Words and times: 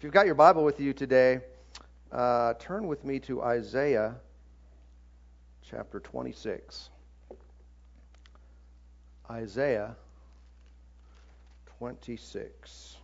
If 0.00 0.04
you've 0.04 0.14
got 0.14 0.24
your 0.24 0.34
Bible 0.34 0.64
with 0.64 0.80
you 0.80 0.94
today, 0.94 1.42
uh, 2.10 2.54
turn 2.58 2.86
with 2.86 3.04
me 3.04 3.18
to 3.18 3.42
Isaiah 3.42 4.14
chapter 5.62 6.00
26. 6.00 6.88
Isaiah 9.30 9.94
26. 11.78 12.96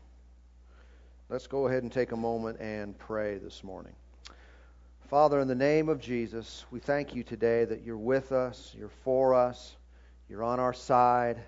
Let's 1.28 1.46
go 1.46 1.66
ahead 1.66 1.82
and 1.82 1.92
take 1.92 2.12
a 2.12 2.16
moment 2.16 2.60
and 2.60 2.96
pray 2.96 3.36
this 3.36 3.62
morning. 3.62 3.92
Father, 5.10 5.38
in 5.40 5.48
the 5.48 5.54
name 5.54 5.90
of 5.90 6.00
Jesus, 6.00 6.64
we 6.70 6.80
thank 6.80 7.14
you 7.14 7.22
today 7.22 7.66
that 7.66 7.82
you're 7.82 7.98
with 7.98 8.32
us, 8.32 8.74
you're 8.74 8.88
for 8.88 9.34
us, 9.34 9.76
you're 10.30 10.42
on 10.42 10.58
our 10.58 10.72
side. 10.72 11.42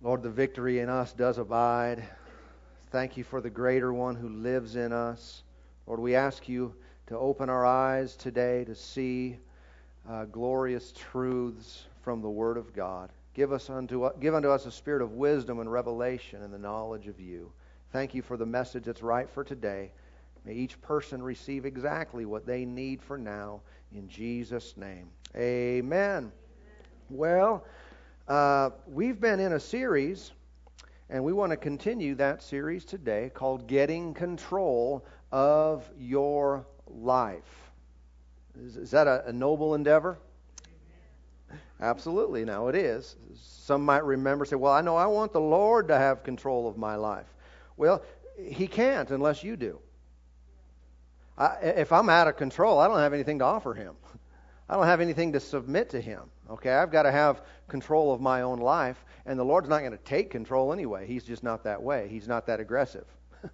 Lord, 0.00 0.22
the 0.22 0.30
victory 0.30 0.78
in 0.78 0.88
us 0.88 1.12
does 1.12 1.38
abide. 1.38 2.04
Thank 2.92 3.16
you 3.16 3.24
for 3.24 3.40
the 3.40 3.48
greater 3.48 3.90
one 3.90 4.16
who 4.16 4.28
lives 4.28 4.76
in 4.76 4.92
us. 4.92 5.44
Lord, 5.86 5.98
we 5.98 6.14
ask 6.14 6.46
you 6.46 6.74
to 7.06 7.16
open 7.16 7.48
our 7.48 7.64
eyes 7.64 8.14
today 8.16 8.64
to 8.64 8.74
see 8.74 9.38
uh, 10.06 10.26
glorious 10.26 10.92
truths 10.92 11.86
from 12.02 12.20
the 12.20 12.28
Word 12.28 12.58
of 12.58 12.74
God. 12.74 13.08
Give, 13.32 13.50
us 13.50 13.70
unto, 13.70 14.10
give 14.20 14.34
unto 14.34 14.50
us 14.50 14.66
a 14.66 14.70
spirit 14.70 15.00
of 15.00 15.12
wisdom 15.12 15.60
and 15.60 15.72
revelation 15.72 16.42
and 16.42 16.52
the 16.52 16.58
knowledge 16.58 17.06
of 17.06 17.18
you. 17.18 17.50
Thank 17.94 18.14
you 18.14 18.20
for 18.20 18.36
the 18.36 18.44
message 18.44 18.84
that's 18.84 19.02
right 19.02 19.30
for 19.30 19.42
today. 19.42 19.90
May 20.44 20.52
each 20.52 20.78
person 20.82 21.22
receive 21.22 21.64
exactly 21.64 22.26
what 22.26 22.44
they 22.44 22.66
need 22.66 23.02
for 23.02 23.16
now. 23.16 23.62
In 23.94 24.06
Jesus' 24.06 24.76
name. 24.76 25.08
Amen. 25.34 26.30
Well, 27.08 27.64
uh, 28.28 28.68
we've 28.86 29.18
been 29.18 29.40
in 29.40 29.54
a 29.54 29.60
series 29.60 30.32
and 31.12 31.22
we 31.22 31.34
want 31.34 31.50
to 31.50 31.58
continue 31.58 32.14
that 32.14 32.42
series 32.42 32.86
today 32.86 33.30
called 33.34 33.66
Getting 33.66 34.14
Control 34.14 35.04
of 35.30 35.88
Your 35.98 36.66
Life. 36.86 37.70
Is, 38.58 38.78
is 38.78 38.90
that 38.92 39.06
a, 39.06 39.22
a 39.26 39.32
noble 39.32 39.74
endeavor? 39.74 40.18
Absolutely, 41.82 42.46
now 42.46 42.68
it 42.68 42.74
is. 42.74 43.16
Some 43.34 43.84
might 43.84 44.04
remember, 44.04 44.46
say, 44.46 44.56
Well, 44.56 44.72
I 44.72 44.80
know 44.80 44.96
I 44.96 45.04
want 45.04 45.34
the 45.34 45.40
Lord 45.40 45.88
to 45.88 45.98
have 45.98 46.24
control 46.24 46.66
of 46.66 46.78
my 46.78 46.96
life. 46.96 47.26
Well, 47.76 48.02
He 48.42 48.66
can't 48.66 49.10
unless 49.10 49.44
you 49.44 49.54
do. 49.56 49.80
I, 51.36 51.56
if 51.62 51.92
I'm 51.92 52.08
out 52.08 52.26
of 52.26 52.38
control, 52.38 52.78
I 52.78 52.88
don't 52.88 52.98
have 52.98 53.12
anything 53.12 53.38
to 53.40 53.44
offer 53.44 53.74
Him. 53.74 53.96
I 54.72 54.76
don't 54.76 54.86
have 54.86 55.02
anything 55.02 55.34
to 55.34 55.40
submit 55.40 55.90
to 55.90 56.00
Him. 56.00 56.22
Okay, 56.48 56.72
I've 56.72 56.90
got 56.90 57.02
to 57.02 57.12
have 57.12 57.42
control 57.68 58.10
of 58.10 58.22
my 58.22 58.40
own 58.40 58.58
life, 58.58 59.04
and 59.26 59.38
the 59.38 59.44
Lord's 59.44 59.68
not 59.68 59.80
going 59.80 59.92
to 59.92 59.98
take 59.98 60.30
control 60.30 60.72
anyway. 60.72 61.06
He's 61.06 61.24
just 61.24 61.42
not 61.42 61.62
that 61.64 61.82
way. 61.82 62.08
He's 62.08 62.26
not 62.26 62.46
that 62.46 62.58
aggressive. 62.58 63.04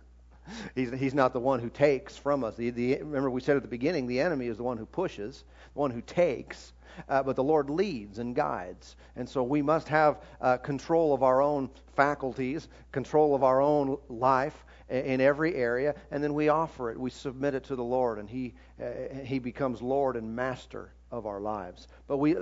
he's, 0.76 0.92
he's 0.92 1.14
not 1.14 1.32
the 1.32 1.40
one 1.40 1.58
who 1.58 1.70
takes 1.70 2.16
from 2.16 2.44
us. 2.44 2.54
The, 2.54 2.70
the, 2.70 2.98
remember, 2.98 3.30
we 3.30 3.40
said 3.40 3.56
at 3.56 3.62
the 3.62 3.68
beginning, 3.68 4.06
the 4.06 4.20
enemy 4.20 4.46
is 4.46 4.58
the 4.58 4.62
one 4.62 4.78
who 4.78 4.86
pushes, 4.86 5.42
the 5.74 5.80
one 5.80 5.90
who 5.90 6.02
takes, 6.02 6.72
uh, 7.08 7.20
but 7.24 7.34
the 7.34 7.42
Lord 7.42 7.68
leads 7.68 8.20
and 8.20 8.32
guides. 8.32 8.94
And 9.16 9.28
so 9.28 9.42
we 9.42 9.60
must 9.60 9.88
have 9.88 10.22
uh, 10.40 10.58
control 10.58 11.12
of 11.12 11.24
our 11.24 11.42
own 11.42 11.68
faculties, 11.96 12.68
control 12.92 13.34
of 13.34 13.42
our 13.42 13.60
own 13.60 13.98
life 14.08 14.64
in 14.88 15.20
every 15.20 15.56
area, 15.56 15.96
and 16.12 16.22
then 16.22 16.32
we 16.32 16.48
offer 16.48 16.92
it. 16.92 17.00
We 17.00 17.10
submit 17.10 17.56
it 17.56 17.64
to 17.64 17.74
the 17.74 17.82
Lord, 17.82 18.20
and 18.20 18.30
He, 18.30 18.54
uh, 18.80 19.24
he 19.24 19.40
becomes 19.40 19.82
Lord 19.82 20.14
and 20.14 20.36
Master 20.36 20.92
of 21.10 21.26
our 21.26 21.40
lives. 21.40 21.88
But 22.06 22.18
we, 22.18 22.36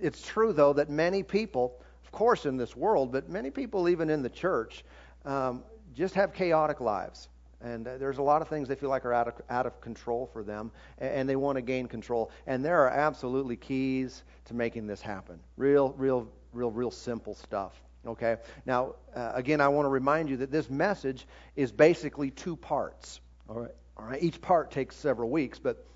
it's 0.00 0.22
true, 0.22 0.52
though, 0.52 0.72
that 0.74 0.90
many 0.90 1.22
people, 1.22 1.80
of 2.04 2.12
course, 2.12 2.46
in 2.46 2.56
this 2.56 2.76
world, 2.76 3.12
but 3.12 3.28
many 3.28 3.50
people, 3.50 3.88
even 3.88 4.10
in 4.10 4.22
the 4.22 4.30
church, 4.30 4.84
um, 5.24 5.62
just 5.94 6.14
have 6.14 6.32
chaotic 6.32 6.80
lives. 6.80 7.28
And 7.60 7.88
uh, 7.88 7.96
there's 7.96 8.18
a 8.18 8.22
lot 8.22 8.42
of 8.42 8.48
things 8.48 8.68
they 8.68 8.74
feel 8.74 8.90
like 8.90 9.06
are 9.06 9.14
out 9.14 9.28
of, 9.28 9.34
out 9.48 9.66
of 9.66 9.80
control 9.80 10.28
for 10.32 10.42
them, 10.42 10.70
and 10.98 11.28
they 11.28 11.36
want 11.36 11.56
to 11.56 11.62
gain 11.62 11.86
control. 11.86 12.30
And 12.46 12.64
there 12.64 12.80
are 12.82 12.90
absolutely 12.90 13.56
keys 13.56 14.22
to 14.46 14.54
making 14.54 14.86
this 14.86 15.00
happen. 15.00 15.40
Real, 15.56 15.94
real, 15.96 16.28
real, 16.52 16.70
real 16.70 16.90
simple 16.90 17.34
stuff. 17.34 17.80
Okay? 18.06 18.36
Now, 18.66 18.96
uh, 19.16 19.32
again, 19.34 19.62
I 19.62 19.68
want 19.68 19.86
to 19.86 19.90
remind 19.90 20.28
you 20.28 20.36
that 20.38 20.50
this 20.50 20.68
message 20.68 21.26
is 21.56 21.72
basically 21.72 22.30
two 22.30 22.54
parts. 22.54 23.20
All 23.48 23.60
right? 23.60 23.70
All 23.96 24.04
right? 24.04 24.22
Each 24.22 24.40
part 24.40 24.70
takes 24.70 24.94
several 24.94 25.30
weeks, 25.30 25.58
but 25.58 25.86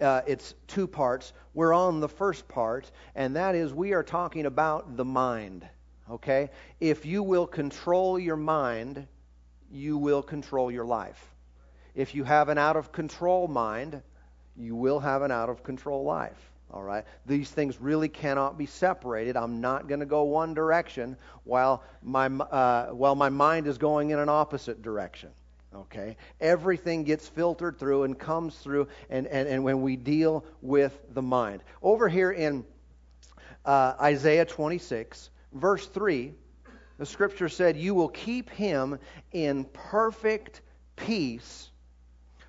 uh, 0.00 0.22
it's 0.26 0.54
two 0.66 0.86
parts. 0.86 1.32
We're 1.54 1.72
on 1.72 2.00
the 2.00 2.08
first 2.08 2.48
part, 2.48 2.90
and 3.14 3.36
that 3.36 3.54
is 3.54 3.72
we 3.72 3.92
are 3.92 4.02
talking 4.02 4.46
about 4.46 4.96
the 4.96 5.04
mind. 5.04 5.66
Okay? 6.10 6.50
If 6.80 7.04
you 7.04 7.22
will 7.22 7.46
control 7.46 8.18
your 8.18 8.36
mind, 8.36 9.06
you 9.70 9.98
will 9.98 10.22
control 10.22 10.70
your 10.70 10.84
life. 10.84 11.34
If 11.94 12.14
you 12.14 12.24
have 12.24 12.48
an 12.48 12.58
out 12.58 12.76
of 12.76 12.92
control 12.92 13.48
mind, 13.48 14.02
you 14.56 14.74
will 14.74 15.00
have 15.00 15.22
an 15.22 15.30
out 15.30 15.48
of 15.48 15.62
control 15.62 16.04
life. 16.04 16.52
All 16.70 16.82
right? 16.82 17.04
These 17.26 17.50
things 17.50 17.80
really 17.80 18.08
cannot 18.08 18.58
be 18.58 18.66
separated. 18.66 19.36
I'm 19.36 19.60
not 19.60 19.88
going 19.88 20.00
to 20.00 20.06
go 20.06 20.24
one 20.24 20.54
direction 20.54 21.16
while 21.44 21.82
my, 22.02 22.26
uh, 22.26 22.88
while 22.90 23.14
my 23.14 23.30
mind 23.30 23.66
is 23.66 23.78
going 23.78 24.10
in 24.10 24.18
an 24.18 24.28
opposite 24.28 24.82
direction. 24.82 25.30
Okay? 25.78 26.16
Everything 26.40 27.04
gets 27.04 27.28
filtered 27.28 27.78
through 27.78 28.04
and 28.04 28.18
comes 28.18 28.56
through, 28.56 28.88
and, 29.10 29.26
and, 29.26 29.48
and 29.48 29.64
when 29.64 29.82
we 29.82 29.96
deal 29.96 30.44
with 30.60 30.98
the 31.14 31.22
mind. 31.22 31.62
Over 31.82 32.08
here 32.08 32.30
in 32.30 32.64
uh, 33.64 33.94
Isaiah 34.00 34.44
26, 34.44 35.30
verse 35.52 35.86
3, 35.86 36.32
the 36.98 37.06
scripture 37.06 37.48
said, 37.48 37.76
You 37.76 37.94
will 37.94 38.08
keep 38.08 38.50
him 38.50 38.98
in 39.32 39.64
perfect 39.72 40.62
peace, 40.96 41.70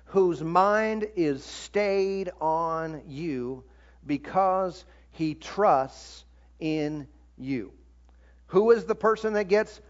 whose 0.06 0.42
mind 0.42 1.06
is 1.14 1.44
stayed 1.44 2.30
on 2.40 3.02
you 3.06 3.62
because 4.06 4.84
he 5.12 5.34
trusts 5.34 6.24
in 6.58 7.06
you. 7.38 7.72
Who 8.46 8.72
is 8.72 8.84
the 8.84 8.96
person 8.96 9.34
that 9.34 9.44
gets 9.44 9.80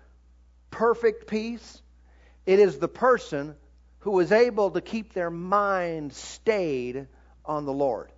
perfect 0.70 1.26
peace? 1.26 1.80
It 2.46 2.58
is 2.58 2.78
the 2.78 2.88
person 2.88 3.54
who 4.00 4.18
is 4.20 4.32
able 4.32 4.70
to 4.70 4.80
keep 4.80 5.12
their 5.12 5.30
mind 5.30 6.12
stayed 6.12 7.06
on 7.44 7.64
the 7.64 7.72
Lord. 7.72 8.10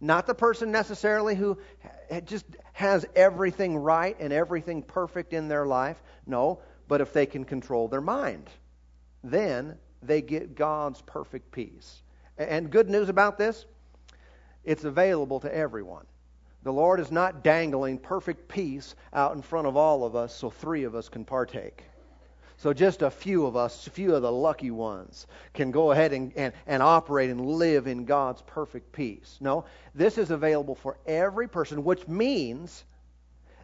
Not 0.00 0.26
the 0.26 0.34
person 0.34 0.72
necessarily 0.72 1.34
who 1.34 1.58
just 2.24 2.44
has 2.72 3.06
everything 3.14 3.76
right 3.76 4.16
and 4.18 4.32
everything 4.32 4.82
perfect 4.82 5.32
in 5.32 5.48
their 5.48 5.66
life. 5.66 6.02
No, 6.26 6.60
but 6.88 7.00
if 7.00 7.12
they 7.12 7.26
can 7.26 7.44
control 7.44 7.88
their 7.88 8.00
mind, 8.00 8.50
then 9.22 9.78
they 10.02 10.20
get 10.20 10.56
God's 10.56 11.00
perfect 11.02 11.52
peace. 11.52 12.02
And 12.36 12.70
good 12.70 12.90
news 12.90 13.08
about 13.08 13.38
this 13.38 13.64
it's 14.64 14.84
available 14.84 15.40
to 15.40 15.54
everyone. 15.54 16.06
The 16.62 16.72
Lord 16.72 17.00
is 17.00 17.10
not 17.10 17.42
dangling 17.42 17.98
perfect 17.98 18.48
peace 18.48 18.94
out 19.12 19.34
in 19.34 19.42
front 19.42 19.66
of 19.66 19.76
all 19.76 20.04
of 20.04 20.14
us 20.14 20.34
so 20.34 20.50
three 20.50 20.84
of 20.84 20.94
us 20.94 21.08
can 21.08 21.24
partake. 21.24 21.84
So 22.62 22.72
just 22.72 23.02
a 23.02 23.10
few 23.10 23.46
of 23.46 23.56
us, 23.56 23.88
a 23.88 23.90
few 23.90 24.14
of 24.14 24.22
the 24.22 24.30
lucky 24.30 24.70
ones, 24.70 25.26
can 25.52 25.72
go 25.72 25.90
ahead 25.90 26.12
and, 26.12 26.32
and, 26.36 26.52
and 26.64 26.80
operate 26.80 27.28
and 27.28 27.44
live 27.44 27.88
in 27.88 28.04
God's 28.04 28.40
perfect 28.42 28.92
peace. 28.92 29.36
No, 29.40 29.64
this 29.96 30.16
is 30.16 30.30
available 30.30 30.76
for 30.76 30.96
every 31.04 31.48
person, 31.48 31.82
which 31.82 32.06
means 32.06 32.84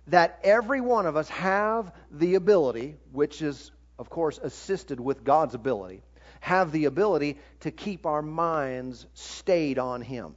that 0.09 0.41
every 0.43 0.81
one 0.81 1.07
of 1.07 1.17
us 1.17 1.29
have 1.29 1.93
the 2.11 2.35
ability, 2.35 2.97
which 3.13 3.41
is, 3.41 3.71
of 4.01 4.11
course, 4.11 4.41
assisted 4.43 4.99
with 4.99 5.23
God's 5.23 5.55
ability, 5.55 6.03
have 6.41 6.73
the 6.73 6.87
ability 6.87 7.39
to 7.61 7.71
keep 7.71 8.05
our 8.05 8.21
minds 8.21 9.07
stayed 9.15 9.79
on 9.79 10.03
Him. 10.03 10.35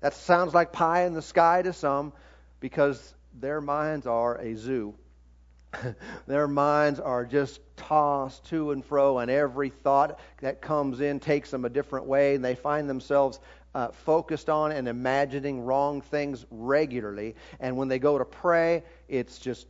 That 0.00 0.14
sounds 0.14 0.54
like 0.54 0.72
pie 0.72 1.04
in 1.04 1.12
the 1.12 1.20
sky 1.20 1.60
to 1.60 1.74
some 1.74 2.14
because 2.58 3.14
their 3.38 3.60
minds 3.60 4.06
are 4.06 4.38
a 4.38 4.54
zoo 4.56 4.94
Their 6.26 6.48
minds 6.48 7.00
are 7.00 7.24
just 7.24 7.60
tossed 7.76 8.44
to 8.46 8.72
and 8.72 8.84
fro, 8.84 9.18
and 9.18 9.30
every 9.30 9.70
thought 9.70 10.18
that 10.40 10.60
comes 10.60 11.00
in 11.00 11.20
takes 11.20 11.50
them 11.50 11.64
a 11.64 11.68
different 11.68 12.06
way, 12.06 12.34
and 12.34 12.44
they 12.44 12.54
find 12.54 12.88
themselves 12.88 13.40
uh, 13.74 13.88
focused 13.88 14.50
on 14.50 14.72
and 14.72 14.88
imagining 14.88 15.62
wrong 15.62 16.00
things 16.00 16.44
regularly. 16.50 17.36
And 17.60 17.76
when 17.76 17.88
they 17.88 17.98
go 17.98 18.18
to 18.18 18.24
pray, 18.24 18.82
it's 19.08 19.38
just 19.38 19.66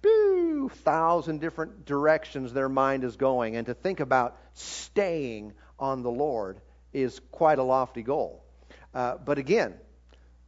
boo, 0.00 0.70
thousand 0.70 1.40
different 1.40 1.84
directions 1.84 2.52
their 2.52 2.68
mind 2.68 3.04
is 3.04 3.16
going. 3.16 3.56
And 3.56 3.66
to 3.66 3.74
think 3.74 4.00
about 4.00 4.38
staying 4.54 5.52
on 5.78 6.02
the 6.02 6.10
Lord 6.10 6.60
is 6.92 7.20
quite 7.30 7.58
a 7.58 7.62
lofty 7.62 8.02
goal. 8.02 8.42
Uh, 8.94 9.16
but 9.16 9.38
again, 9.38 9.74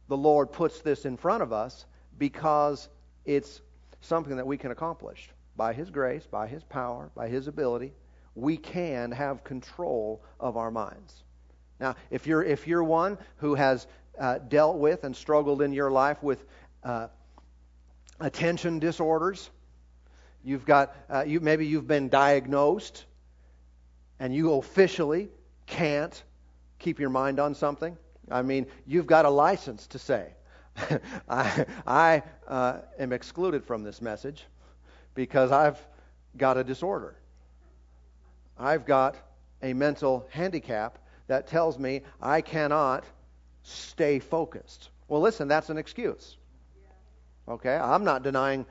the 0.07 0.17
Lord 0.17 0.51
puts 0.51 0.81
this 0.81 1.05
in 1.05 1.17
front 1.17 1.41
of 1.41 1.51
us 1.51 1.85
because 2.17 2.87
it's 3.23 3.61
something 4.05 4.37
that 4.37 4.47
we 4.47 4.57
can 4.57 4.71
accomplish. 4.71 5.29
By 5.55 5.73
His 5.73 5.89
grace, 5.89 6.25
by 6.25 6.47
His 6.47 6.63
power, 6.63 7.11
by 7.15 7.27
His 7.27 7.47
ability, 7.47 7.93
we 8.35 8.57
can 8.57 9.11
have 9.11 9.43
control 9.43 10.23
of 10.39 10.57
our 10.57 10.71
minds. 10.71 11.23
Now, 11.79 11.95
if 12.09 12.27
you're, 12.27 12.43
if 12.43 12.67
you're 12.67 12.83
one 12.83 13.17
who 13.37 13.55
has 13.55 13.87
uh, 14.19 14.39
dealt 14.39 14.77
with 14.77 15.03
and 15.03 15.15
struggled 15.15 15.61
in 15.61 15.73
your 15.73 15.91
life 15.91 16.21
with 16.23 16.43
uh, 16.83 17.07
attention 18.19 18.79
disorders, 18.79 19.49
You've 20.45 20.63
got, 20.63 20.95
uh, 21.09 21.23
you, 21.25 21.39
maybe 21.39 21.65
you've 21.65 21.87
been 21.87 22.07
diagnosed 22.07 23.05
and 24.19 24.33
you 24.33 24.53
officially 24.53 25.29
can't 25.65 26.23
keep 26.77 26.99
your 26.99 27.09
mind 27.09 27.39
on 27.39 27.55
something. 27.55 27.97
I 28.29 28.43
mean, 28.43 28.67
you've 28.85 29.07
got 29.07 29.25
a 29.25 29.29
license 29.29 29.87
to 29.87 29.99
say, 29.99 30.27
I, 31.29 31.65
I 31.87 32.23
uh, 32.47 32.79
am 32.99 33.13
excluded 33.13 33.63
from 33.63 33.83
this 33.83 34.01
message 34.01 34.45
because 35.13 35.51
I've 35.51 35.79
got 36.37 36.57
a 36.57 36.63
disorder. 36.63 37.15
I've 38.57 38.85
got 38.85 39.15
a 39.61 39.73
mental 39.73 40.27
handicap 40.29 40.99
that 41.27 41.47
tells 41.47 41.79
me 41.79 42.01
I 42.21 42.41
cannot 42.41 43.03
stay 43.63 44.19
focused. 44.19 44.89
Well, 45.07 45.21
listen, 45.21 45.47
that's 45.47 45.69
an 45.69 45.77
excuse. 45.77 46.37
Okay? 47.47 47.75
I'm 47.75 48.03
not 48.03 48.23
denying 48.23 48.65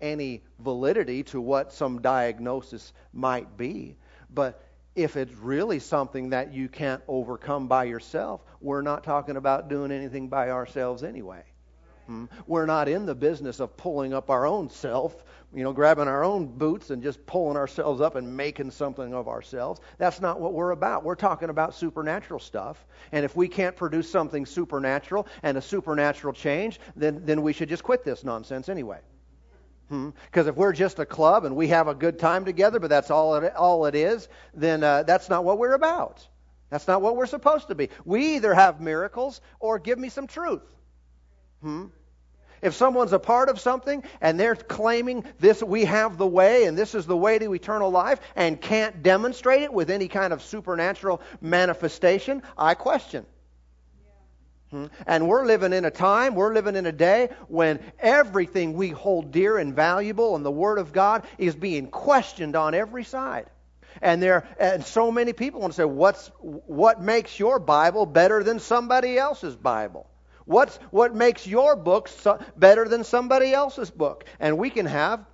any 0.00 0.42
validity 0.58 1.22
to 1.24 1.40
what 1.40 1.72
some 1.72 2.00
diagnosis 2.00 2.92
might 3.12 3.56
be. 3.56 3.96
But 4.32 4.62
if 4.96 5.16
it's 5.16 5.34
really 5.34 5.78
something 5.78 6.30
that 6.30 6.52
you 6.52 6.68
can't 6.68 7.02
overcome 7.06 7.68
by 7.68 7.84
yourself, 7.84 8.40
we're 8.60 8.82
not 8.82 9.04
talking 9.04 9.36
about 9.36 9.68
doing 9.68 9.92
anything 9.92 10.28
by 10.28 10.50
ourselves 10.50 11.04
anyway. 11.04 11.44
Hmm? 12.06 12.24
We're 12.46 12.66
not 12.66 12.88
in 12.88 13.04
the 13.04 13.14
business 13.14 13.60
of 13.60 13.76
pulling 13.76 14.14
up 14.14 14.30
our 14.30 14.46
own 14.46 14.70
self, 14.70 15.24
you 15.52 15.64
know, 15.64 15.72
grabbing 15.72 16.08
our 16.08 16.24
own 16.24 16.46
boots 16.46 16.90
and 16.90 17.02
just 17.02 17.24
pulling 17.26 17.56
ourselves 17.56 18.00
up 18.00 18.14
and 18.14 18.36
making 18.36 18.70
something 18.70 19.12
of 19.12 19.28
ourselves. 19.28 19.80
That's 19.98 20.20
not 20.20 20.40
what 20.40 20.54
we're 20.54 20.70
about. 20.70 21.04
We're 21.04 21.14
talking 21.14 21.50
about 21.50 21.74
supernatural 21.74 22.40
stuff. 22.40 22.86
And 23.12 23.24
if 23.24 23.36
we 23.36 23.48
can't 23.48 23.76
produce 23.76 24.10
something 24.10 24.46
supernatural 24.46 25.26
and 25.42 25.58
a 25.58 25.62
supernatural 25.62 26.32
change, 26.32 26.80
then, 26.94 27.22
then 27.24 27.42
we 27.42 27.52
should 27.52 27.68
just 27.68 27.82
quit 27.82 28.04
this 28.04 28.24
nonsense 28.24 28.68
anyway. 28.68 29.00
Because 29.88 30.44
hmm? 30.44 30.48
if 30.48 30.56
we're 30.56 30.72
just 30.72 30.98
a 30.98 31.06
club 31.06 31.44
and 31.44 31.54
we 31.54 31.68
have 31.68 31.88
a 31.88 31.94
good 31.94 32.18
time 32.18 32.44
together, 32.44 32.80
but 32.80 32.90
that's 32.90 33.10
all 33.10 33.36
it, 33.36 33.54
all 33.54 33.86
it 33.86 33.94
is, 33.94 34.28
then 34.54 34.82
uh, 34.82 35.04
that's 35.04 35.28
not 35.28 35.44
what 35.44 35.58
we're 35.58 35.74
about. 35.74 36.26
That's 36.70 36.88
not 36.88 37.02
what 37.02 37.16
we're 37.16 37.26
supposed 37.26 37.68
to 37.68 37.74
be. 37.74 37.90
We 38.04 38.36
either 38.36 38.52
have 38.52 38.80
miracles 38.80 39.40
or 39.60 39.78
give 39.78 39.98
me 39.98 40.08
some 40.08 40.26
truth. 40.26 40.62
Hmm? 41.62 41.86
If 42.62 42.74
someone's 42.74 43.12
a 43.12 43.18
part 43.18 43.48
of 43.48 43.60
something 43.60 44.02
and 44.20 44.40
they're 44.40 44.56
claiming 44.56 45.24
this, 45.38 45.62
we 45.62 45.84
have 45.84 46.16
the 46.16 46.26
way 46.26 46.64
and 46.64 46.76
this 46.76 46.94
is 46.94 47.06
the 47.06 47.16
way 47.16 47.38
to 47.38 47.54
eternal 47.54 47.90
life 47.90 48.18
and 48.34 48.60
can't 48.60 49.02
demonstrate 49.02 49.62
it 49.62 49.72
with 49.72 49.90
any 49.90 50.08
kind 50.08 50.32
of 50.32 50.42
supernatural 50.42 51.20
manifestation, 51.40 52.42
I 52.56 52.74
question. 52.74 53.26
Hmm? 54.76 54.86
And 55.06 55.26
we're 55.26 55.46
living 55.46 55.72
in 55.72 55.86
a 55.86 55.90
time, 55.90 56.34
we're 56.34 56.52
living 56.52 56.76
in 56.76 56.84
a 56.84 56.92
day 56.92 57.30
when 57.48 57.80
everything 57.98 58.74
we 58.74 58.90
hold 58.90 59.30
dear 59.30 59.56
and 59.56 59.74
valuable 59.74 60.36
and 60.36 60.44
the 60.44 60.50
Word 60.50 60.78
of 60.78 60.92
God 60.92 61.24
is 61.38 61.56
being 61.56 61.86
questioned 61.86 62.54
on 62.54 62.74
every 62.74 63.04
side. 63.04 63.46
And 64.02 64.22
there 64.22 64.46
and 64.60 64.84
so 64.84 65.10
many 65.10 65.32
people 65.32 65.62
want 65.62 65.72
to 65.72 65.76
say, 65.78 65.84
What's 65.86 66.30
what 66.40 67.00
makes 67.00 67.38
your 67.38 67.58
Bible 67.58 68.04
better 68.04 68.42
than 68.42 68.58
somebody 68.58 69.16
else's 69.16 69.56
Bible? 69.56 70.10
What's 70.44 70.76
what 70.90 71.14
makes 71.14 71.46
your 71.46 71.74
book 71.74 72.08
so, 72.08 72.38
better 72.54 72.86
than 72.86 73.04
somebody 73.04 73.54
else's 73.54 73.90
book? 73.90 74.24
And 74.38 74.58
we 74.58 74.68
can 74.68 74.84
have 74.84 75.24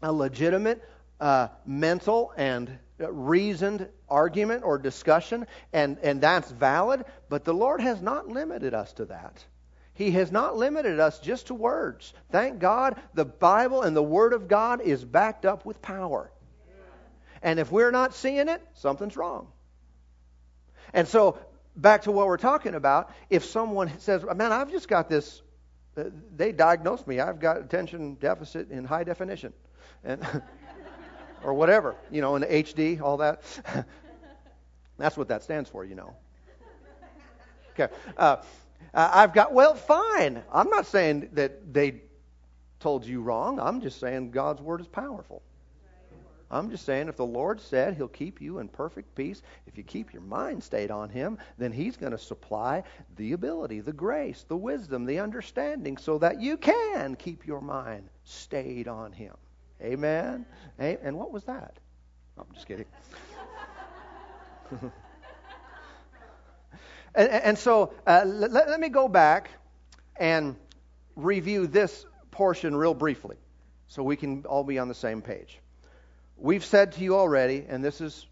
a 0.00 0.12
legitimate 0.12 0.88
uh, 1.18 1.48
mental 1.66 2.32
and 2.36 2.78
reasoned 3.00 3.88
argument 4.08 4.62
or 4.64 4.78
discussion, 4.78 5.46
and, 5.72 5.98
and 6.02 6.20
that's 6.20 6.50
valid, 6.50 7.04
but 7.28 7.44
the 7.44 7.54
Lord 7.54 7.80
has 7.80 8.00
not 8.00 8.28
limited 8.28 8.74
us 8.74 8.92
to 8.94 9.06
that. 9.06 9.44
He 9.94 10.10
has 10.12 10.30
not 10.30 10.56
limited 10.56 11.00
us 11.00 11.18
just 11.20 11.46
to 11.46 11.54
words. 11.54 12.12
Thank 12.30 12.58
God 12.58 13.00
the 13.14 13.24
Bible 13.24 13.82
and 13.82 13.96
the 13.96 14.02
Word 14.02 14.34
of 14.34 14.46
God 14.46 14.82
is 14.82 15.04
backed 15.04 15.46
up 15.46 15.64
with 15.64 15.80
power. 15.80 16.30
And 17.42 17.58
if 17.58 17.72
we're 17.72 17.90
not 17.90 18.14
seeing 18.14 18.48
it, 18.48 18.62
something's 18.74 19.16
wrong. 19.16 19.48
And 20.92 21.08
so, 21.08 21.38
back 21.76 22.02
to 22.02 22.12
what 22.12 22.26
we're 22.26 22.36
talking 22.36 22.74
about, 22.74 23.12
if 23.30 23.44
someone 23.44 23.90
says, 23.98 24.22
Man, 24.34 24.52
I've 24.52 24.70
just 24.70 24.88
got 24.88 25.08
this, 25.08 25.42
uh, 25.96 26.04
they 26.34 26.52
diagnosed 26.52 27.06
me, 27.06 27.20
I've 27.20 27.40
got 27.40 27.58
attention 27.58 28.14
deficit 28.14 28.70
in 28.70 28.84
high 28.84 29.04
definition. 29.04 29.52
And. 30.04 30.24
or 31.46 31.54
whatever, 31.54 31.94
you 32.10 32.20
know, 32.20 32.34
in 32.34 32.42
HD, 32.42 33.00
all 33.00 33.16
that. 33.18 33.42
That's 34.98 35.16
what 35.16 35.28
that 35.28 35.44
stands 35.44 35.70
for, 35.70 35.84
you 35.84 35.94
know. 35.94 36.14
Okay. 37.78 37.92
Uh, 38.16 38.38
I've 38.92 39.32
got, 39.32 39.52
well, 39.52 39.74
fine. 39.74 40.42
I'm 40.52 40.68
not 40.70 40.86
saying 40.86 41.28
that 41.34 41.72
they 41.72 42.00
told 42.80 43.04
you 43.04 43.22
wrong. 43.22 43.60
I'm 43.60 43.80
just 43.80 44.00
saying 44.00 44.32
God's 44.32 44.60
word 44.60 44.80
is 44.80 44.88
powerful. 44.88 45.42
I'm 46.50 46.70
just 46.70 46.84
saying 46.84 47.08
if 47.08 47.16
the 47.16 47.26
Lord 47.26 47.60
said 47.60 47.94
He'll 47.94 48.08
keep 48.08 48.40
you 48.40 48.58
in 48.58 48.68
perfect 48.68 49.14
peace, 49.14 49.42
if 49.66 49.76
you 49.76 49.84
keep 49.84 50.12
your 50.12 50.22
mind 50.22 50.62
stayed 50.62 50.90
on 50.90 51.08
Him, 51.10 51.38
then 51.58 51.72
He's 51.72 51.96
going 51.96 52.12
to 52.12 52.18
supply 52.18 52.82
the 53.16 53.32
ability, 53.32 53.80
the 53.80 53.92
grace, 53.92 54.44
the 54.48 54.56
wisdom, 54.56 55.04
the 55.04 55.18
understanding 55.18 55.96
so 55.96 56.18
that 56.18 56.40
you 56.40 56.56
can 56.56 57.16
keep 57.16 57.46
your 57.46 57.60
mind 57.60 58.08
stayed 58.24 58.88
on 58.88 59.12
Him. 59.12 59.34
Amen. 59.82 60.46
And 60.78 61.16
what 61.16 61.32
was 61.32 61.44
that? 61.44 61.76
I'm 62.38 62.46
just 62.54 62.66
kidding. 62.66 62.86
and, 67.14 67.28
and, 67.28 67.58
so 67.58 67.92
uh, 68.06 68.22
let, 68.26 68.52
let 68.52 68.80
me 68.80 68.88
go 68.88 69.08
back 69.08 69.50
and 70.16 70.56
review 71.14 71.66
this 71.66 72.04
portion 72.30 72.74
real 72.76 72.94
briefly 72.94 73.36
so 73.88 74.02
we 74.02 74.16
can 74.16 74.44
all 74.44 74.64
be 74.64 74.78
on 74.78 74.88
the 74.88 74.94
same 74.94 75.22
page. 75.22 75.58
We've 76.36 76.64
said 76.64 76.92
to 76.92 77.00
you 77.00 77.16
already, 77.16 77.64
and 77.68 77.82
this 77.82 78.00
is 78.00 78.26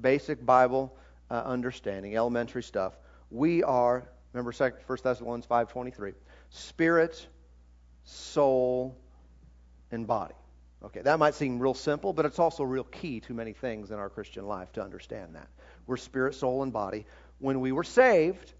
basic 0.00 0.44
Bible 0.44 0.96
uh, 1.30 1.42
understanding, 1.44 2.16
elementary 2.16 2.62
stuff. 2.62 2.96
We 3.30 3.62
are, 3.62 4.08
remember 4.32 4.52
1 4.52 4.72
Thessalonians 5.02 5.46
5.23, 5.46 6.14
spirit, 6.50 7.26
soul, 8.04 8.96
and 9.90 10.06
body. 10.06 10.34
Okay, 10.82 11.02
that 11.02 11.18
might 11.18 11.34
seem 11.34 11.58
real 11.58 11.74
simple, 11.74 12.12
but 12.12 12.24
it's 12.24 12.38
also 12.38 12.64
real 12.64 12.84
key 12.84 13.20
to 13.20 13.34
many 13.34 13.52
things 13.52 13.90
in 13.90 13.98
our 13.98 14.08
Christian 14.08 14.46
life 14.46 14.72
to 14.72 14.82
understand 14.82 15.34
that. 15.34 15.48
We're 15.86 15.98
spirit, 15.98 16.34
soul, 16.34 16.62
and 16.62 16.72
body. 16.72 17.04
When 17.38 17.60
we 17.60 17.72
were 17.72 17.84
saved, 17.84 18.52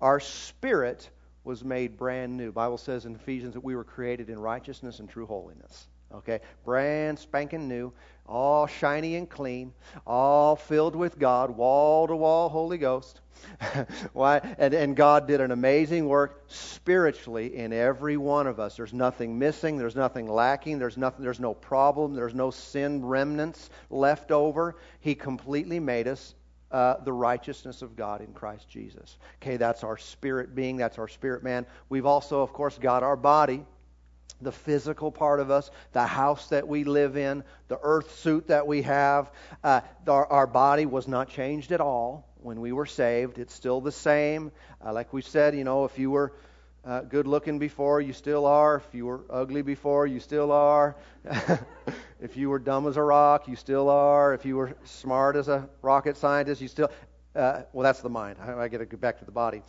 our 0.00 0.18
spirit 0.18 1.08
was 1.44 1.64
made 1.64 1.96
brand 1.96 2.36
new. 2.36 2.46
The 2.46 2.52
Bible 2.52 2.78
says 2.78 3.06
in 3.06 3.14
Ephesians 3.14 3.54
that 3.54 3.64
we 3.64 3.76
were 3.76 3.84
created 3.84 4.30
in 4.30 4.38
righteousness 4.38 4.98
and 4.98 5.08
true 5.08 5.26
holiness. 5.26 5.86
Okay, 6.12 6.40
brand 6.64 7.18
spanking 7.18 7.68
new, 7.68 7.92
all 8.26 8.66
shiny 8.66 9.14
and 9.16 9.28
clean, 9.28 9.72
all 10.06 10.56
filled 10.56 10.96
with 10.96 11.18
God, 11.18 11.50
wall 11.50 12.08
to 12.08 12.16
wall 12.16 12.48
Holy 12.48 12.78
Ghost. 12.78 13.20
Why? 14.12 14.40
And, 14.58 14.74
and 14.74 14.96
God 14.96 15.26
did 15.26 15.40
an 15.40 15.50
amazing 15.50 16.06
work 16.06 16.44
spiritually 16.48 17.56
in 17.56 17.72
every 17.72 18.16
one 18.16 18.46
of 18.46 18.60
us. 18.60 18.76
There's 18.76 18.92
nothing 18.92 19.38
missing. 19.38 19.78
There's 19.78 19.96
nothing 19.96 20.28
lacking. 20.28 20.78
There's 20.78 20.96
nothing. 20.96 21.22
There's 21.22 21.40
no 21.40 21.54
problem. 21.54 22.14
There's 22.14 22.34
no 22.34 22.50
sin 22.50 23.04
remnants 23.04 23.70
left 23.88 24.30
over. 24.30 24.76
He 25.00 25.14
completely 25.14 25.80
made 25.80 26.08
us 26.08 26.34
uh, 26.70 26.96
the 27.04 27.12
righteousness 27.12 27.82
of 27.82 27.96
God 27.96 28.20
in 28.20 28.32
Christ 28.32 28.68
Jesus. 28.68 29.16
Okay, 29.42 29.56
that's 29.56 29.84
our 29.84 29.96
spirit 29.96 30.54
being. 30.54 30.76
That's 30.76 30.98
our 30.98 31.08
spirit 31.08 31.42
man. 31.42 31.66
We've 31.88 32.06
also, 32.06 32.42
of 32.42 32.52
course, 32.52 32.78
got 32.78 33.02
our 33.02 33.16
body 33.16 33.64
the 34.40 34.52
physical 34.52 35.10
part 35.10 35.40
of 35.40 35.50
us, 35.50 35.70
the 35.92 36.06
house 36.06 36.48
that 36.48 36.66
we 36.66 36.84
live 36.84 37.16
in, 37.16 37.44
the 37.68 37.78
earth 37.82 38.18
suit 38.18 38.48
that 38.48 38.66
we 38.66 38.82
have. 38.82 39.30
Uh, 39.62 39.80
our, 40.06 40.26
our, 40.26 40.46
body 40.46 40.86
was 40.86 41.06
not 41.06 41.28
changed 41.28 41.72
at 41.72 41.80
all 41.80 42.28
when 42.42 42.60
we 42.60 42.72
were 42.72 42.86
saved. 42.86 43.38
It's 43.38 43.54
still 43.54 43.80
the 43.80 43.92
same. 43.92 44.52
Uh, 44.84 44.92
like 44.92 45.12
we 45.12 45.22
said, 45.22 45.54
you 45.54 45.64
know, 45.64 45.84
if 45.84 45.98
you 45.98 46.10
were 46.10 46.32
uh, 46.84 47.02
good 47.02 47.26
looking 47.26 47.58
before, 47.58 48.00
you 48.00 48.12
still 48.12 48.46
are. 48.46 48.76
If 48.76 48.94
you 48.94 49.06
were 49.06 49.20
ugly 49.28 49.62
before, 49.62 50.06
you 50.06 50.20
still 50.20 50.50
are. 50.50 50.96
if 52.20 52.36
you 52.36 52.48
were 52.48 52.58
dumb 52.58 52.86
as 52.86 52.96
a 52.96 53.02
rock, 53.02 53.48
you 53.48 53.56
still 53.56 53.90
are. 53.90 54.32
If 54.32 54.46
you 54.46 54.56
were 54.56 54.74
smart 54.84 55.36
as 55.36 55.48
a 55.48 55.68
rocket 55.82 56.16
scientist, 56.16 56.60
you 56.60 56.68
still. 56.68 56.90
Uh, 57.34 57.62
well, 57.72 57.84
that's 57.84 58.00
the 58.00 58.08
mind. 58.08 58.36
I, 58.40 58.54
I 58.54 58.68
got 58.68 58.78
to 58.78 58.86
get 58.86 59.00
back 59.00 59.20
to 59.20 59.24
the 59.24 59.30
body. 59.30 59.62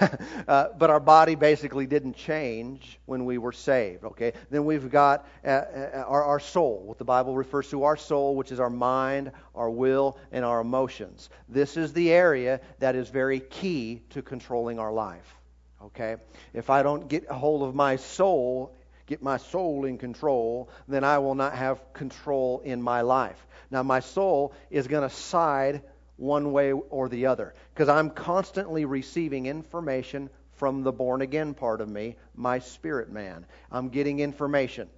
uh, 0.48 0.68
but 0.78 0.90
our 0.90 1.00
body 1.00 1.34
basically 1.34 1.86
didn't 1.86 2.14
change 2.14 3.00
when 3.06 3.24
we 3.24 3.38
were 3.38 3.52
saved. 3.52 4.04
Okay. 4.04 4.34
Then 4.50 4.66
we've 4.66 4.90
got 4.90 5.26
uh, 5.42 5.48
uh, 5.48 6.04
our, 6.06 6.22
our 6.24 6.40
soul. 6.40 6.82
What 6.84 6.98
the 6.98 7.04
Bible 7.04 7.34
refers 7.34 7.70
to 7.70 7.84
our 7.84 7.96
soul, 7.96 8.36
which 8.36 8.52
is 8.52 8.60
our 8.60 8.68
mind, 8.68 9.32
our 9.54 9.70
will, 9.70 10.18
and 10.30 10.44
our 10.44 10.60
emotions. 10.60 11.30
This 11.48 11.78
is 11.78 11.94
the 11.94 12.12
area 12.12 12.60
that 12.80 12.94
is 12.94 13.08
very 13.08 13.40
key 13.40 14.02
to 14.10 14.20
controlling 14.20 14.78
our 14.78 14.92
life. 14.92 15.36
Okay. 15.84 16.16
If 16.52 16.68
I 16.68 16.82
don't 16.82 17.08
get 17.08 17.24
a 17.30 17.34
hold 17.34 17.62
of 17.62 17.74
my 17.74 17.96
soul, 17.96 18.76
get 19.06 19.22
my 19.22 19.38
soul 19.38 19.86
in 19.86 19.96
control, 19.96 20.68
then 20.86 21.02
I 21.02 21.16
will 21.18 21.34
not 21.34 21.54
have 21.54 21.94
control 21.94 22.60
in 22.62 22.82
my 22.82 23.00
life. 23.00 23.46
Now, 23.70 23.82
my 23.82 24.00
soul 24.00 24.52
is 24.70 24.86
going 24.86 25.08
to 25.08 25.14
side 25.14 25.82
one 26.16 26.52
way 26.52 26.72
or 26.72 27.08
the 27.08 27.26
other 27.26 27.54
because 27.74 27.88
I'm 27.88 28.10
constantly 28.10 28.84
receiving 28.84 29.46
information 29.46 30.30
from 30.54 30.82
the 30.82 30.92
born 30.92 31.20
again 31.22 31.54
part 31.54 31.80
of 31.80 31.88
me, 31.88 32.16
my 32.34 32.58
spirit 32.58 33.10
man. 33.10 33.44
I'm 33.70 33.88
getting 33.88 34.20
information 34.20 34.88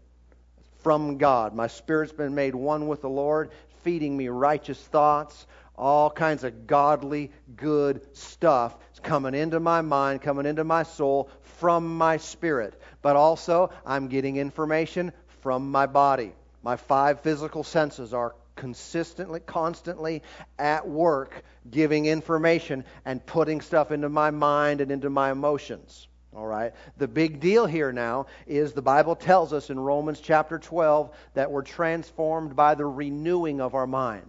from 0.83 1.19
God. 1.19 1.55
My 1.55 1.67
spirit's 1.67 2.13
been 2.13 2.35
made 2.35 2.55
one 2.55 2.87
with 2.87 3.03
the 3.03 3.09
Lord, 3.09 3.51
feeding 3.83 4.17
me 4.17 4.29
righteous 4.29 4.81
thoughts, 4.81 5.47
all 5.77 6.11
kinds 6.11 6.45
of 6.45 6.67
godly, 6.67 7.33
good 7.57 8.17
stuff 8.17 8.77
coming 9.03 9.35
into 9.35 9.61
my 9.61 9.81
mind, 9.81 10.23
coming 10.23 10.47
into 10.47 10.65
my 10.65 10.83
soul 10.83 11.31
from 11.59 11.97
my 11.97 12.17
spirit. 12.17 12.81
But 13.03 13.17
also, 13.17 13.71
I'm 13.87 14.09
getting 14.09 14.37
information 14.37 15.13
from 15.41 15.71
my 15.71 15.87
body. 15.87 16.33
My 16.63 16.77
five 16.77 17.21
physical 17.21 17.65
senses 17.65 18.13
are 18.13 18.35
consistently, 18.59 19.41
constantly 19.41 20.23
at 20.59 20.87
work 20.87 21.45
giving 21.71 22.07
information 22.07 22.85
and 23.05 23.25
putting 23.25 23.61
stuff 23.61 23.93
into 23.93 24.09
my 24.09 24.31
mind 24.31 24.81
and 24.81 24.91
into 24.91 25.09
my 25.09 25.31
emotions. 25.31 26.09
All 26.37 26.47
right. 26.47 26.73
The 26.99 27.09
big 27.09 27.41
deal 27.41 27.67
here 27.67 27.93
now 27.93 28.27
is 28.47 28.73
the 28.73 28.83
Bible 28.83 29.17
tells 29.17 29.53
us 29.53 29.71
in 29.71 29.79
Romans 29.79 30.21
chapter 30.21 30.59
12 30.59 31.11
that 31.35 31.51
we're 31.51 31.63
transformed 31.63 32.55
by 32.55 32.75
the 32.75 32.85
renewing 32.85 33.61
of 33.61 33.75
our 33.75 33.87
mind. 33.87 34.29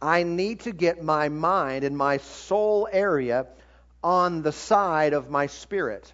I 0.00 0.22
need 0.22 0.60
to 0.60 0.72
get 0.72 1.02
my 1.02 1.28
mind 1.28 1.84
and 1.84 1.96
my 1.96 2.18
soul 2.18 2.88
area 2.90 3.46
on 4.04 4.42
the 4.42 4.52
side 4.52 5.12
of 5.12 5.30
my 5.30 5.46
spirit 5.46 6.12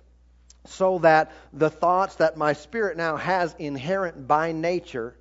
so 0.67 0.99
that 1.01 1.33
the 1.53 1.71
thoughts 1.71 2.17
that 2.17 2.37
my 2.37 2.53
spirit 2.53 2.97
now 2.97 3.17
has 3.17 3.55
inherent 3.59 4.27
by 4.27 4.53
nature 4.53 5.17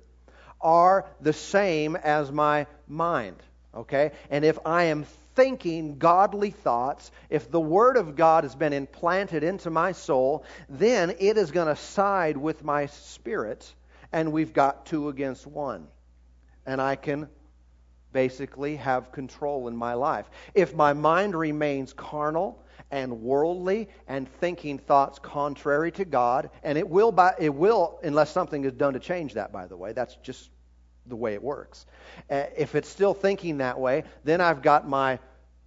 are 0.66 1.06
the 1.20 1.32
same 1.32 1.94
as 1.94 2.32
my 2.32 2.66
mind. 2.88 3.36
Okay? 3.72 4.10
And 4.30 4.44
if 4.44 4.58
I 4.66 4.84
am 4.84 5.04
thinking 5.36 5.98
godly 5.98 6.50
thoughts, 6.50 7.12
if 7.30 7.50
the 7.50 7.60
Word 7.60 7.96
of 7.96 8.16
God 8.16 8.42
has 8.42 8.56
been 8.56 8.72
implanted 8.72 9.44
into 9.44 9.70
my 9.70 9.92
soul, 9.92 10.44
then 10.68 11.14
it 11.20 11.38
is 11.38 11.52
going 11.52 11.68
to 11.68 11.76
side 11.76 12.36
with 12.36 12.64
my 12.64 12.86
spirit, 12.86 13.72
and 14.12 14.32
we've 14.32 14.52
got 14.52 14.86
two 14.86 15.08
against 15.08 15.46
one. 15.46 15.86
And 16.66 16.80
I 16.80 16.96
can 16.96 17.28
basically 18.12 18.76
have 18.76 19.12
control 19.12 19.68
in 19.68 19.76
my 19.76 19.94
life. 19.94 20.28
If 20.52 20.74
my 20.74 20.94
mind 20.94 21.36
remains 21.36 21.92
carnal, 21.92 22.60
and 22.90 23.20
worldly 23.22 23.88
and 24.06 24.28
thinking 24.40 24.78
thoughts 24.78 25.18
contrary 25.18 25.90
to 25.92 26.04
God, 26.04 26.50
and 26.62 26.78
it 26.78 26.88
will 26.88 27.10
by 27.10 27.34
it 27.38 27.52
will 27.52 27.98
unless 28.04 28.30
something 28.30 28.64
is 28.64 28.72
done 28.72 28.92
to 28.92 29.00
change 29.00 29.34
that 29.34 29.52
by 29.52 29.66
the 29.66 29.76
way. 29.76 29.92
That's 29.92 30.16
just 30.22 30.50
the 31.08 31.16
way 31.16 31.34
it 31.34 31.42
works. 31.42 31.86
If 32.28 32.74
it's 32.74 32.88
still 32.88 33.14
thinking 33.14 33.58
that 33.58 33.78
way, 33.78 34.04
then 34.24 34.40
I've 34.40 34.62
got 34.62 34.88
my 34.88 35.18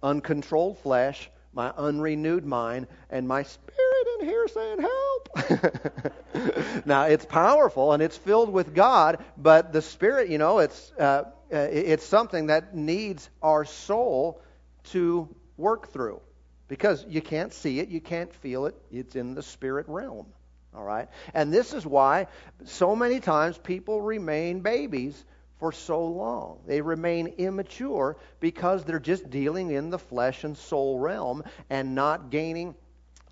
uncontrolled 0.02 0.78
flesh, 0.78 1.30
my 1.52 1.72
unrenewed 1.76 2.44
mind, 2.44 2.86
and 3.10 3.26
my 3.26 3.42
spirit 3.42 4.20
in 4.20 4.26
here 4.26 4.48
saying, 4.48 4.78
Help! 4.80 6.84
now, 6.86 7.04
it's 7.04 7.24
powerful 7.24 7.92
and 7.92 8.02
it's 8.02 8.16
filled 8.16 8.52
with 8.52 8.74
God, 8.74 9.22
but 9.36 9.72
the 9.72 9.82
spirit, 9.82 10.28
you 10.28 10.38
know, 10.38 10.60
it's, 10.60 10.92
uh, 10.92 11.24
it's 11.50 12.04
something 12.04 12.46
that 12.46 12.74
needs 12.74 13.28
our 13.42 13.64
soul 13.64 14.40
to 14.84 15.28
work 15.56 15.92
through 15.92 16.20
because 16.68 17.04
you 17.08 17.20
can't 17.20 17.52
see 17.52 17.80
it, 17.80 17.88
you 17.88 18.00
can't 18.00 18.32
feel 18.36 18.66
it, 18.66 18.74
it's 18.90 19.16
in 19.16 19.34
the 19.34 19.42
spirit 19.42 19.86
realm. 19.88 20.26
All 20.74 20.84
right? 20.84 21.08
And 21.34 21.52
this 21.52 21.72
is 21.72 21.84
why 21.84 22.28
so 22.64 22.94
many 22.94 23.20
times 23.20 23.58
people 23.58 24.00
remain 24.00 24.60
babies 24.60 25.24
for 25.58 25.72
so 25.72 26.06
long. 26.06 26.60
They 26.66 26.80
remain 26.80 27.26
immature 27.38 28.16
because 28.40 28.84
they're 28.84 28.98
just 28.98 29.28
dealing 29.30 29.70
in 29.70 29.90
the 29.90 29.98
flesh 29.98 30.44
and 30.44 30.56
soul 30.56 30.98
realm 30.98 31.44
and 31.68 31.94
not 31.94 32.30
gaining 32.30 32.74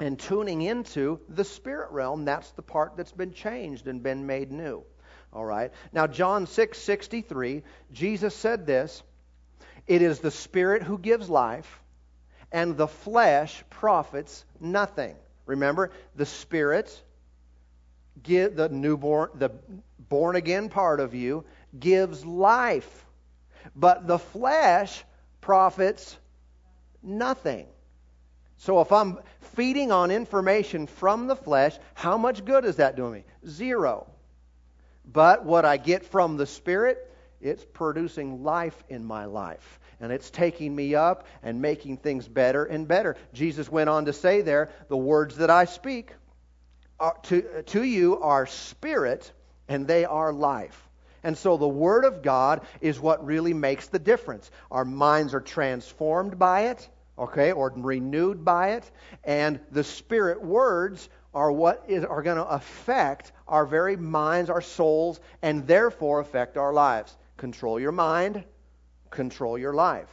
and 0.01 0.19
tuning 0.19 0.63
into 0.63 1.21
the 1.29 1.45
spirit 1.45 1.91
realm. 1.91 2.25
That's 2.25 2.51
the 2.53 2.63
part 2.63 2.97
that's 2.97 3.13
been 3.13 3.33
changed 3.33 3.87
and 3.87 4.03
been 4.03 4.27
made 4.27 4.53
new. 4.53 4.85
All 5.33 5.45
right. 5.45 5.73
Now 5.93 6.07
John 6.07 6.47
6:63, 6.47 7.63
Jesus 7.93 8.35
said 8.35 8.67
this, 8.67 9.03
"It 9.87 10.03
is 10.03 10.21
the 10.21 10.31
spirit 10.31 10.83
who 10.83 10.99
gives 10.99 11.29
life, 11.31 11.83
and 12.53 12.77
the 12.77 12.89
flesh 12.89 13.65
profits 13.71 14.45
nothing." 14.61 15.17
Remember, 15.47 15.91
the 16.15 16.27
spirit 16.27 17.03
give 18.23 18.57
the 18.57 18.69
newborn 18.69 19.31
the 19.35 19.51
born 20.09 20.37
again 20.37 20.69
part 20.69 21.01
of 21.01 21.15
you 21.15 21.45
gives 21.79 22.25
life, 22.25 23.07
but 23.77 24.07
the 24.07 24.19
flesh 24.19 25.05
profits 25.41 26.17
nothing. 27.03 27.67
So 28.59 28.81
if 28.81 28.91
I'm 28.91 29.19
feeding 29.55 29.93
on 29.93 30.11
information 30.11 30.87
from 30.87 31.27
the 31.27 31.37
flesh, 31.37 31.79
how 31.95 32.19
much 32.19 32.45
good 32.45 32.65
is 32.65 32.77
that 32.77 32.97
doing 32.97 33.13
me? 33.13 33.25
Zero. 33.47 34.07
But 35.11 35.45
what 35.45 35.65
I 35.65 35.77
get 35.77 36.05
from 36.05 36.37
the 36.37 36.47
Spirit, 36.47 36.99
it's 37.41 37.65
producing 37.65 38.43
life 38.43 38.83
in 38.89 39.05
my 39.05 39.27
life. 39.27 39.79
And 40.01 40.13
it's 40.13 40.31
taking 40.31 40.75
me 40.75 40.95
up 40.95 41.27
and 41.43 41.63
making 41.63 41.99
things 41.99 42.29
better 42.29 42.65
and 42.65 42.87
better. 42.87 43.17
Jesus 43.33 43.71
went 43.71 43.89
on 43.89 44.05
to 44.05 44.13
say 44.13 44.43
there, 44.43 44.71
the 44.89 44.97
words 44.97 45.37
that 45.37 45.51
I 45.51 45.65
speak 45.65 46.13
are, 47.01 47.17
to, 47.25 47.63
to 47.63 47.83
you 47.83 48.21
are 48.21 48.47
spirit 48.47 49.31
and 49.69 49.87
they 49.87 50.05
are 50.05 50.33
life. 50.33 50.89
And 51.23 51.37
so 51.37 51.57
the 51.57 51.69
Word 51.69 52.05
of 52.05 52.23
God 52.23 52.63
is 52.81 53.01
what 53.01 53.25
really 53.27 53.55
makes 53.55 53.89
the 53.89 53.99
difference. 53.99 54.51
Our 54.71 54.85
minds 54.85 55.35
are 55.35 55.41
transformed 55.41 56.39
by 56.39 56.69
it, 56.69 56.89
okay, 57.19 57.53
or 57.53 57.73
renewed 57.77 58.45
by 58.45 58.73
it, 58.73 58.91
and 59.25 59.61
the 59.71 59.85
Spirit 59.85 60.43
words 60.43 61.09
are 61.35 61.53
what 61.53 61.85
is, 61.89 62.05
are 62.05 62.23
going 62.23 62.37
to 62.37 62.47
affect 62.47 63.33
our 63.47 63.67
very 63.67 63.97
minds, 63.97 64.49
our 64.49 64.63
souls, 64.63 65.21
and 65.43 65.67
therefore 65.67 66.21
affect 66.21 66.57
our 66.57 66.73
lives. 66.73 67.17
Control 67.37 67.79
your 67.79 67.93
mind, 67.93 68.45
control 69.11 69.59
your 69.59 69.75
life. 69.75 70.09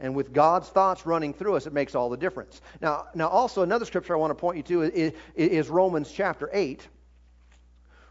And 0.00 0.14
with 0.14 0.32
God's 0.32 0.68
thoughts 0.68 1.04
running 1.04 1.34
through 1.34 1.56
us, 1.56 1.66
it 1.66 1.74
makes 1.74 1.94
all 1.94 2.08
the 2.08 2.16
difference. 2.16 2.60
Now, 2.80 3.06
now 3.14 3.28
also 3.28 3.62
another 3.62 3.84
scripture 3.84 4.14
I 4.14 4.18
want 4.18 4.30
to 4.30 4.34
point 4.34 4.56
you 4.56 4.62
to 4.62 4.82
is, 4.82 5.12
is 5.34 5.68
Romans 5.68 6.10
chapter 6.10 6.48
8. 6.52 6.86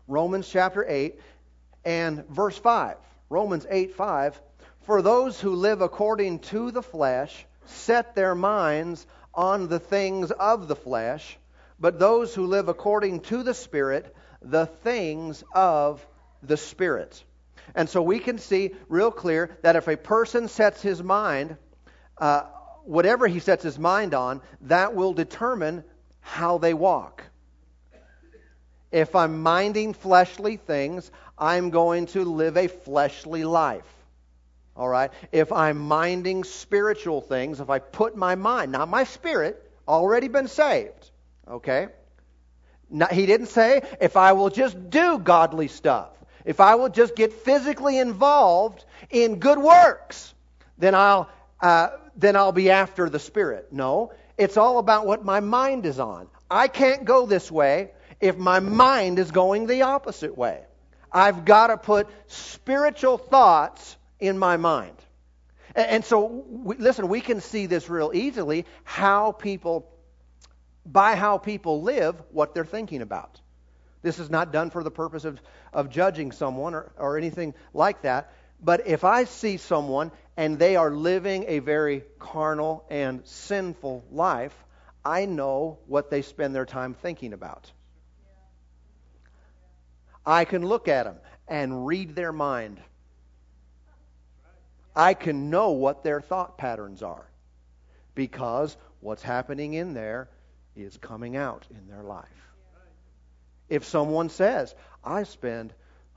Romans 0.08 0.48
chapter 0.48 0.86
8 0.88 1.20
and 1.84 2.28
verse 2.30 2.58
5. 2.58 2.98
Romans 3.30 3.66
8 3.70 3.96
5. 3.96 4.42
For 4.82 5.02
those 5.02 5.40
who 5.40 5.56
live 5.56 5.82
according 5.82 6.40
to 6.40 6.72
the 6.72 6.84
flesh 6.84 7.46
set 7.66 8.16
their 8.16 8.36
minds 8.36 9.06
on 9.34 9.68
the 9.68 9.80
things 9.80 10.32
of 10.32 10.68
the 10.68 10.76
flesh, 10.76 11.38
but 11.80 12.00
those 12.00 12.34
who 12.36 12.46
live 12.46 12.70
according 12.70 13.22
to 13.22 13.44
the 13.44 13.54
Spirit, 13.54 14.16
the 14.42 14.66
things 14.66 15.44
of 15.54 16.06
the 16.44 16.58
Spirit. 16.58 17.24
And 17.76 17.88
so 17.88 18.02
we 18.02 18.20
can 18.20 18.38
see 18.38 18.72
real 18.88 19.12
clear 19.12 19.58
that 19.62 19.76
if 19.76 19.88
a 19.88 19.96
person 19.96 20.48
sets 20.48 20.82
his 20.82 21.02
mind, 21.02 21.58
uh, 22.20 22.44
whatever 22.84 23.28
he 23.28 23.40
sets 23.40 23.64
his 23.64 23.80
mind 23.80 24.14
on, 24.14 24.42
that 24.62 24.96
will 24.96 25.14
determine 25.14 25.84
how 26.22 26.58
they 26.58 26.74
walk. 26.74 27.24
If 28.92 29.16
I'm 29.16 29.44
minding 29.44 29.94
fleshly 29.94 30.58
things, 30.58 31.12
I'm 31.38 31.70
going 31.70 32.08
to 32.08 32.24
live 32.24 32.58
a 32.58 32.68
fleshly 32.68 33.44
life. 33.44 33.86
All 34.76 34.88
right? 34.88 35.12
If 35.32 35.52
I'm 35.52 35.78
minding 35.78 36.44
spiritual 36.44 37.22
things, 37.22 37.60
if 37.60 37.70
I 37.70 37.80
put 37.80 38.16
my 38.16 38.36
mind, 38.36 38.72
not 38.72 38.90
my 38.90 39.04
spirit, 39.04 39.62
already 39.88 40.28
been 40.28 40.48
saved. 40.48 41.12
Okay? 41.48 41.88
Not, 42.90 43.12
he 43.12 43.26
didn't 43.26 43.48
say, 43.48 43.82
if 44.02 44.18
I 44.18 44.34
will 44.34 44.50
just 44.50 44.90
do 44.90 45.20
godly 45.20 45.68
stuff, 45.68 46.10
if 46.46 46.60
I 46.60 46.76
will 46.76 46.90
just 46.90 47.16
get 47.16 47.34
physically 47.34 48.00
involved 48.00 48.86
in 49.12 49.40
good 49.40 49.60
works, 49.60 50.34
then 50.78 50.96
I'll, 50.96 51.30
uh, 51.62 51.90
then 52.16 52.36
I'll 52.36 52.52
be 52.52 52.70
after 52.70 53.10
the 53.10 53.20
Spirit. 53.20 53.72
No, 53.72 54.12
it's 54.38 54.58
all 54.58 54.80
about 54.80 55.06
what 55.06 55.24
my 55.26 55.40
mind 55.40 55.86
is 55.86 56.00
on. 56.00 56.28
I 56.50 56.68
can't 56.68 57.06
go 57.06 57.26
this 57.26 57.52
way 57.52 57.92
if 58.20 58.38
my 58.38 58.60
mind 58.60 59.20
is 59.20 59.32
going 59.32 59.68
the 59.68 59.84
opposite 59.84 60.38
way. 60.38 60.62
I've 61.12 61.46
got 61.46 61.68
to 61.68 61.78
put 61.78 62.08
spiritual 62.28 63.18
thoughts 63.18 63.98
in 64.20 64.38
my 64.38 64.58
mind. 64.58 64.96
And 65.76 66.04
so, 66.04 66.46
listen, 66.50 67.08
we 67.08 67.22
can 67.22 67.42
see 67.42 67.66
this 67.66 67.90
real 67.90 68.12
easily 68.14 68.66
how 68.84 69.32
people, 69.32 69.90
by 70.86 71.16
how 71.16 71.38
people 71.38 71.82
live, 71.84 72.16
what 72.32 72.54
they're 72.54 72.66
thinking 72.66 73.02
about. 73.02 73.40
This 74.02 74.20
is 74.20 74.30
not 74.30 74.52
done 74.52 74.70
for 74.70 74.84
the 74.84 74.92
purpose 74.92 75.26
of, 75.26 75.40
of 75.74 75.90
judging 75.90 76.32
someone 76.32 76.74
or, 76.74 76.92
or 76.98 77.18
anything 77.18 77.54
like 77.74 78.02
that. 78.02 78.32
But 78.62 78.88
if 78.88 79.04
I 79.04 79.26
see 79.26 79.58
someone 79.58 80.12
and 80.40 80.58
they 80.58 80.78
are 80.78 80.90
living 80.90 81.44
a 81.50 81.60
very 81.60 82.02
carnal 82.18 82.86
and 82.90 83.28
sinful 83.28 84.06
life, 84.10 84.56
I 85.04 85.26
know 85.26 85.80
what 85.86 86.10
they 86.10 86.22
spend 86.22 86.56
their 86.56 86.66
time 86.66 86.94
thinking 86.94 87.34
about. 87.34 87.70
I 90.26 90.46
can 90.46 90.66
look 90.66 90.88
at 90.88 91.04
them 91.04 91.18
and 91.50 91.86
read 91.86 92.16
their 92.16 92.32
mind. 92.32 92.80
I 94.96 95.14
can 95.14 95.50
know 95.50 95.72
what 95.72 96.06
their 96.06 96.22
thought 96.22 96.58
patterns 96.58 97.04
are 97.04 97.30
because 98.16 98.78
what's 99.02 99.22
happening 99.22 99.74
in 99.74 99.94
there 99.94 100.30
is 100.74 100.96
coming 100.96 101.36
out 101.36 101.68
in 101.70 101.86
their 101.90 102.04
life. 102.04 102.48
If 103.68 103.84
someone 103.84 104.30
says, 104.30 104.74
I 105.04 105.24
spend 105.24 105.74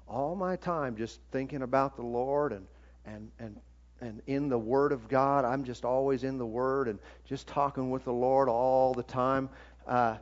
all 0.07 0.37
my 0.37 0.55
time 0.55 0.95
just 0.95 1.19
thinking 1.33 1.63
about 1.63 1.97
the 1.97 2.03
Lord 2.03 2.53
and 2.53 2.69
and 3.05 3.33
and 3.41 3.57
and 4.03 4.21
in 4.27 4.49
the 4.49 4.59
Word 4.59 4.93
of 4.93 5.09
God. 5.09 5.45
I'm 5.45 5.65
just 5.65 5.85
always 5.85 6.25
in 6.25 6.37
the 6.37 6.47
Word 6.47 6.89
and 6.89 6.99
just 7.27 7.47
talking 7.47 7.91
with 7.91 8.05
the 8.05 8.13
Lord 8.13 8.49
all 8.49 8.93
the 8.93 9.05
time. 9.05 9.49
Uh, 9.87 10.17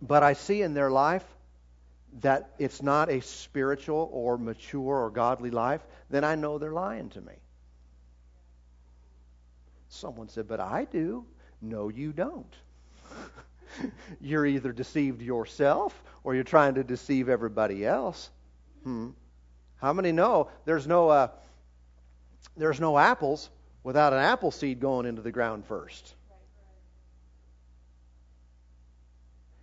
but 0.00 0.22
I 0.22 0.34
see 0.34 0.62
in 0.62 0.74
their 0.74 0.90
life 0.90 1.24
that 2.20 2.50
it's 2.58 2.82
not 2.82 3.10
a 3.10 3.20
spiritual 3.20 4.08
or 4.12 4.38
mature 4.38 5.02
or 5.02 5.10
godly 5.10 5.50
life, 5.50 5.80
then 6.10 6.24
I 6.24 6.36
know 6.36 6.58
they're 6.58 6.72
lying 6.72 7.08
to 7.10 7.20
me. 7.20 7.32
Someone 9.88 10.28
said, 10.28 10.46
But 10.46 10.60
I 10.60 10.84
do. 10.84 11.24
No, 11.60 11.88
you 11.88 12.12
don't. 12.12 12.54
you're 14.20 14.44
either 14.44 14.72
deceived 14.72 15.22
yourself 15.22 15.94
or 16.22 16.34
you're 16.34 16.44
trying 16.44 16.74
to 16.74 16.84
deceive 16.84 17.28
everybody 17.28 17.86
else. 17.86 18.30
Hmm. 18.82 19.10
How 19.76 19.92
many 19.92 20.12
know 20.12 20.48
there's 20.66 20.86
no 20.86 21.08
uh, 21.08 21.28
there's 22.56 22.80
no 22.80 22.98
apples 22.98 23.50
without 23.82 24.12
an 24.12 24.20
apple 24.20 24.50
seed 24.50 24.80
going 24.80 25.06
into 25.06 25.22
the 25.22 25.32
ground 25.32 25.64
first? 25.66 26.14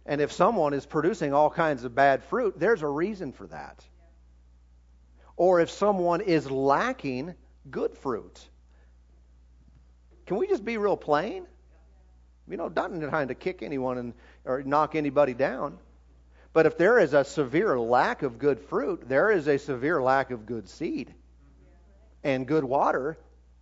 And 0.05 0.19
if 0.19 0.31
someone 0.31 0.73
is 0.73 0.85
producing 0.85 1.33
all 1.33 1.49
kinds 1.49 1.83
of 1.83 1.93
bad 1.93 2.23
fruit, 2.23 2.59
there's 2.59 2.81
a 2.81 2.87
reason 2.87 3.31
for 3.31 3.47
that. 3.47 3.83
Or 5.37 5.59
if 5.59 5.69
someone 5.69 6.21
is 6.21 6.49
lacking 6.49 7.35
good 7.69 7.95
fruit. 7.97 8.39
Can 10.25 10.37
we 10.37 10.47
just 10.47 10.65
be 10.65 10.77
real 10.77 10.97
plain? 10.97 11.45
You 12.49 12.57
know, 12.57 12.67
not 12.67 12.91
trying 13.09 13.29
to 13.29 13.35
kick 13.35 13.61
anyone 13.61 13.97
and, 13.97 14.13
or 14.43 14.63
knock 14.63 14.95
anybody 14.95 15.33
down. 15.33 15.77
But 16.53 16.65
if 16.65 16.77
there 16.77 16.99
is 16.99 17.13
a 17.13 17.23
severe 17.23 17.79
lack 17.79 18.23
of 18.23 18.39
good 18.39 18.59
fruit, 18.59 19.07
there 19.07 19.31
is 19.31 19.47
a 19.47 19.57
severe 19.57 20.01
lack 20.01 20.31
of 20.31 20.45
good 20.45 20.67
seed 20.67 21.13
and 22.23 22.47
good 22.47 22.63
water 22.63 23.17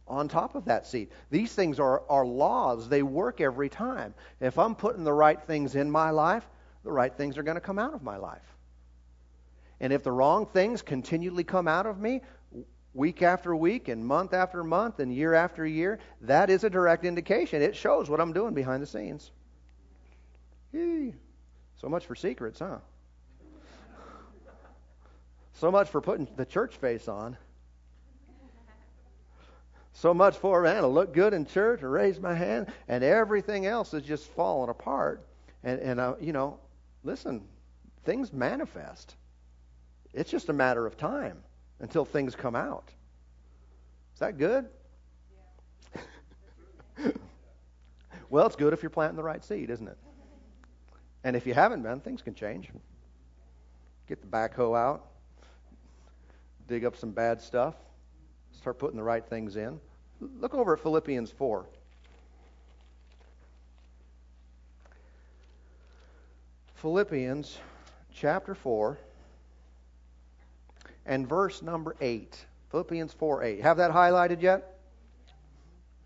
on 0.08 0.28
top 0.28 0.56
of 0.56 0.66
that 0.66 0.88
seed. 0.88 1.10
These 1.30 1.54
things 1.54 1.80
are, 1.80 2.02
are 2.10 2.26
laws. 2.26 2.90
They 2.90 3.04
work 3.04 3.42
every 3.42 3.70
time. 3.70 4.14
If 4.40 4.58
I'm 4.58 4.76
putting 4.76 5.04
the 5.04 5.14
right 5.14 5.42
things 5.42 5.76
in 5.76 5.90
my 5.90 6.10
life, 6.10 6.48
the 6.84 6.92
right 6.92 7.14
things 7.14 7.38
are 7.38 7.44
going 7.44 7.56
to 7.56 7.62
come 7.62 7.80
out 7.80 7.94
of 7.94 8.02
my 8.04 8.18
life. 8.18 8.42
And 9.80 9.94
if 9.94 10.04
the 10.04 10.12
wrong 10.12 10.46
things 10.46 10.82
continually 10.82 11.44
come 11.44 11.68
out 11.68 11.86
of 11.86 12.00
me, 12.00 12.22
week 12.94 13.22
after 13.22 13.56
week 13.56 13.88
and 13.88 14.04
month 14.04 14.34
after 14.34 14.64
month 14.64 15.00
and 15.00 15.14
year 15.14 15.34
after 15.34 15.66
year, 15.66 16.00
that 16.22 16.50
is 16.50 16.64
a 16.64 16.70
direct 16.70 17.06
indication. 17.06 17.62
It 17.62 17.76
shows 17.76 18.10
what 18.10 18.20
I'm 18.20 18.34
doing 18.34 18.54
behind 18.54 18.82
the 18.82 18.88
scenes. 18.88 19.32
So 20.74 21.88
much 21.88 22.06
for 22.06 22.16
secrets, 22.16 22.60
huh? 22.60 22.80
So 25.54 25.72
much 25.72 25.90
for 25.90 26.02
putting 26.02 26.28
the 26.36 26.46
church 26.46 26.76
face 26.78 27.08
on. 27.08 27.38
So 30.00 30.14
much 30.14 30.38
for, 30.38 30.62
man, 30.64 30.84
to 30.84 30.88
look 30.88 31.14
good 31.14 31.34
in 31.34 31.46
church 31.46 31.82
and 31.82 31.92
raise 31.92 32.22
my 32.22 32.34
hand, 32.34 32.68
and 32.88 33.04
everything 33.04 33.66
else 33.66 33.94
is 33.94 34.02
just 34.02 34.28
falling 34.28 34.70
apart. 34.70 35.28
And, 35.62 35.78
and 35.82 36.00
uh, 36.00 36.16
you 36.22 36.32
know, 36.32 36.58
listen, 37.04 37.44
things 38.06 38.32
manifest. 38.32 39.18
It's 40.14 40.32
just 40.32 40.48
a 40.48 40.54
matter 40.54 40.88
of 40.88 40.96
time 40.96 41.44
until 41.82 42.06
things 42.06 42.34
come 42.34 42.56
out. 42.56 42.94
Is 44.14 44.20
that 44.22 44.38
good? 44.38 44.70
Well, 48.32 48.46
it's 48.46 48.56
good 48.56 48.74
if 48.74 48.84
you're 48.84 48.92
planting 48.92 49.16
the 49.16 49.24
right 49.24 49.44
seed, 49.44 49.72
isn't 49.72 49.88
it? 49.88 49.98
And 51.24 51.36
if 51.36 51.48
you 51.48 51.56
haven't 51.56 51.82
been, 51.82 52.00
things 52.00 52.22
can 52.22 52.36
change. 52.36 52.70
Get 54.08 54.22
the 54.22 54.28
backhoe 54.28 54.78
out, 54.78 55.08
dig 56.68 56.86
up 56.86 56.96
some 56.96 57.10
bad 57.10 57.42
stuff, 57.42 57.74
start 58.52 58.78
putting 58.78 58.98
the 58.98 59.04
right 59.04 59.26
things 59.26 59.56
in. 59.56 59.80
Look 60.22 60.54
over 60.54 60.74
at 60.74 60.80
Philippians 60.82 61.32
4. 61.32 61.66
Philippians 66.76 67.58
chapter 68.14 68.56
4 68.56 68.98
and 71.06 71.28
verse 71.28 71.62
number 71.62 71.96
8. 72.02 72.46
Philippians 72.72 73.14
4 73.14 73.44
8. 73.44 73.62
Have 73.62 73.78
that 73.78 73.92
highlighted 73.92 74.42
yet? 74.42 74.78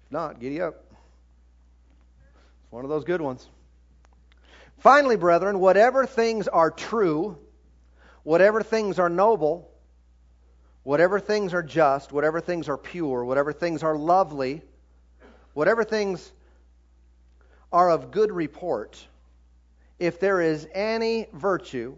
If 0.06 0.12
not, 0.12 0.40
giddy 0.40 0.62
up. 0.62 0.84
It's 2.64 2.72
one 2.72 2.84
of 2.84 2.90
those 2.90 3.04
good 3.04 3.22
ones. 3.22 3.48
Finally, 4.80 5.16
brethren, 5.16 5.60
whatever 5.60 6.06
things 6.06 6.48
are 6.48 6.70
true, 6.70 7.38
whatever 8.24 8.62
things 8.62 9.00
are 9.00 9.10
noble, 9.10 9.73
whatever 10.84 11.20
things 11.20 11.54
are 11.54 11.64
just, 11.64 12.12
whatever 12.12 12.42
things 12.42 12.70
are 12.70 12.78
pure, 12.78 13.24
whatever 13.24 13.54
things 13.54 13.84
are 13.84 13.98
lovely, 13.98 14.62
whatever 15.54 15.84
things 15.84 16.32
are 17.72 17.90
of 17.90 18.12
good 18.12 18.32
report, 18.32 19.06
if 20.00 20.20
there 20.20 20.42
is 20.42 20.68
any 20.74 21.28
virtue, 21.34 21.96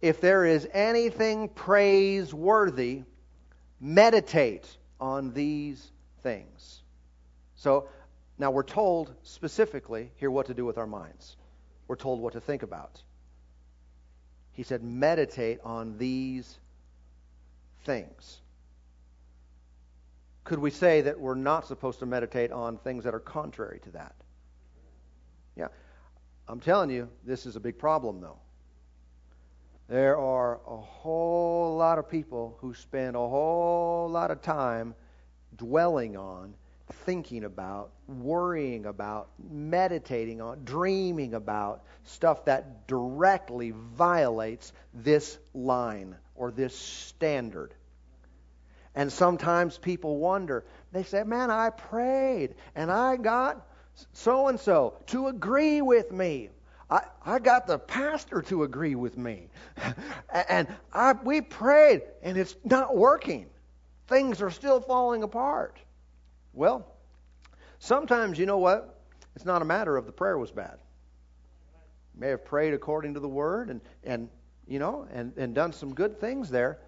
if 0.00 0.20
there 0.20 0.44
is 0.44 0.66
anything 0.72 1.48
praiseworthy, 1.48 3.02
meditate 3.80 4.66
on 5.00 5.32
these 5.32 5.90
things. 6.22 6.82
So 7.56 7.88
now 8.38 8.50
we're 8.50 8.62
told 8.62 9.14
specifically 9.22 10.10
here 10.16 10.30
what 10.30 10.46
to 10.46 10.54
do 10.54 10.64
with 10.64 10.78
our 10.78 10.86
minds. 10.86 11.36
We're 11.86 11.96
told 11.96 12.20
what 12.20 12.32
to 12.32 12.40
think 12.40 12.62
about. 12.62 13.02
He 14.52 14.62
said, 14.62 14.82
meditate 14.82 15.60
on 15.64 15.98
these 15.98 16.58
things. 17.84 18.40
Could 20.44 20.58
we 20.58 20.70
say 20.70 21.02
that 21.02 21.18
we're 21.18 21.34
not 21.34 21.66
supposed 21.66 22.00
to 22.00 22.06
meditate 22.06 22.50
on 22.50 22.76
things 22.78 23.04
that 23.04 23.14
are 23.14 23.20
contrary 23.20 23.80
to 23.84 23.90
that? 23.90 24.14
Yeah. 25.56 25.68
I'm 26.48 26.60
telling 26.60 26.90
you, 26.90 27.08
this 27.24 27.46
is 27.46 27.56
a 27.56 27.60
big 27.60 27.78
problem, 27.78 28.20
though. 28.20 28.38
There 29.88 30.18
are 30.18 30.60
a 30.66 30.76
whole 30.76 31.76
lot 31.76 31.98
of 31.98 32.08
people 32.08 32.56
who 32.60 32.74
spend 32.74 33.14
a 33.14 33.20
whole 33.20 34.08
lot 34.10 34.30
of 34.30 34.42
time 34.42 34.94
dwelling 35.56 36.16
on, 36.16 36.54
thinking 37.04 37.44
about, 37.44 37.90
worrying 38.06 38.86
about, 38.86 39.28
meditating 39.50 40.40
on, 40.40 40.64
dreaming 40.64 41.34
about 41.34 41.84
stuff 42.04 42.44
that 42.46 42.86
directly 42.86 43.72
violates 43.72 44.72
this 44.94 45.38
line 45.54 46.16
or 46.34 46.50
this 46.50 46.76
standard. 46.76 47.74
And 48.94 49.12
sometimes 49.12 49.78
people 49.78 50.18
wonder, 50.18 50.64
they 50.92 51.02
say, 51.02 51.22
Man, 51.24 51.50
I 51.50 51.70
prayed 51.70 52.54
and 52.74 52.90
I 52.90 53.16
got 53.16 53.66
so 54.12 54.48
and 54.48 54.58
so 54.60 54.94
to 55.06 55.28
agree 55.28 55.82
with 55.82 56.12
me. 56.12 56.50
I, 56.90 57.04
I 57.24 57.38
got 57.38 57.66
the 57.66 57.78
pastor 57.78 58.42
to 58.42 58.64
agree 58.64 58.94
with 58.94 59.16
me. 59.16 59.48
and 60.48 60.68
I, 60.92 61.12
we 61.12 61.40
prayed, 61.40 62.02
and 62.22 62.36
it's 62.36 62.54
not 62.64 62.94
working. 62.94 63.46
Things 64.08 64.42
are 64.42 64.50
still 64.50 64.80
falling 64.80 65.22
apart. 65.22 65.78
Well, 66.52 66.86
sometimes, 67.78 68.38
you 68.38 68.46
know 68.46 68.58
what? 68.58 69.00
It's 69.34 69.44
not 69.44 69.62
a 69.62 69.64
matter 69.64 69.96
of 69.96 70.06
the 70.06 70.12
prayer 70.12 70.38
was 70.38 70.50
bad. 70.50 70.78
You 72.14 72.20
may 72.20 72.28
have 72.28 72.44
prayed 72.44 72.74
according 72.74 73.14
to 73.14 73.20
the 73.20 73.28
word 73.28 73.70
and, 73.70 73.80
and 74.04 74.28
you 74.66 74.78
know, 74.78 75.06
and, 75.12 75.32
and 75.36 75.54
done 75.54 75.72
some 75.72 75.94
good 75.94 76.20
things 76.20 76.50
there. 76.50 76.78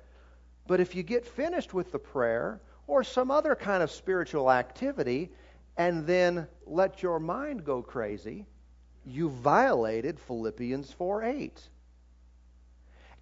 But 0.67 0.81
if 0.81 0.95
you 0.95 1.03
get 1.03 1.27
finished 1.27 1.75
with 1.75 1.93
the 1.93 1.99
prayer 1.99 2.61
or 2.87 3.05
some 3.05 3.31
other 3.31 3.55
kind 3.55 3.83
of 3.83 3.91
spiritual 3.91 4.51
activity 4.51 5.31
and 5.77 6.07
then 6.07 6.47
let 6.67 7.03
your 7.03 7.19
mind 7.19 7.65
go 7.65 7.83
crazy, 7.83 8.47
you 9.05 9.29
violated 9.29 10.19
Philippians 10.21 10.93
4 10.93 11.25
8. 11.25 11.69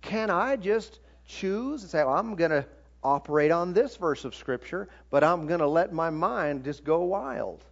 Can 0.01 0.31
I 0.31 0.57
just 0.57 1.01
choose 1.27 1.83
and 1.83 1.91
say, 1.91 2.05
well, 2.05 2.15
I'm 2.15 2.35
going 2.35 2.51
to 2.51 2.67
operate 3.03 3.51
on 3.51 3.73
this 3.73 3.97
verse 3.97 4.25
of 4.25 4.35
Scripture, 4.35 4.89
but 5.11 5.25
I'm 5.25 5.47
going 5.47 5.61
to 5.61 5.67
let 5.67 5.93
my 5.93 6.11
mind 6.11 6.65
just 6.65 6.85
go 6.85 7.03
wild? 7.03 7.65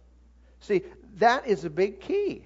See, 0.61 0.83
that 1.15 1.47
is 1.47 1.65
a 1.65 1.69
big 1.69 2.01
key. 2.01 2.45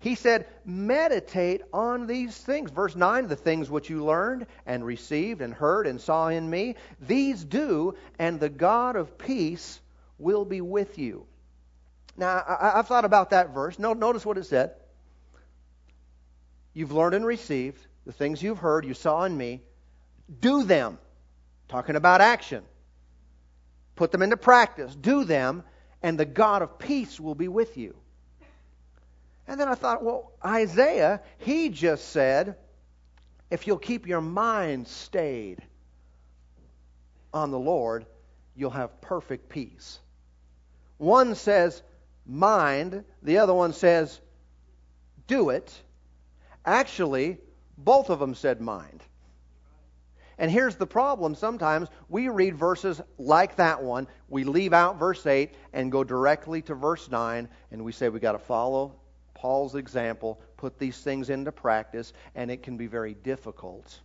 He 0.00 0.16
said, 0.16 0.46
Meditate 0.64 1.62
on 1.72 2.06
these 2.06 2.36
things. 2.36 2.70
Verse 2.70 2.96
9, 2.96 3.28
the 3.28 3.36
things 3.36 3.70
which 3.70 3.88
you 3.88 4.04
learned 4.04 4.46
and 4.66 4.84
received 4.84 5.40
and 5.40 5.54
heard 5.54 5.86
and 5.86 6.00
saw 6.00 6.28
in 6.28 6.48
me, 6.48 6.74
these 7.00 7.44
do, 7.44 7.94
and 8.18 8.40
the 8.40 8.48
God 8.48 8.96
of 8.96 9.16
peace 9.16 9.80
will 10.18 10.44
be 10.44 10.60
with 10.60 10.98
you. 10.98 11.26
Now, 12.16 12.42
I, 12.46 12.76
have 12.76 12.88
thought 12.88 13.04
about 13.04 13.30
that 13.30 13.54
verse. 13.54 13.78
No, 13.78 13.92
Notice 13.92 14.26
what 14.26 14.38
it 14.38 14.44
said 14.44 14.74
you've 16.74 16.92
learned 16.92 17.14
and 17.14 17.26
received, 17.26 17.86
the 18.06 18.12
things 18.12 18.42
you've 18.42 18.58
heard, 18.58 18.84
you 18.84 18.94
saw 18.94 19.24
in 19.24 19.36
me, 19.36 19.60
do 20.40 20.64
them. 20.64 20.98
Talking 21.72 21.96
about 21.96 22.20
action. 22.20 22.62
Put 23.96 24.12
them 24.12 24.20
into 24.20 24.36
practice. 24.36 24.94
Do 24.94 25.24
them, 25.24 25.62
and 26.02 26.20
the 26.20 26.26
God 26.26 26.60
of 26.60 26.78
peace 26.78 27.18
will 27.18 27.34
be 27.34 27.48
with 27.48 27.78
you. 27.78 27.96
And 29.48 29.58
then 29.58 29.68
I 29.68 29.74
thought, 29.74 30.04
well, 30.04 30.32
Isaiah, 30.44 31.22
he 31.38 31.70
just 31.70 32.10
said, 32.10 32.56
if 33.50 33.66
you'll 33.66 33.78
keep 33.78 34.06
your 34.06 34.20
mind 34.20 34.86
stayed 34.86 35.62
on 37.32 37.50
the 37.50 37.58
Lord, 37.58 38.04
you'll 38.54 38.68
have 38.68 39.00
perfect 39.00 39.48
peace. 39.48 39.98
One 40.98 41.34
says 41.34 41.82
mind, 42.26 43.02
the 43.22 43.38
other 43.38 43.54
one 43.54 43.72
says 43.72 44.20
do 45.26 45.48
it. 45.48 45.72
Actually, 46.66 47.38
both 47.78 48.10
of 48.10 48.18
them 48.18 48.34
said 48.34 48.60
mind. 48.60 49.02
And 50.42 50.50
here's 50.50 50.74
the 50.74 50.88
problem 50.88 51.36
sometimes 51.36 51.88
we 52.08 52.28
read 52.28 52.56
verses 52.56 53.00
like 53.16 53.54
that 53.56 53.80
one, 53.80 54.08
we 54.28 54.42
leave 54.42 54.72
out 54.72 54.98
verse 54.98 55.24
8 55.24 55.54
and 55.72 55.92
go 55.92 56.02
directly 56.02 56.62
to 56.62 56.74
verse 56.74 57.08
9, 57.08 57.48
and 57.70 57.84
we 57.84 57.92
say 57.92 58.08
we've 58.08 58.20
got 58.20 58.32
to 58.32 58.40
follow 58.40 58.96
Paul's 59.34 59.76
example, 59.76 60.40
put 60.56 60.80
these 60.80 60.98
things 60.98 61.30
into 61.30 61.52
practice, 61.52 62.12
and 62.34 62.50
it 62.50 62.64
can 62.64 62.76
be 62.76 62.88
very 62.88 63.14
difficult 63.14 64.00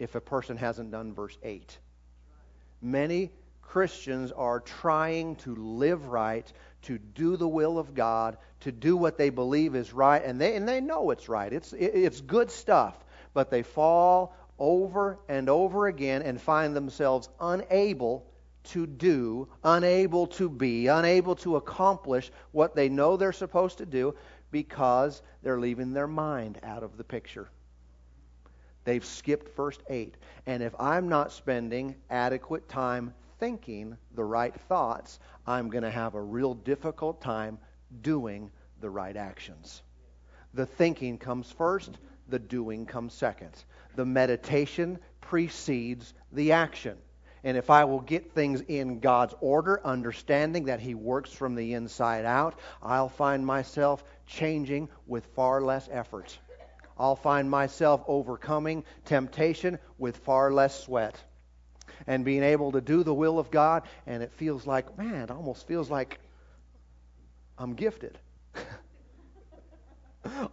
if 0.00 0.16
a 0.16 0.20
person 0.20 0.56
hasn't 0.56 0.90
done 0.90 1.14
verse 1.14 1.38
8. 1.44 1.78
Many 2.82 3.30
Christians 3.62 4.32
are 4.32 4.58
trying 4.58 5.36
to 5.36 5.54
live 5.54 6.06
right, 6.06 6.52
to 6.82 6.98
do 6.98 7.36
the 7.36 7.48
will 7.48 7.78
of 7.78 7.94
God, 7.94 8.38
to 8.62 8.72
do 8.72 8.96
what 8.96 9.18
they 9.18 9.30
believe 9.30 9.76
is 9.76 9.92
right, 9.92 10.24
and 10.24 10.40
they, 10.40 10.56
and 10.56 10.68
they 10.68 10.80
know 10.80 11.12
it's 11.12 11.28
right. 11.28 11.52
It's, 11.52 11.72
it's 11.72 12.20
good 12.20 12.50
stuff, 12.50 12.96
but 13.34 13.50
they 13.50 13.62
fall 13.62 14.34
over 14.64 15.18
and 15.28 15.50
over 15.50 15.88
again 15.88 16.22
and 16.22 16.40
find 16.40 16.74
themselves 16.74 17.28
unable 17.38 18.24
to 18.62 18.86
do, 18.86 19.46
unable 19.62 20.26
to 20.26 20.48
be, 20.48 20.86
unable 20.86 21.36
to 21.36 21.56
accomplish 21.56 22.32
what 22.52 22.74
they 22.74 22.88
know 22.88 23.18
they're 23.18 23.30
supposed 23.30 23.76
to 23.76 23.84
do 23.84 24.14
because 24.50 25.20
they're 25.42 25.60
leaving 25.60 25.92
their 25.92 26.06
mind 26.06 26.58
out 26.62 26.82
of 26.82 26.96
the 26.96 27.04
picture. 27.04 27.50
They've 28.84 29.04
skipped 29.04 29.54
first 29.54 29.82
8. 29.90 30.16
And 30.46 30.62
if 30.62 30.74
I'm 30.80 31.10
not 31.10 31.30
spending 31.30 31.94
adequate 32.08 32.66
time 32.66 33.12
thinking 33.38 33.98
the 34.14 34.24
right 34.24 34.58
thoughts, 34.62 35.18
I'm 35.46 35.68
going 35.68 35.84
to 35.84 35.90
have 35.90 36.14
a 36.14 36.22
real 36.22 36.54
difficult 36.54 37.20
time 37.20 37.58
doing 38.00 38.50
the 38.80 38.88
right 38.88 39.16
actions. 39.16 39.82
The 40.54 40.64
thinking 40.64 41.18
comes 41.18 41.50
first, 41.52 41.98
the 42.28 42.38
doing 42.38 42.86
comes 42.86 43.14
second. 43.14 43.52
The 43.96 44.04
meditation 44.04 44.98
precedes 45.20 46.14
the 46.32 46.52
action. 46.52 46.96
And 47.44 47.58
if 47.58 47.68
I 47.68 47.84
will 47.84 48.00
get 48.00 48.32
things 48.32 48.62
in 48.62 49.00
God's 49.00 49.34
order, 49.40 49.80
understanding 49.84 50.64
that 50.64 50.80
He 50.80 50.94
works 50.94 51.30
from 51.30 51.54
the 51.54 51.74
inside 51.74 52.24
out, 52.24 52.58
I'll 52.82 53.10
find 53.10 53.44
myself 53.44 54.02
changing 54.26 54.88
with 55.06 55.26
far 55.34 55.60
less 55.60 55.88
effort. 55.92 56.38
I'll 56.98 57.16
find 57.16 57.50
myself 57.50 58.02
overcoming 58.06 58.84
temptation 59.04 59.78
with 59.98 60.16
far 60.18 60.52
less 60.52 60.84
sweat. 60.84 61.22
And 62.06 62.24
being 62.24 62.42
able 62.42 62.72
to 62.72 62.80
do 62.80 63.02
the 63.02 63.14
will 63.14 63.38
of 63.38 63.50
God, 63.50 63.82
and 64.06 64.22
it 64.22 64.32
feels 64.32 64.66
like, 64.66 64.96
man, 64.96 65.22
it 65.22 65.30
almost 65.30 65.66
feels 65.66 65.90
like 65.90 66.18
I'm 67.58 67.74
gifted. 67.74 68.18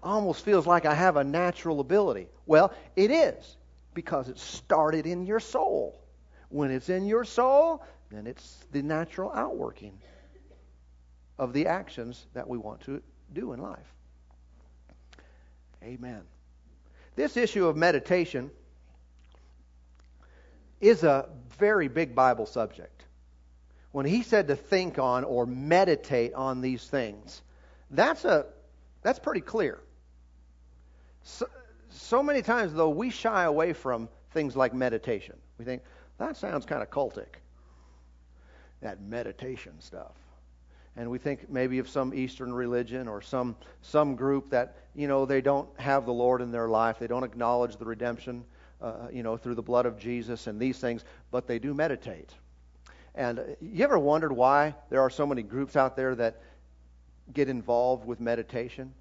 almost 0.04 0.44
feels 0.44 0.68
like 0.68 0.86
I 0.86 0.94
have 0.94 1.18
a 1.18 1.24
natural 1.24 1.80
ability. 1.80 2.28
Well, 2.46 2.74
it 2.96 3.12
is 3.12 3.58
because 3.94 4.30
it 4.30 4.40
started 4.40 5.06
in 5.06 5.26
your 5.26 5.40
soul. 5.40 6.02
When 6.50 6.72
it's 6.72 6.90
in 6.90 7.06
your 7.06 7.24
soul, 7.24 7.84
then 8.10 8.28
it's 8.28 8.58
the 8.72 8.82
natural 8.82 9.32
outworking 9.32 9.98
of 11.38 11.54
the 11.54 11.68
actions 11.68 12.26
that 12.34 12.48
we 12.48 12.58
want 12.58 12.82
to 12.82 13.02
do 13.34 13.54
in 13.54 13.62
life. 13.62 13.94
Amen. 15.84 16.22
This 17.16 17.38
issue 17.38 17.68
of 17.68 17.76
meditation 17.76 18.52
is 20.80 21.04
a 21.04 21.30
very 21.58 21.88
big 21.88 22.16
Bible 22.16 22.46
subject. 22.46 23.06
When 23.92 24.06
he 24.06 24.24
said 24.24 24.48
to 24.48 24.56
think 24.56 25.00
on 25.00 25.24
or 25.24 25.46
meditate 25.46 26.34
on 26.34 26.62
these 26.62 26.86
things, 26.86 27.42
that's 27.90 28.24
a 28.26 28.46
that's 29.02 29.20
pretty 29.20 29.42
clear. 29.42 29.80
So, 31.24 31.48
so 31.90 32.24
many 32.24 32.42
times, 32.42 32.74
though, 32.74 32.90
we 32.90 33.10
shy 33.10 33.44
away 33.44 33.74
from 33.74 34.10
things 34.32 34.56
like 34.56 34.74
meditation. 34.74 35.36
We 35.58 35.66
think, 35.66 35.82
that 36.18 36.38
sounds 36.38 36.66
kind 36.66 36.82
of 36.82 36.90
cultic, 36.90 37.40
that 38.82 39.02
meditation 39.02 39.74
stuff. 39.80 40.14
And 40.98 41.10
we 41.10 41.18
think 41.18 41.50
maybe 41.50 41.80
of 41.80 41.88
some 41.88 42.14
Eastern 42.14 42.54
religion 42.54 43.08
or 43.08 43.22
some, 43.22 43.56
some 43.82 44.16
group 44.16 44.50
that, 44.50 44.76
you 44.94 45.08
know, 45.08 45.26
they 45.26 45.42
don't 45.42 45.70
have 45.80 46.06
the 46.06 46.14
Lord 46.14 46.42
in 46.42 46.52
their 46.52 46.68
life. 46.68 47.00
They 47.00 47.08
don't 47.08 47.24
acknowledge 47.24 47.78
the 47.78 47.86
redemption, 47.86 48.44
uh, 48.82 49.08
you 49.12 49.24
know, 49.24 49.38
through 49.38 49.56
the 49.56 49.62
blood 49.62 49.86
of 49.86 49.98
Jesus 49.98 50.48
and 50.48 50.60
these 50.60 50.80
things, 50.80 51.06
but 51.32 51.48
they 51.48 51.60
do 51.60 51.74
meditate. 51.74 52.32
And 53.16 53.40
uh, 53.40 53.44
you 53.62 53.84
ever 53.84 54.00
wondered 54.00 54.34
why 54.34 54.76
there 54.90 55.02
are 55.02 55.10
so 55.10 55.26
many 55.26 55.44
groups 55.44 55.76
out 55.76 55.96
there 55.96 56.14
that 56.16 56.42
get 57.34 57.50
involved 57.50 58.06
with 58.06 58.20
meditation? 58.20 58.94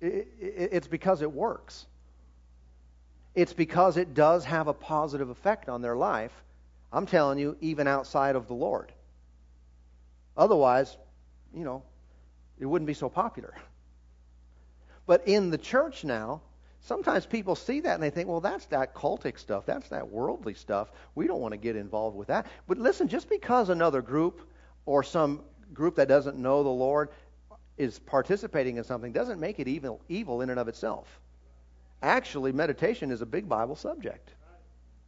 It's 0.00 0.86
because 0.86 1.22
it 1.22 1.30
works. 1.30 1.86
It's 3.34 3.52
because 3.52 3.96
it 3.96 4.14
does 4.14 4.44
have 4.44 4.66
a 4.66 4.72
positive 4.72 5.28
effect 5.28 5.68
on 5.68 5.82
their 5.82 5.96
life. 5.96 6.32
I'm 6.92 7.06
telling 7.06 7.38
you, 7.38 7.56
even 7.60 7.86
outside 7.86 8.34
of 8.34 8.48
the 8.48 8.54
Lord. 8.54 8.92
Otherwise, 10.36 10.96
you 11.54 11.64
know, 11.64 11.82
it 12.58 12.66
wouldn't 12.66 12.86
be 12.86 12.94
so 12.94 13.08
popular. 13.08 13.54
But 15.06 15.28
in 15.28 15.50
the 15.50 15.58
church 15.58 16.02
now, 16.04 16.40
sometimes 16.80 17.26
people 17.26 17.54
see 17.54 17.80
that 17.80 17.94
and 17.94 18.02
they 18.02 18.10
think, 18.10 18.28
well, 18.28 18.40
that's 18.40 18.66
that 18.66 18.94
cultic 18.94 19.38
stuff. 19.38 19.66
That's 19.66 19.88
that 19.90 20.08
worldly 20.08 20.54
stuff. 20.54 20.90
We 21.14 21.26
don't 21.26 21.40
want 21.40 21.52
to 21.52 21.58
get 21.58 21.76
involved 21.76 22.16
with 22.16 22.28
that. 22.28 22.46
But 22.66 22.78
listen, 22.78 23.08
just 23.08 23.28
because 23.28 23.68
another 23.68 24.02
group 24.02 24.48
or 24.86 25.02
some 25.02 25.42
group 25.72 25.96
that 25.96 26.08
doesn't 26.08 26.36
know 26.36 26.62
the 26.62 26.68
Lord 26.68 27.10
is 27.76 27.98
participating 27.98 28.76
in 28.76 28.84
something 28.84 29.12
doesn't 29.12 29.40
make 29.40 29.58
it 29.58 29.68
evil, 29.68 30.00
evil 30.08 30.42
in 30.42 30.50
and 30.50 30.60
of 30.60 30.68
itself. 30.68 31.20
Actually, 32.02 32.52
meditation 32.52 33.10
is 33.10 33.22
a 33.22 33.26
big 33.26 33.48
Bible 33.48 33.76
subject. 33.76 34.30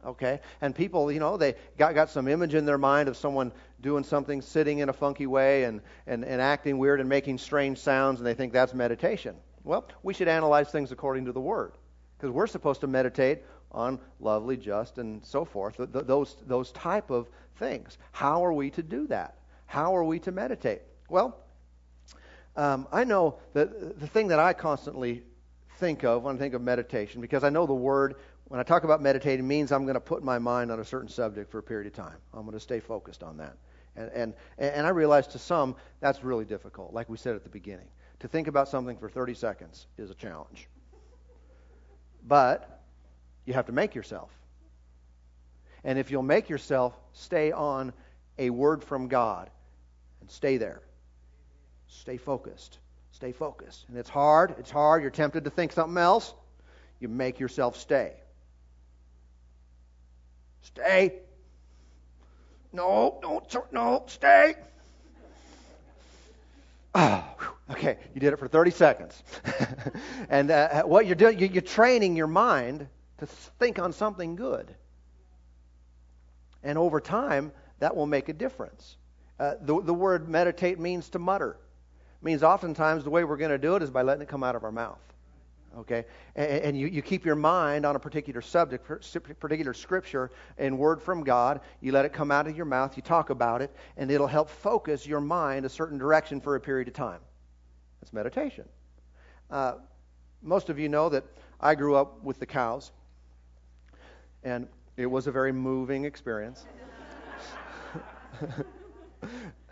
Okay? 0.05 0.39
And 0.61 0.75
people, 0.75 1.11
you 1.11 1.19
know, 1.19 1.37
they 1.37 1.55
got, 1.77 1.95
got 1.95 2.09
some 2.09 2.27
image 2.27 2.55
in 2.55 2.65
their 2.65 2.77
mind 2.77 3.07
of 3.09 3.15
someone 3.15 3.51
doing 3.81 4.03
something, 4.03 4.41
sitting 4.41 4.79
in 4.79 4.89
a 4.89 4.93
funky 4.93 5.27
way 5.27 5.63
and, 5.63 5.81
and, 6.07 6.25
and 6.25 6.41
acting 6.41 6.77
weird 6.77 6.99
and 6.99 7.07
making 7.07 7.37
strange 7.37 7.77
sounds, 7.77 8.19
and 8.19 8.27
they 8.27 8.33
think 8.33 8.53
that's 8.53 8.73
meditation. 8.73 9.35
Well, 9.63 9.87
we 10.01 10.13
should 10.13 10.27
analyze 10.27 10.69
things 10.69 10.91
according 10.91 11.25
to 11.25 11.31
the 11.31 11.39
Word. 11.39 11.73
Because 12.17 12.31
we're 12.31 12.47
supposed 12.47 12.81
to 12.81 12.87
meditate 12.87 13.43
on 13.71 13.99
lovely, 14.19 14.57
just, 14.57 14.97
and 14.97 15.25
so 15.25 15.45
forth. 15.45 15.77
Th- 15.77 15.89
those, 15.91 16.37
those 16.47 16.71
type 16.71 17.09
of 17.09 17.29
things. 17.57 17.97
How 18.11 18.45
are 18.45 18.53
we 18.53 18.69
to 18.71 18.83
do 18.83 19.07
that? 19.07 19.35
How 19.73 19.95
are 19.95 20.03
we 20.03 20.19
to 20.19 20.31
meditate? 20.31 20.83
Well, 21.09 21.35
um, 22.55 22.87
I 22.91 23.05
know 23.05 23.39
that 23.53 23.99
the 23.99 24.05
thing 24.05 24.27
that 24.27 24.37
I 24.37 24.53
constantly 24.53 25.23
think 25.77 26.03
of 26.03 26.21
when 26.21 26.35
I 26.35 26.37
think 26.37 26.53
of 26.53 26.61
meditation, 26.61 27.21
because 27.21 27.43
I 27.43 27.49
know 27.49 27.65
the 27.65 27.73
word, 27.73 28.17
when 28.49 28.59
I 28.59 28.63
talk 28.63 28.83
about 28.83 29.01
meditating, 29.01 29.47
means 29.47 29.71
I'm 29.71 29.85
going 29.85 29.95
to 29.95 29.99
put 29.99 30.23
my 30.23 30.37
mind 30.37 30.69
on 30.69 30.79
a 30.79 30.85
certain 30.85 31.09
subject 31.09 31.49
for 31.49 31.57
a 31.57 31.63
period 31.63 31.87
of 31.87 31.93
time. 31.93 32.17
I'm 32.35 32.41
going 32.41 32.53
to 32.53 32.59
stay 32.59 32.79
focused 32.79 33.23
on 33.23 33.37
that. 33.37 33.57
And, 33.95 34.11
and, 34.13 34.33
and 34.59 34.85
I 34.85 34.91
realize 34.91 35.25
to 35.29 35.39
some 35.39 35.75
that's 36.01 36.23
really 36.23 36.45
difficult, 36.45 36.93
like 36.93 37.09
we 37.09 37.17
said 37.17 37.33
at 37.33 37.41
the 37.41 37.49
beginning. 37.49 37.87
To 38.19 38.27
think 38.27 38.47
about 38.47 38.69
something 38.69 38.97
for 38.97 39.09
30 39.09 39.33
seconds 39.33 39.87
is 39.97 40.11
a 40.11 40.15
challenge. 40.15 40.67
But 42.27 42.83
you 43.45 43.55
have 43.55 43.65
to 43.65 43.73
make 43.73 43.95
yourself. 43.95 44.29
And 45.83 45.97
if 45.97 46.11
you'll 46.11 46.21
make 46.21 46.47
yourself 46.47 46.93
stay 47.13 47.51
on 47.51 47.91
a 48.37 48.51
word 48.51 48.83
from 48.83 49.07
God 49.07 49.49
and 50.23 50.31
stay 50.31 50.57
there, 50.57 50.81
Stay 51.93 52.17
focused. 52.17 52.79
Stay 53.11 53.31
focused. 53.31 53.85
And 53.87 53.97
it's 53.97 54.09
hard. 54.09 54.55
It's 54.59 54.71
hard. 54.71 55.01
You're 55.01 55.11
tempted 55.11 55.45
to 55.45 55.49
think 55.49 55.71
something 55.71 55.97
else. 55.97 56.33
You 56.99 57.07
make 57.07 57.39
yourself 57.39 57.77
stay. 57.77 58.13
Stay. 60.63 61.13
No, 62.71 63.19
don't, 63.21 63.71
no, 63.71 64.03
stay. 64.07 64.55
Oh, 66.95 67.23
okay, 67.71 67.97
you 68.13 68.19
did 68.19 68.33
it 68.33 68.37
for 68.37 68.47
30 68.47 68.71
seconds. 68.71 69.23
and 70.29 70.49
uh, 70.49 70.83
what 70.83 71.05
you're 71.05 71.15
doing, 71.15 71.37
you're 71.39 71.61
training 71.61 72.15
your 72.15 72.27
mind 72.27 72.87
to 73.19 73.27
think 73.27 73.77
on 73.77 73.93
something 73.93 74.35
good. 74.35 74.73
And 76.63 76.77
over 76.77 76.99
time, 76.99 77.51
that 77.79 77.95
will 77.95 78.07
make 78.07 78.29
a 78.29 78.33
difference. 78.33 78.97
Uh, 79.39 79.55
the, 79.61 79.81
the 79.81 79.93
word 79.93 80.29
meditate 80.29 80.79
means 80.79 81.09
to 81.09 81.19
mutter 81.19 81.57
It 82.21 82.25
means 82.25 82.43
oftentimes 82.43 83.03
the 83.03 83.09
way 83.09 83.23
we're 83.23 83.37
going 83.37 83.51
to 83.51 83.57
do 83.57 83.75
it 83.75 83.83
is 83.83 83.89
by 83.89 84.01
letting 84.03 84.21
it 84.21 84.27
come 84.27 84.43
out 84.43 84.55
of 84.55 84.63
our 84.63 84.71
mouth. 84.71 85.01
Okay? 85.79 86.05
And, 86.35 86.51
and 86.51 86.77
you, 86.77 86.87
you 86.87 87.01
keep 87.01 87.25
your 87.25 87.35
mind 87.35 87.85
on 87.85 87.95
a 87.95 87.99
particular 87.99 88.41
subject, 88.41 88.85
particular 89.39 89.73
scripture 89.73 90.31
and 90.57 90.77
word 90.77 91.01
from 91.01 91.23
God. 91.23 91.61
You 91.81 91.91
let 91.91 92.05
it 92.05 92.13
come 92.13 92.31
out 92.31 92.47
of 92.47 92.55
your 92.55 92.65
mouth, 92.65 92.95
you 92.95 93.01
talk 93.01 93.31
about 93.31 93.61
it, 93.61 93.75
and 93.97 94.11
it'll 94.11 94.27
help 94.27 94.49
focus 94.49 95.07
your 95.07 95.21
mind 95.21 95.65
a 95.65 95.69
certain 95.69 95.97
direction 95.97 96.39
for 96.39 96.55
a 96.55 96.59
period 96.59 96.87
of 96.87 96.93
time. 96.93 97.19
That's 98.01 98.13
meditation. 98.13 98.65
Uh, 99.49 99.75
most 100.41 100.69
of 100.69 100.77
you 100.77 100.89
know 100.89 101.09
that 101.09 101.23
I 101.59 101.73
grew 101.75 101.95
up 101.95 102.21
with 102.23 102.39
the 102.39 102.45
cows. 102.45 102.91
And 104.43 104.67
It 104.97 105.05
was 105.05 105.25
a 105.25 105.31
very 105.31 105.51
moving 105.51 106.05
experience. 106.05 106.65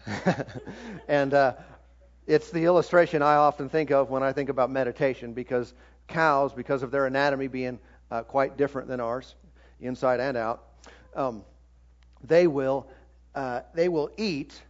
and 1.08 1.34
uh, 1.34 1.54
it's 2.28 2.52
the 2.52 2.66
illustration 2.66 3.22
I 3.22 3.36
often 3.36 3.70
think 3.70 3.92
of 3.92 4.10
when 4.10 4.24
I 4.24 4.32
think 4.34 4.50
about 4.50 4.70
meditation 4.70 5.34
because 5.34 5.74
cows, 6.08 6.54
because 6.54 6.84
of 6.84 6.92
their 6.92 7.06
anatomy 7.06 7.48
being 7.48 7.80
uh, 8.10 8.24
quite 8.24 8.58
different 8.58 8.88
than 8.88 9.00
ours, 9.00 9.36
inside 9.80 10.20
and 10.20 10.38
out, 10.38 10.64
um, 11.16 11.44
they 12.24 12.48
will 12.48 12.88
uh, 13.34 13.62
they 13.74 13.90
will 13.90 14.10
eat, 14.18 14.62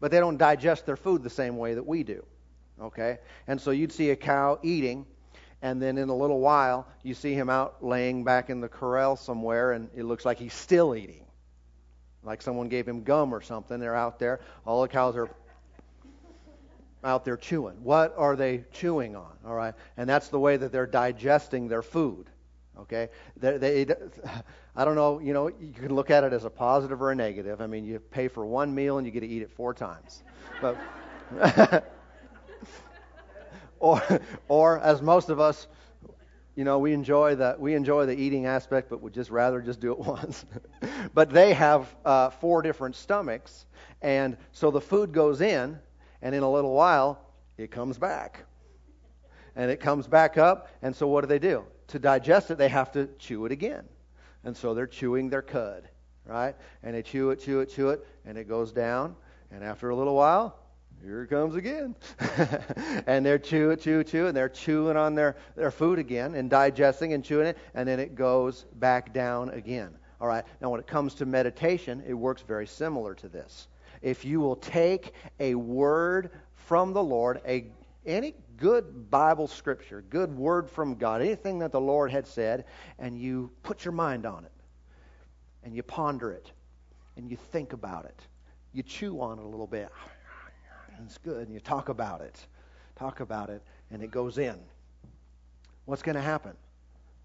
but 0.00 0.10
they 0.10 0.20
don't 0.20 0.36
digest 0.36 0.86
their 0.86 0.96
food 0.96 1.22
the 1.22 1.30
same 1.30 1.56
way 1.56 1.74
that 1.74 1.86
we 1.86 2.02
do. 2.02 2.24
Okay, 2.80 3.18
and 3.46 3.60
so 3.60 3.70
you'd 3.70 3.92
see 3.92 4.10
a 4.10 4.16
cow 4.16 4.58
eating, 4.62 5.06
and 5.62 5.80
then 5.80 5.96
in 5.98 6.10
a 6.10 6.16
little 6.16 6.40
while 6.40 6.86
you 7.02 7.14
see 7.14 7.32
him 7.32 7.48
out 7.48 7.82
laying 7.82 8.22
back 8.22 8.50
in 8.50 8.60
the 8.60 8.68
corral 8.68 9.16
somewhere, 9.16 9.72
and 9.72 9.88
it 9.96 10.04
looks 10.04 10.24
like 10.24 10.38
he's 10.38 10.54
still 10.54 10.94
eating, 10.94 11.25
like 12.26 12.42
someone 12.42 12.68
gave 12.68 12.86
him 12.86 13.02
gum 13.02 13.32
or 13.32 13.40
something. 13.40 13.78
They're 13.78 13.94
out 13.94 14.18
there. 14.18 14.40
All 14.66 14.82
the 14.82 14.88
cows 14.88 15.16
are 15.16 15.30
out 17.04 17.24
there 17.24 17.36
chewing. 17.36 17.76
What 17.82 18.14
are 18.18 18.36
they 18.36 18.64
chewing 18.72 19.14
on? 19.14 19.32
All 19.46 19.54
right, 19.54 19.74
and 19.96 20.08
that's 20.08 20.28
the 20.28 20.40
way 20.40 20.56
that 20.56 20.72
they're 20.72 20.86
digesting 20.86 21.68
their 21.68 21.82
food. 21.82 22.26
Okay, 22.78 23.08
they, 23.38 23.56
they, 23.56 23.86
I 24.76 24.84
don't 24.84 24.96
know. 24.96 25.20
You 25.20 25.32
know, 25.32 25.48
you 25.48 25.72
can 25.72 25.94
look 25.94 26.10
at 26.10 26.24
it 26.24 26.32
as 26.32 26.44
a 26.44 26.50
positive 26.50 27.00
or 27.00 27.12
a 27.12 27.14
negative. 27.14 27.60
I 27.60 27.66
mean, 27.66 27.84
you 27.84 27.98
pay 27.98 28.28
for 28.28 28.44
one 28.44 28.74
meal 28.74 28.98
and 28.98 29.06
you 29.06 29.12
get 29.12 29.20
to 29.20 29.28
eat 29.28 29.42
it 29.42 29.50
four 29.50 29.72
times, 29.72 30.24
but 30.60 30.76
or 33.78 34.02
or 34.48 34.80
as 34.80 35.00
most 35.00 35.30
of 35.30 35.38
us, 35.38 35.68
you 36.56 36.64
know, 36.64 36.78
we 36.80 36.92
enjoy 36.92 37.36
the 37.36 37.54
we 37.58 37.74
enjoy 37.74 38.06
the 38.06 38.14
eating 38.18 38.46
aspect, 38.46 38.90
but 38.90 39.00
would 39.02 39.14
just 39.14 39.30
rather 39.30 39.60
just 39.60 39.78
do 39.78 39.92
it 39.92 39.98
once. 40.00 40.44
but 41.14 41.30
they 41.30 41.52
have 41.54 41.94
uh, 42.04 42.30
four 42.30 42.62
different 42.62 42.96
stomachs, 42.96 43.66
and 44.02 44.36
so 44.50 44.72
the 44.72 44.80
food 44.80 45.12
goes 45.12 45.40
in, 45.40 45.78
and 46.22 46.34
in 46.34 46.42
a 46.42 46.50
little 46.50 46.72
while 46.72 47.20
it 47.56 47.70
comes 47.70 47.98
back, 47.98 48.44
and 49.54 49.70
it 49.70 49.78
comes 49.78 50.08
back 50.08 50.36
up, 50.36 50.68
and 50.82 50.96
so 50.96 51.06
what 51.06 51.20
do 51.20 51.28
they 51.28 51.38
do? 51.38 51.64
to 51.88 51.98
digest 51.98 52.50
it, 52.50 52.58
they 52.58 52.68
have 52.68 52.92
to 52.92 53.08
chew 53.18 53.46
it 53.46 53.52
again. 53.52 53.84
And 54.44 54.56
so 54.56 54.74
they're 54.74 54.86
chewing 54.86 55.28
their 55.28 55.42
cud, 55.42 55.88
right? 56.24 56.54
And 56.82 56.94
they 56.94 57.02
chew 57.02 57.30
it, 57.30 57.40
chew 57.40 57.60
it, 57.60 57.70
chew 57.70 57.90
it, 57.90 58.06
and 58.24 58.36
it 58.38 58.48
goes 58.48 58.72
down. 58.72 59.16
And 59.50 59.62
after 59.62 59.90
a 59.90 59.96
little 59.96 60.14
while, 60.14 60.58
here 61.02 61.22
it 61.22 61.28
comes 61.28 61.54
again. 61.54 61.94
and 63.06 63.24
they're 63.24 63.38
chew 63.38 63.76
chew, 63.76 64.02
chew, 64.04 64.26
and 64.26 64.36
they're 64.36 64.48
chewing 64.48 64.96
on 64.96 65.14
their, 65.14 65.36
their 65.54 65.70
food 65.70 65.98
again 65.98 66.34
and 66.34 66.50
digesting 66.50 67.12
and 67.12 67.24
chewing 67.24 67.46
it, 67.46 67.58
and 67.74 67.88
then 67.88 68.00
it 68.00 68.14
goes 68.14 68.66
back 68.74 69.12
down 69.12 69.50
again. 69.50 69.96
All 70.20 70.28
right. 70.28 70.44
Now, 70.60 70.70
when 70.70 70.80
it 70.80 70.86
comes 70.86 71.14
to 71.16 71.26
meditation, 71.26 72.02
it 72.06 72.14
works 72.14 72.42
very 72.42 72.66
similar 72.66 73.14
to 73.16 73.28
this. 73.28 73.68
If 74.02 74.24
you 74.24 74.40
will 74.40 74.56
take 74.56 75.12
a 75.40 75.54
word 75.54 76.30
from 76.54 76.92
the 76.92 77.02
Lord, 77.02 77.40
a 77.46 77.66
any 78.06 78.34
good 78.56 79.10
Bible 79.10 79.48
scripture, 79.48 80.04
good 80.10 80.34
word 80.36 80.70
from 80.70 80.94
God, 80.94 81.20
anything 81.20 81.58
that 81.58 81.72
the 81.72 81.80
Lord 81.80 82.10
had 82.10 82.26
said, 82.26 82.64
and 82.98 83.18
you 83.18 83.50
put 83.62 83.84
your 83.84 83.92
mind 83.92 84.24
on 84.24 84.44
it, 84.44 84.52
and 85.64 85.74
you 85.74 85.82
ponder 85.82 86.30
it, 86.30 86.52
and 87.16 87.30
you 87.30 87.36
think 87.36 87.72
about 87.72 88.04
it, 88.04 88.20
you 88.72 88.82
chew 88.82 89.20
on 89.20 89.38
it 89.38 89.42
a 89.42 89.48
little 89.48 89.66
bit. 89.66 89.90
It's 91.04 91.18
good, 91.18 91.46
and 91.46 91.54
you 91.54 91.60
talk 91.60 91.88
about 91.88 92.20
it, 92.20 92.46
talk 92.96 93.20
about 93.20 93.50
it, 93.50 93.62
and 93.90 94.02
it 94.02 94.10
goes 94.10 94.38
in. 94.38 94.56
What's 95.84 96.02
going 96.02 96.16
to 96.16 96.22
happen? 96.22 96.52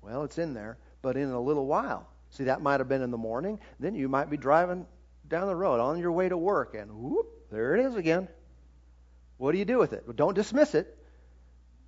Well, 0.02 0.24
it's 0.24 0.38
in 0.38 0.54
there, 0.54 0.78
but 1.02 1.18
in 1.18 1.30
a 1.30 1.40
little 1.40 1.66
while. 1.66 2.08
See, 2.30 2.46
that 2.46 2.62
might 2.62 2.80
have 2.80 2.88
been 2.88 3.02
in 3.02 3.12
the 3.12 3.18
morning. 3.18 3.60
Then 3.80 3.96
you 3.96 4.08
might 4.08 4.30
be 4.30 4.38
driving 4.38 4.86
down 5.28 5.48
the 5.48 5.56
road 5.56 5.80
on 5.80 6.00
your 6.00 6.12
way 6.12 6.30
to 6.30 6.38
work, 6.38 6.76
and 6.76 6.92
whoop, 6.92 7.28
there 7.52 7.76
it 7.76 7.86
is 7.86 7.96
again. 7.96 8.28
What 9.38 9.54
do 9.54 9.58
you 9.58 9.66
do 9.66 9.80
with 9.80 9.94
it? 9.94 10.04
Well, 10.06 10.14
don't 10.14 10.36
dismiss 10.36 10.76
it. 10.76 10.98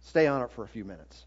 Stay 0.01 0.27
on 0.27 0.41
it 0.41 0.51
for 0.51 0.63
a 0.63 0.67
few 0.67 0.83
minutes. 0.83 1.25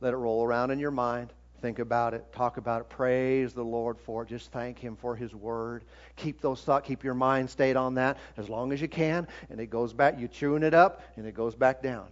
Let 0.00 0.14
it 0.14 0.16
roll 0.16 0.42
around 0.42 0.70
in 0.70 0.78
your 0.78 0.90
mind. 0.90 1.32
Think 1.62 1.78
about 1.78 2.12
it. 2.12 2.24
Talk 2.32 2.56
about 2.56 2.80
it. 2.80 2.88
Praise 2.88 3.54
the 3.54 3.62
Lord 3.62 3.96
for 4.00 4.24
it. 4.24 4.28
Just 4.28 4.50
thank 4.50 4.80
Him 4.80 4.96
for 4.96 5.14
His 5.14 5.32
Word. 5.32 5.84
Keep 6.16 6.40
those 6.40 6.60
thoughts. 6.60 6.88
Keep 6.88 7.04
your 7.04 7.14
mind 7.14 7.48
stayed 7.48 7.76
on 7.76 7.94
that 7.94 8.18
as 8.36 8.48
long 8.48 8.72
as 8.72 8.80
you 8.80 8.88
can. 8.88 9.28
And 9.48 9.60
it 9.60 9.70
goes 9.70 9.92
back. 9.92 10.18
You're 10.18 10.28
chewing 10.28 10.64
it 10.64 10.74
up, 10.74 11.02
and 11.16 11.24
it 11.24 11.36
goes 11.36 11.54
back 11.54 11.80
down. 11.80 12.08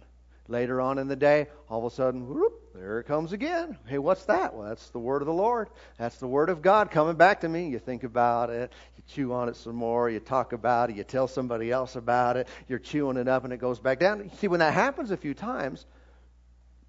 Later 0.47 0.79
on 0.79 0.97
in 0.97 1.09
the 1.09 1.17
day, 1.17 1.47
all 1.69 1.85
of 1.85 1.91
a 1.91 1.95
sudden, 1.95 2.27
whoop, 2.27 2.73
there 2.73 2.99
it 2.99 3.05
comes 3.05 3.33
again. 3.33 3.77
Hey, 3.85 3.97
what's 3.97 4.23
that? 4.25 4.53
Well, 4.53 4.69
that's 4.69 4.89
the 4.89 4.99
word 4.99 5.21
of 5.21 5.25
the 5.25 5.33
Lord. 5.33 5.69
That's 5.97 6.17
the 6.17 6.27
word 6.27 6.49
of 6.49 6.61
God 6.61 6.89
coming 6.89 7.15
back 7.15 7.41
to 7.41 7.49
me. 7.49 7.67
You 7.67 7.79
think 7.79 8.03
about 8.03 8.49
it, 8.49 8.71
you 8.97 9.03
chew 9.07 9.33
on 9.33 9.49
it 9.49 9.55
some 9.55 9.75
more, 9.75 10.09
you 10.09 10.19
talk 10.19 10.51
about 10.53 10.89
it, 10.89 10.95
you 10.95 11.03
tell 11.03 11.27
somebody 11.27 11.71
else 11.71 11.95
about 11.95 12.37
it, 12.37 12.47
you're 12.67 12.79
chewing 12.79 13.17
it 13.17 13.27
up 13.27 13.43
and 13.43 13.53
it 13.53 13.57
goes 13.57 13.79
back 13.79 13.99
down. 13.99 14.31
See, 14.39 14.47
when 14.47 14.59
that 14.59 14.73
happens 14.73 15.11
a 15.11 15.17
few 15.17 15.33
times, 15.33 15.85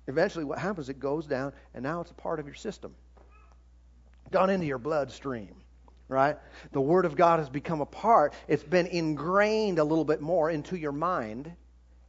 eventually 0.06 0.44
what 0.44 0.58
happens, 0.58 0.88
it 0.88 1.00
goes 1.00 1.26
down 1.26 1.52
and 1.74 1.82
now 1.82 2.00
it's 2.00 2.10
a 2.10 2.14
part 2.14 2.40
of 2.40 2.46
your 2.46 2.54
system. 2.54 2.94
Gone 4.30 4.50
into 4.50 4.66
your 4.66 4.78
bloodstream 4.78 5.54
right? 6.12 6.36
The 6.72 6.80
Word 6.80 7.06
of 7.06 7.16
God 7.16 7.38
has 7.38 7.48
become 7.48 7.80
a 7.80 7.86
part. 7.86 8.34
It's 8.46 8.62
been 8.62 8.86
ingrained 8.86 9.78
a 9.78 9.84
little 9.84 10.04
bit 10.04 10.20
more 10.20 10.50
into 10.50 10.76
your 10.76 10.92
mind, 10.92 11.50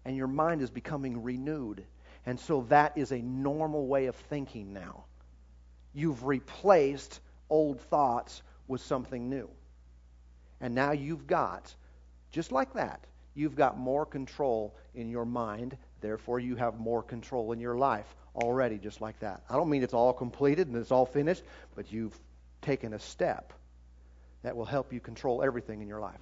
and 0.06 0.16
your 0.16 0.28
mind 0.28 0.62
is 0.62 0.70
becoming 0.70 1.24
renewed. 1.24 1.86
And 2.26 2.40
so 2.40 2.66
that 2.70 2.98
is 2.98 3.12
a 3.12 3.20
normal 3.20 3.88
way 3.88 4.06
of 4.06 4.16
thinking 4.16 4.74
now. 4.74 5.06
You've 5.94 6.26
replaced 6.26 7.20
old 7.50 7.80
thoughts 7.82 8.42
with 8.68 8.82
something 8.82 9.30
new. 9.30 9.50
And 10.62 10.76
now 10.76 10.92
you've 10.92 11.28
got, 11.28 11.74
just 12.32 12.52
like 12.52 12.74
that, 12.74 13.02
you've 13.36 13.56
got 13.56 13.78
more 13.78 14.06
control 14.06 14.76
in 14.96 15.10
your 15.10 15.26
mind. 15.26 15.78
Therefore, 16.04 16.38
you 16.38 16.58
have 16.58 16.78
more 16.78 17.02
control 17.02 17.54
in 17.54 17.62
your 17.62 17.78
life 17.78 18.14
already, 18.36 18.78
just 18.78 19.00
like 19.00 19.18
that. 19.22 19.42
I 19.50 19.56
don't 19.56 19.70
mean 19.70 19.84
it's 19.84 19.94
all 19.94 20.12
completed 20.12 20.68
and 20.68 20.76
it's 20.76 20.92
all 20.92 21.06
finished, 21.06 21.44
but 21.76 21.94
you've 21.94 22.20
taken 22.62 22.94
a 22.94 23.00
step 23.00 23.54
that 24.44 24.58
will 24.58 24.66
help 24.66 24.92
you 24.92 25.00
control 25.00 25.42
everything 25.42 25.82
in 25.82 25.88
your 25.88 26.02
life 26.02 26.20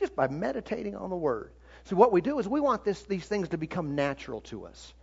just 0.00 0.16
by 0.16 0.28
meditating 0.28 0.96
on 0.96 1.10
the 1.10 1.16
Word. 1.16 1.52
So, 1.84 1.94
what 1.94 2.10
we 2.10 2.22
do 2.22 2.38
is 2.38 2.48
we 2.48 2.58
want 2.58 2.84
this, 2.84 3.02
these 3.02 3.26
things 3.26 3.50
to 3.50 3.58
become 3.58 3.96
natural 3.96 4.40
to 4.42 4.64
us 4.64 4.94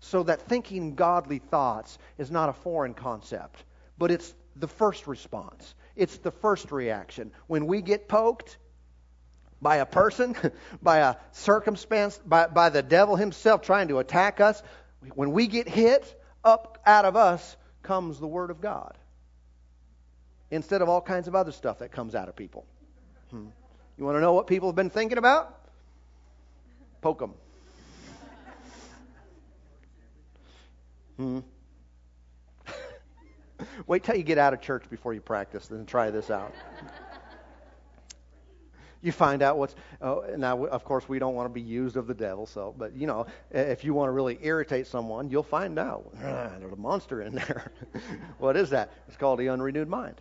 so 0.00 0.24
that 0.24 0.42
thinking 0.42 0.94
godly 0.94 1.38
thoughts 1.38 1.98
is 2.18 2.30
not 2.30 2.50
a 2.50 2.52
foreign 2.52 2.92
concept, 2.92 3.64
but 3.96 4.10
it's 4.10 4.34
the 4.56 4.68
first 4.68 5.06
response. 5.06 5.74
It's 5.96 6.18
the 6.18 6.30
first 6.30 6.70
reaction. 6.70 7.32
When 7.46 7.66
we 7.66 7.80
get 7.80 8.08
poked 8.08 8.58
by 9.60 9.76
a 9.76 9.86
person, 9.86 10.36
by 10.82 10.98
a 10.98 11.16
circumstance, 11.32 12.18
by, 12.24 12.46
by 12.46 12.70
the 12.70 12.82
devil 12.82 13.16
himself 13.16 13.62
trying 13.62 13.88
to 13.88 13.98
attack 13.98 14.40
us, 14.40 14.62
when 15.14 15.32
we 15.32 15.46
get 15.46 15.68
hit, 15.68 16.14
up 16.44 16.80
out 16.86 17.04
of 17.04 17.16
us 17.16 17.56
comes 17.82 18.18
the 18.18 18.26
Word 18.26 18.50
of 18.50 18.60
God. 18.60 18.96
Instead 20.50 20.82
of 20.82 20.88
all 20.88 21.00
kinds 21.00 21.28
of 21.28 21.34
other 21.34 21.52
stuff 21.52 21.80
that 21.80 21.92
comes 21.92 22.14
out 22.14 22.28
of 22.28 22.36
people. 22.36 22.64
Hmm. 23.30 23.48
You 23.98 24.04
want 24.04 24.16
to 24.16 24.20
know 24.20 24.32
what 24.32 24.46
people 24.46 24.68
have 24.68 24.76
been 24.76 24.90
thinking 24.90 25.18
about? 25.18 25.58
Poke 27.00 27.18
them. 27.18 27.34
Hmm. 31.16 31.40
Wait 33.88 34.04
till 34.04 34.14
you 34.14 34.22
get 34.22 34.38
out 34.38 34.54
of 34.54 34.60
church 34.60 34.84
before 34.88 35.12
you 35.14 35.20
practice, 35.20 35.66
then 35.66 35.84
try 35.84 36.10
this 36.10 36.30
out. 36.30 36.54
You 39.02 39.12
find 39.12 39.42
out 39.42 39.58
what's 39.58 39.74
oh, 40.00 40.24
now. 40.36 40.64
Of 40.66 40.84
course, 40.84 41.08
we 41.08 41.18
don't 41.18 41.34
want 41.34 41.46
to 41.46 41.52
be 41.52 41.60
used 41.60 41.96
of 41.96 42.06
the 42.06 42.14
devil. 42.14 42.46
So, 42.46 42.74
but 42.76 42.94
you 42.94 43.06
know, 43.06 43.26
if 43.50 43.84
you 43.84 43.94
want 43.94 44.08
to 44.08 44.12
really 44.12 44.38
irritate 44.42 44.86
someone, 44.86 45.30
you'll 45.30 45.42
find 45.42 45.78
out 45.78 46.12
ah, 46.16 46.50
there's 46.58 46.72
a 46.72 46.76
monster 46.76 47.22
in 47.22 47.34
there. 47.36 47.72
what 48.38 48.56
is 48.56 48.70
that? 48.70 48.92
It's 49.08 49.16
called 49.16 49.38
the 49.38 49.48
unrenewed 49.48 49.88
mind. 49.88 50.20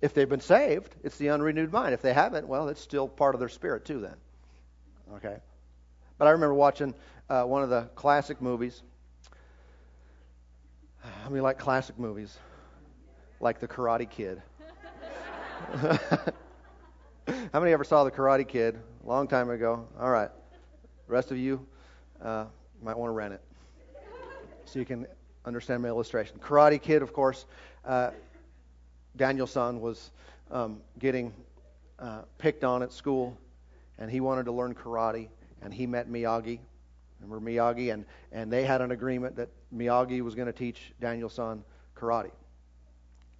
If 0.00 0.14
they've 0.14 0.28
been 0.28 0.40
saved, 0.40 0.94
it's 1.02 1.16
the 1.18 1.30
unrenewed 1.30 1.72
mind. 1.72 1.94
If 1.94 2.02
they 2.02 2.12
haven't, 2.12 2.46
well, 2.46 2.68
it's 2.68 2.80
still 2.80 3.08
part 3.08 3.34
of 3.34 3.40
their 3.40 3.48
spirit 3.48 3.84
too. 3.84 4.00
Then, 4.00 4.14
okay. 5.16 5.38
But 6.18 6.28
I 6.28 6.30
remember 6.30 6.54
watching 6.54 6.94
uh, 7.28 7.44
one 7.44 7.62
of 7.62 7.70
the 7.70 7.88
classic 7.94 8.40
movies 8.40 8.82
I 11.24 11.28
mean, 11.28 11.42
like 11.42 11.58
classic 11.58 11.98
movies, 11.98 12.38
like 13.40 13.60
The 13.60 13.68
Karate 13.68 14.08
Kid. 14.08 14.42
How 17.52 17.60
many 17.60 17.72
ever 17.72 17.84
saw 17.84 18.04
The 18.04 18.10
Karate 18.10 18.46
Kid 18.46 18.78
a 19.04 19.06
long 19.06 19.28
time 19.28 19.50
ago? 19.50 19.86
All 20.00 20.10
right. 20.10 20.30
The 21.06 21.12
rest 21.12 21.30
of 21.30 21.36
you 21.36 21.66
uh, 22.22 22.46
might 22.82 22.96
want 22.96 23.10
to 23.10 23.14
rent 23.14 23.34
it 23.34 23.42
so 24.64 24.78
you 24.78 24.84
can 24.84 25.06
understand 25.44 25.82
my 25.82 25.88
illustration. 25.88 26.38
Karate 26.38 26.80
Kid, 26.80 27.02
of 27.02 27.12
course, 27.12 27.44
uh, 27.84 28.10
Daniel-san 29.16 29.80
was 29.80 30.10
um, 30.50 30.80
getting 30.98 31.34
uh, 31.98 32.22
picked 32.38 32.64
on 32.64 32.82
at 32.82 32.92
school, 32.92 33.36
and 33.98 34.10
he 34.10 34.20
wanted 34.20 34.44
to 34.44 34.52
learn 34.52 34.74
karate, 34.74 35.28
and 35.60 35.74
he 35.74 35.86
met 35.86 36.08
Miyagi, 36.08 36.60
Remember 37.20 37.50
Miyagi? 37.50 37.92
And, 37.92 38.04
and 38.32 38.50
they 38.50 38.64
had 38.64 38.80
an 38.80 38.92
agreement 38.92 39.36
that 39.36 39.48
Miyagi 39.74 40.22
was 40.22 40.34
going 40.34 40.46
to 40.46 40.52
teach 40.52 40.92
Daniel-san 41.00 41.62
karate. 41.96 42.30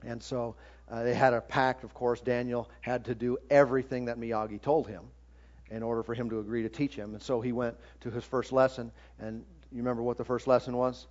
And 0.05 0.23
so 0.23 0.57
uh, 0.91 1.03
they 1.03 1.15
had 1.15 1.35
a 1.35 1.41
pact, 1.41 1.85
of 1.85 1.93
course. 1.93 2.21
Daniel 2.21 2.71
had 2.81 3.05
to 3.05 3.15
do 3.15 3.37
everything 3.51 4.07
that 4.07 4.19
Miyagi 4.19 4.61
told 4.61 4.89
him 4.89 5.05
in 5.71 5.83
order 5.83 6.03
for 6.03 6.15
him 6.15 6.31
to 6.31 6.39
agree 6.41 6.63
to 6.63 6.69
teach 6.69 6.95
him. 6.95 7.13
And 7.13 7.23
so 7.23 7.41
he 7.41 7.53
went 7.53 7.77
to 8.01 8.11
his 8.11 8.25
first 8.25 8.53
lesson. 8.53 8.91
And 9.19 9.45
you 9.71 9.79
remember 9.79 10.03
what 10.03 10.17
the 10.17 10.25
first 10.25 10.47
lesson 10.47 10.77
was? 10.77 11.07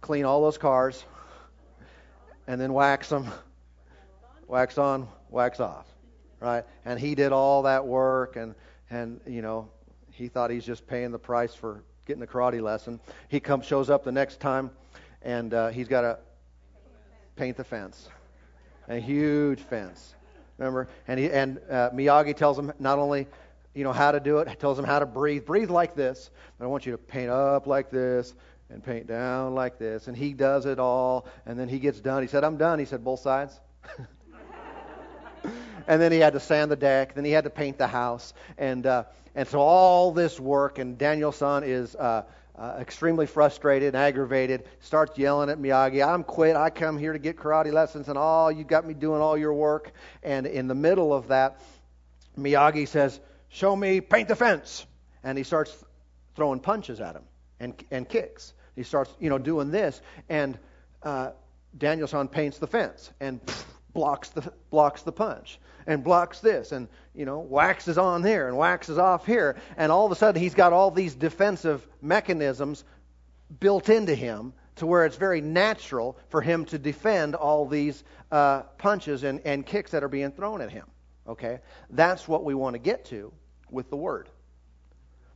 Clean 0.00 0.24
all 0.24 0.42
those 0.42 0.58
cars 0.58 1.04
and 2.46 2.60
then 2.60 2.72
wax 2.72 3.08
them. 3.08 3.28
Wax 4.46 4.78
on, 4.78 5.08
wax 5.30 5.60
off. 5.60 5.86
Right? 6.38 6.64
And 6.84 6.98
he 6.98 7.14
did 7.14 7.32
all 7.32 7.62
that 7.62 7.86
work 7.86 8.36
and 8.36 8.54
and 8.90 9.20
you 9.26 9.40
know, 9.40 9.68
he 10.10 10.28
thought 10.28 10.50
he's 10.50 10.66
just 10.66 10.86
paying 10.86 11.12
the 11.12 11.18
price 11.18 11.54
for 11.54 11.82
getting 12.04 12.22
a 12.22 12.26
karate 12.26 12.60
lesson. 12.60 13.00
He 13.28 13.40
comes 13.40 13.64
shows 13.64 13.88
up 13.90 14.04
the 14.04 14.12
next 14.12 14.38
time 14.38 14.70
and 15.22 15.54
uh, 15.54 15.68
he's 15.68 15.88
got 15.88 16.02
to 16.02 16.18
paint 17.36 17.56
the 17.56 17.64
fence. 17.64 18.08
A 18.88 18.98
huge 18.98 19.60
fence. 19.60 20.14
Remember? 20.58 20.88
And 21.08 21.18
he 21.18 21.30
and 21.30 21.60
uh, 21.70 21.90
Miyagi 21.90 22.36
tells 22.36 22.58
him 22.58 22.72
not 22.78 22.98
only 22.98 23.26
you 23.74 23.84
know 23.84 23.92
how 23.92 24.12
to 24.12 24.20
do 24.20 24.38
it, 24.38 24.60
tells 24.60 24.78
him 24.78 24.84
how 24.84 24.98
to 24.98 25.06
breathe. 25.06 25.46
Breathe 25.46 25.70
like 25.70 25.94
this, 25.94 26.30
but 26.58 26.64
I 26.64 26.68
want 26.68 26.84
you 26.86 26.92
to 26.92 26.98
paint 26.98 27.30
up 27.30 27.66
like 27.66 27.90
this 27.90 28.34
and 28.70 28.82
paint 28.82 29.06
down 29.06 29.54
like 29.54 29.78
this. 29.78 30.08
And 30.08 30.16
he 30.16 30.32
does 30.32 30.66
it 30.66 30.78
all, 30.78 31.26
and 31.46 31.58
then 31.58 31.68
he 31.68 31.78
gets 31.78 32.00
done. 32.00 32.22
He 32.22 32.28
said, 32.28 32.44
"I'm 32.44 32.56
done." 32.56 32.78
He 32.78 32.84
said, 32.84 33.04
"Both 33.04 33.20
sides." 33.20 33.58
and 35.86 36.00
then 36.00 36.12
he 36.12 36.18
had 36.18 36.34
to 36.34 36.40
sand 36.40 36.70
the 36.70 36.76
deck. 36.76 37.14
Then 37.14 37.24
he 37.24 37.32
had 37.32 37.44
to 37.44 37.50
paint 37.50 37.78
the 37.78 37.86
house, 37.86 38.34
and 38.58 38.86
uh, 38.86 39.04
and 39.34 39.48
so 39.48 39.60
all 39.60 40.12
this 40.12 40.38
work. 40.38 40.78
And 40.78 40.98
Daniel-san 40.98 41.64
is. 41.64 41.94
Uh, 41.94 42.24
uh, 42.56 42.76
extremely 42.80 43.26
frustrated 43.26 43.94
and 43.94 43.96
aggravated, 43.96 44.64
starts 44.80 45.16
yelling 45.18 45.50
at 45.50 45.58
Miyagi, 45.58 46.06
I'm 46.06 46.22
quit. 46.22 46.54
I 46.56 46.70
come 46.70 46.98
here 46.98 47.12
to 47.12 47.18
get 47.18 47.36
karate 47.36 47.72
lessons, 47.72 48.08
and 48.08 48.18
all 48.18 48.52
you 48.52 48.64
got 48.64 48.86
me 48.86 48.94
doing 48.94 49.20
all 49.20 49.36
your 49.36 49.54
work. 49.54 49.92
And 50.22 50.46
in 50.46 50.68
the 50.68 50.74
middle 50.74 51.14
of 51.14 51.28
that, 51.28 51.60
Miyagi 52.38 52.86
says, 52.86 53.20
Show 53.48 53.76
me, 53.76 54.00
paint 54.00 54.28
the 54.28 54.36
fence. 54.36 54.86
And 55.22 55.36
he 55.36 55.44
starts 55.44 55.84
throwing 56.34 56.60
punches 56.60 57.00
at 57.00 57.14
him 57.14 57.22
and, 57.60 57.74
and 57.90 58.08
kicks. 58.08 58.54
He 58.74 58.82
starts, 58.82 59.14
you 59.20 59.28
know, 59.28 59.38
doing 59.38 59.70
this. 59.70 60.00
And 60.28 60.58
uh, 61.02 61.30
Daniel-san 61.76 62.28
paints 62.28 62.58
the 62.58 62.66
fence 62.66 63.10
and 63.20 63.44
pff, 63.44 63.64
blocks 63.92 64.30
the 64.30 64.50
blocks 64.70 65.02
the 65.02 65.12
punch 65.12 65.60
and 65.86 66.02
blocks 66.02 66.40
this 66.40 66.72
and 66.72 66.88
you 67.14 67.24
know 67.24 67.40
waxes 67.40 67.98
on 67.98 68.22
there 68.22 68.48
and 68.48 68.56
waxes 68.56 68.98
off 68.98 69.26
here 69.26 69.56
and 69.76 69.92
all 69.92 70.06
of 70.06 70.12
a 70.12 70.14
sudden 70.14 70.40
he's 70.40 70.54
got 70.54 70.72
all 70.72 70.90
these 70.90 71.14
defensive 71.14 71.86
mechanisms 72.00 72.84
built 73.60 73.88
into 73.88 74.14
him 74.14 74.52
to 74.76 74.86
where 74.86 75.04
it's 75.04 75.16
very 75.16 75.40
natural 75.40 76.16
for 76.28 76.40
him 76.40 76.64
to 76.64 76.78
defend 76.78 77.34
all 77.34 77.66
these 77.66 78.02
uh, 78.30 78.62
punches 78.78 79.24
and, 79.24 79.40
and 79.44 79.66
kicks 79.66 79.90
that 79.90 80.02
are 80.02 80.08
being 80.08 80.32
thrown 80.32 80.60
at 80.60 80.70
him 80.70 80.86
okay 81.28 81.60
that's 81.90 82.26
what 82.26 82.44
we 82.44 82.54
want 82.54 82.74
to 82.74 82.78
get 82.78 83.04
to 83.04 83.32
with 83.72 83.90
the 83.90 83.96
Word. 83.96 84.28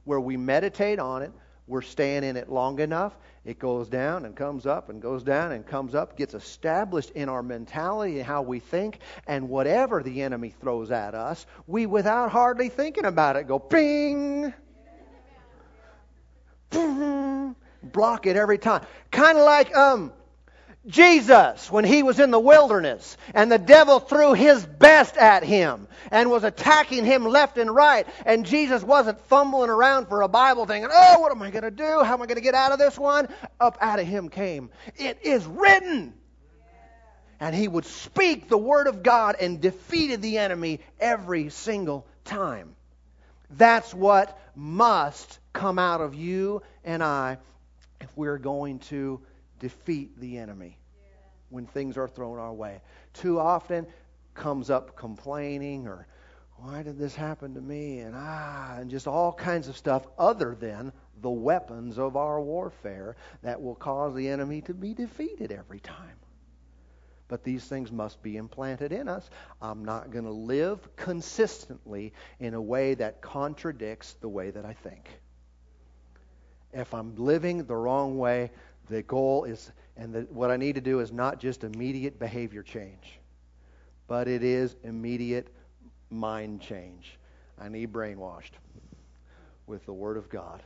Where 0.05 0.21
we 0.21 0.37
meditate 0.37 1.01
on 1.01 1.23
it, 1.23 1.33
we're 1.67 1.83
staying 1.83 2.25
in 2.25 2.37
it 2.37 2.51
long 2.51 2.79
enough, 2.81 3.17
it 3.45 3.59
goes 3.59 3.89
down 3.89 4.25
and 4.25 4.35
comes 4.35 4.67
up 4.67 4.89
and 4.89 5.01
goes 5.01 5.23
down 5.23 5.53
and 5.53 5.67
comes 5.67 5.95
up, 5.95 6.17
gets 6.17 6.35
established 6.35 7.11
in 7.11 7.29
our 7.29 7.43
mentality 7.43 8.19
and 8.19 8.27
how 8.27 8.43
we 8.43 8.59
think, 8.59 8.99
and 9.27 9.49
whatever 9.49 10.03
the 10.03 10.23
enemy 10.23 10.55
throws 10.61 10.91
at 10.91 11.15
us, 11.15 11.47
we, 11.67 11.87
without 11.87 12.31
hardly 12.31 12.69
thinking 12.69 13.05
about 13.05 13.37
it, 13.37 13.47
go 13.47 13.59
ping, 13.59 14.53
block 17.93 18.27
it 18.27 18.37
every 18.37 18.59
time. 18.59 18.85
Kind 19.11 19.39
of 19.39 19.45
like 19.45 19.75
um, 19.77 20.13
Jesus, 20.87 21.71
when 21.71 21.85
he 21.85 22.05
was 22.05 22.21
in 22.21 22.31
the 22.31 22.39
wilderness 22.39 23.17
and 23.35 23.51
the 23.51 23.59
devil 23.59 23.99
threw 23.99 24.35
his 24.35 24.65
best 24.65 25.17
at 25.17 25.43
him 25.43 25.89
and 26.13 26.31
was 26.31 26.45
attacking 26.45 27.05
him 27.05 27.25
left 27.25 27.59
and 27.59 27.75
right, 27.75 28.07
and 28.25 28.47
Jesus 28.47 28.85
wasn't 28.85 29.21
fumbling 29.23 29.71
around 29.71 30.07
for 30.07 30.23
a 30.23 30.29
Bible 30.29 30.65
thinking, 30.65 30.91
oh, 30.93 31.21
what 31.21 31.33
am 31.33 31.43
I 31.43 31.51
going 31.51 31.65
to 31.65 31.71
do? 31.73 32.03
How 32.05 32.15
am 32.15 32.23
I 32.23 32.27
going 32.27 32.37
to 32.37 32.41
get 32.43 32.55
out 32.55 32.71
of 32.71 32.79
this 32.79 32.97
one? 32.97 33.29
Up 33.59 33.79
out 33.81 33.99
of 33.99 34.07
him 34.07 34.29
came, 34.29 34.71
it 34.97 35.19
is 35.23 35.45
written. 35.45 36.15
And 37.41 37.55
he 37.55 37.69
would 37.69 37.85
speak 37.85 38.49
the 38.49 38.57
word 38.57 38.87
of 38.87 39.03
God 39.03 39.37
and 39.41 39.61
defeated 39.61 40.23
the 40.23 40.39
enemy 40.39 40.81
every 41.01 41.51
single 41.51 42.07
time. 42.25 42.77
That's 43.51 43.93
what 43.93 44.39
must 44.55 45.39
come 45.53 45.79
out 45.79 46.01
of 46.01 46.15
you 46.15 46.63
and 46.85 47.03
I 47.03 47.39
if 48.01 48.09
we're 48.17 48.39
going 48.39 48.79
to 48.79 49.21
defeat 49.59 50.19
the 50.21 50.39
enemy 50.39 50.79
when 51.51 51.67
things 51.67 51.97
are 51.97 52.09
thrown 52.09 52.39
our 52.39 52.53
way. 52.53 52.81
Too 53.13 53.39
often 53.39 53.87
comes 54.35 54.71
up 54.71 54.97
complaining 54.97 55.87
or 55.87 56.07
why 56.59 56.83
did 56.83 56.99
this 56.99 57.15
happen 57.15 57.55
to 57.55 57.61
me 57.61 58.01
and 58.01 58.15
ah 58.17 58.77
and 58.79 58.91
just 58.91 59.07
all 59.07 59.33
kinds 59.33 59.69
of 59.69 59.77
stuff 59.77 60.07
other 60.19 60.57
than 60.59 60.93
the 61.21 61.31
weapons 61.31 61.99
of 61.99 62.17
our 62.17 62.41
warfare 62.41 63.17
that 63.43 63.61
will 63.61 63.75
cause 63.75 64.15
the 64.15 64.29
enemy 64.29 64.61
to 64.63 64.75
be 64.75 64.95
defeated 64.95 65.53
every 65.53 65.81
time. 65.81 66.17
But 67.29 67.43
these 67.43 67.65
things 67.65 67.91
must 67.91 68.23
be 68.23 68.37
implanted 68.37 68.93
in 68.93 69.09
us. 69.09 69.29
I'm 69.61 69.85
not 69.85 70.11
going 70.11 70.25
to 70.25 70.31
live 70.31 70.79
consistently 70.97 72.13
in 72.39 72.55
a 72.55 72.61
way 72.61 72.95
that 72.95 73.21
contradicts 73.21 74.13
the 74.15 74.29
way 74.29 74.51
that 74.51 74.65
I 74.65 74.75
think. 74.75 75.09
If 76.73 76.95
I'm 76.95 77.17
living 77.17 77.65
the 77.65 77.75
wrong 77.75 78.19
way, 78.19 78.51
the 78.89 79.03
goal 79.03 79.45
is, 79.45 79.73
and 79.97 80.15
the, 80.15 80.21
what 80.31 80.51
I 80.51 80.57
need 80.57 80.75
to 80.77 80.81
do 80.81 81.01
is 81.01 81.13
not 81.13 81.39
just 81.39 81.65
immediate 81.65 82.19
behavior 82.19 82.63
change, 82.63 83.19
but 84.07 84.29
it 84.29 84.43
is 84.43 84.77
immediate 84.85 85.49
mind 86.11 86.61
change. 86.61 87.19
I 87.59 87.69
need 87.69 87.93
brainwashed 87.93 88.53
with 89.67 89.85
the 89.87 89.93
Word 89.93 90.17
of 90.17 90.29
God. 90.29 90.63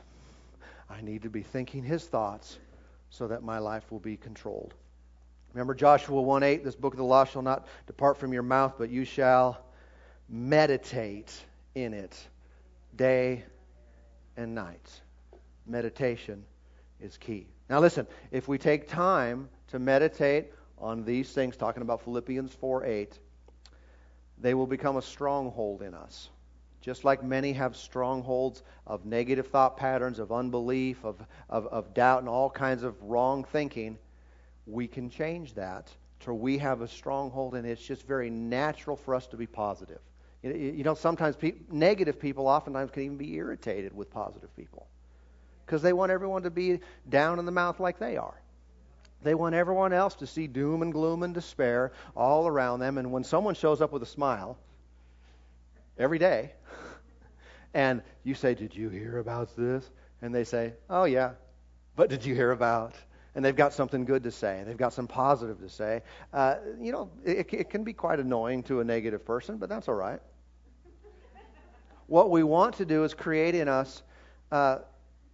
I 0.88 1.00
need 1.00 1.22
to 1.22 1.30
be 1.30 1.42
thinking 1.42 1.82
His 1.82 2.04
thoughts 2.04 2.58
so 3.10 3.28
that 3.28 3.42
my 3.42 3.58
life 3.58 3.90
will 3.90 4.00
be 4.00 4.16
controlled. 4.16 4.74
Remember 5.52 5.74
Joshua 5.74 6.20
1 6.20 6.42
8, 6.42 6.64
this 6.64 6.76
book 6.76 6.94
of 6.94 6.98
the 6.98 7.04
law 7.04 7.24
shall 7.24 7.42
not 7.42 7.66
depart 7.86 8.16
from 8.18 8.32
your 8.32 8.42
mouth, 8.42 8.74
but 8.78 8.90
you 8.90 9.04
shall 9.04 9.64
meditate 10.28 11.32
in 11.74 11.92
it 11.92 12.16
day 12.96 13.44
and 14.36 14.54
night. 14.54 15.00
Meditation 15.66 16.44
is 17.02 17.16
key. 17.16 17.46
Now, 17.68 17.80
listen, 17.80 18.06
if 18.30 18.48
we 18.48 18.58
take 18.58 18.88
time 18.88 19.48
to 19.68 19.78
meditate 19.78 20.52
on 20.78 21.04
these 21.04 21.32
things, 21.32 21.56
talking 21.56 21.82
about 21.82 22.02
Philippians 22.02 22.52
4 22.54 22.84
8, 22.84 23.18
they 24.38 24.54
will 24.54 24.66
become 24.66 24.96
a 24.96 25.02
stronghold 25.02 25.82
in 25.82 25.94
us. 25.94 26.30
Just 26.80 27.04
like 27.04 27.22
many 27.22 27.52
have 27.52 27.76
strongholds 27.76 28.62
of 28.86 29.04
negative 29.04 29.48
thought 29.48 29.76
patterns, 29.76 30.18
of 30.18 30.32
unbelief, 30.32 31.04
of, 31.04 31.22
of, 31.50 31.66
of 31.66 31.92
doubt, 31.92 32.20
and 32.20 32.28
all 32.28 32.48
kinds 32.48 32.82
of 32.82 33.00
wrong 33.02 33.44
thinking, 33.44 33.98
we 34.66 34.88
can 34.88 35.10
change 35.10 35.54
that 35.54 35.90
to 36.20 36.32
we 36.32 36.58
have 36.58 36.80
a 36.80 36.88
stronghold, 36.88 37.54
and 37.54 37.66
it's 37.66 37.82
just 37.82 38.06
very 38.06 38.30
natural 38.30 38.96
for 38.96 39.14
us 39.14 39.26
to 39.28 39.36
be 39.36 39.46
positive. 39.46 40.00
You 40.42 40.82
know, 40.84 40.94
sometimes 40.94 41.36
pe- 41.36 41.52
negative 41.70 42.18
people 42.18 42.48
oftentimes 42.48 42.90
can 42.90 43.02
even 43.02 43.16
be 43.18 43.34
irritated 43.34 43.94
with 43.94 44.10
positive 44.10 44.54
people 44.56 44.86
because 45.70 45.82
they 45.82 45.92
want 45.92 46.10
everyone 46.10 46.42
to 46.42 46.50
be 46.50 46.80
down 47.08 47.38
in 47.38 47.44
the 47.44 47.52
mouth 47.52 47.78
like 47.78 48.00
they 48.00 48.16
are. 48.16 48.34
They 49.22 49.36
want 49.36 49.54
everyone 49.54 49.92
else 49.92 50.16
to 50.16 50.26
see 50.26 50.48
doom 50.48 50.82
and 50.82 50.92
gloom 50.92 51.22
and 51.22 51.32
despair 51.32 51.92
all 52.16 52.48
around 52.48 52.80
them. 52.80 52.98
And 52.98 53.12
when 53.12 53.22
someone 53.22 53.54
shows 53.54 53.80
up 53.80 53.92
with 53.92 54.02
a 54.02 54.06
smile 54.06 54.58
every 55.96 56.18
day, 56.18 56.54
and 57.74 58.02
you 58.24 58.34
say, 58.34 58.54
Did 58.54 58.74
you 58.74 58.88
hear 58.88 59.18
about 59.18 59.56
this? 59.56 59.88
And 60.22 60.34
they 60.34 60.42
say, 60.42 60.72
Oh, 60.88 61.04
yeah. 61.04 61.34
But 61.94 62.10
did 62.10 62.24
you 62.24 62.34
hear 62.34 62.50
about? 62.50 62.96
And 63.36 63.44
they've 63.44 63.54
got 63.54 63.72
something 63.72 64.04
good 64.04 64.24
to 64.24 64.32
say. 64.32 64.64
They've 64.66 64.76
got 64.76 64.92
some 64.92 65.06
positive 65.06 65.60
to 65.60 65.68
say. 65.68 66.02
Uh, 66.32 66.56
you 66.80 66.90
know, 66.90 67.10
it, 67.24 67.54
it 67.54 67.70
can 67.70 67.84
be 67.84 67.92
quite 67.92 68.18
annoying 68.18 68.64
to 68.64 68.80
a 68.80 68.84
negative 68.84 69.24
person, 69.24 69.58
but 69.58 69.68
that's 69.68 69.86
all 69.86 69.94
right. 69.94 70.18
What 72.08 72.28
we 72.28 72.42
want 72.42 72.78
to 72.78 72.84
do 72.84 73.04
is 73.04 73.14
create 73.14 73.54
in 73.54 73.68
us 73.68 74.02
uh, 74.50 74.78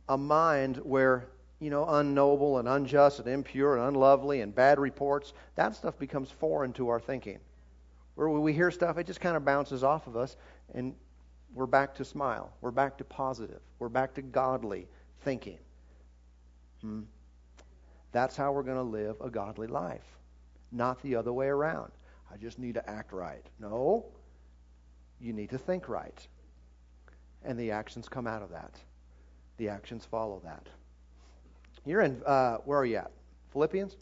a 0.08 0.16
mind 0.16 0.76
where, 0.78 1.28
you 1.60 1.70
know, 1.70 1.84
unknowable 1.86 2.58
and 2.58 2.68
unjust 2.68 3.18
and 3.18 3.28
impure 3.28 3.76
and 3.76 3.88
unlovely 3.88 4.40
and 4.40 4.54
bad 4.54 4.78
reports, 4.78 5.32
that 5.54 5.74
stuff 5.74 5.98
becomes 5.98 6.30
foreign 6.30 6.72
to 6.74 6.88
our 6.88 7.00
thinking. 7.00 7.38
Where 8.14 8.28
we 8.28 8.52
hear 8.52 8.70
stuff, 8.70 8.98
it 8.98 9.06
just 9.06 9.20
kind 9.20 9.36
of 9.36 9.44
bounces 9.44 9.84
off 9.84 10.06
of 10.06 10.16
us, 10.16 10.36
and 10.74 10.94
we're 11.54 11.66
back 11.66 11.94
to 11.96 12.04
smile. 12.04 12.52
We're 12.60 12.70
back 12.70 12.98
to 12.98 13.04
positive. 13.04 13.60
We're 13.78 13.88
back 13.88 14.14
to 14.14 14.22
godly 14.22 14.88
thinking. 15.22 15.58
Hmm? 16.80 17.02
That's 18.12 18.36
how 18.36 18.52
we're 18.52 18.62
going 18.62 18.76
to 18.76 18.82
live 18.82 19.16
a 19.20 19.28
godly 19.28 19.66
life, 19.66 20.06
not 20.72 21.02
the 21.02 21.16
other 21.16 21.32
way 21.32 21.48
around. 21.48 21.92
I 22.32 22.36
just 22.36 22.58
need 22.58 22.74
to 22.74 22.90
act 22.90 23.12
right. 23.12 23.44
No, 23.58 24.06
you 25.20 25.32
need 25.32 25.50
to 25.50 25.58
think 25.58 25.88
right. 25.88 26.26
And 27.44 27.58
the 27.58 27.70
actions 27.70 28.08
come 28.08 28.26
out 28.26 28.42
of 28.42 28.50
that 28.50 28.80
the 29.58 29.68
actions 29.68 30.04
follow 30.04 30.40
that. 30.44 30.66
You're 31.84 32.02
in, 32.02 32.20
uh, 32.26 32.56
where 32.58 32.78
are 32.78 32.84
you 32.84 32.96
at? 32.96 33.10
Philippians? 33.52 33.96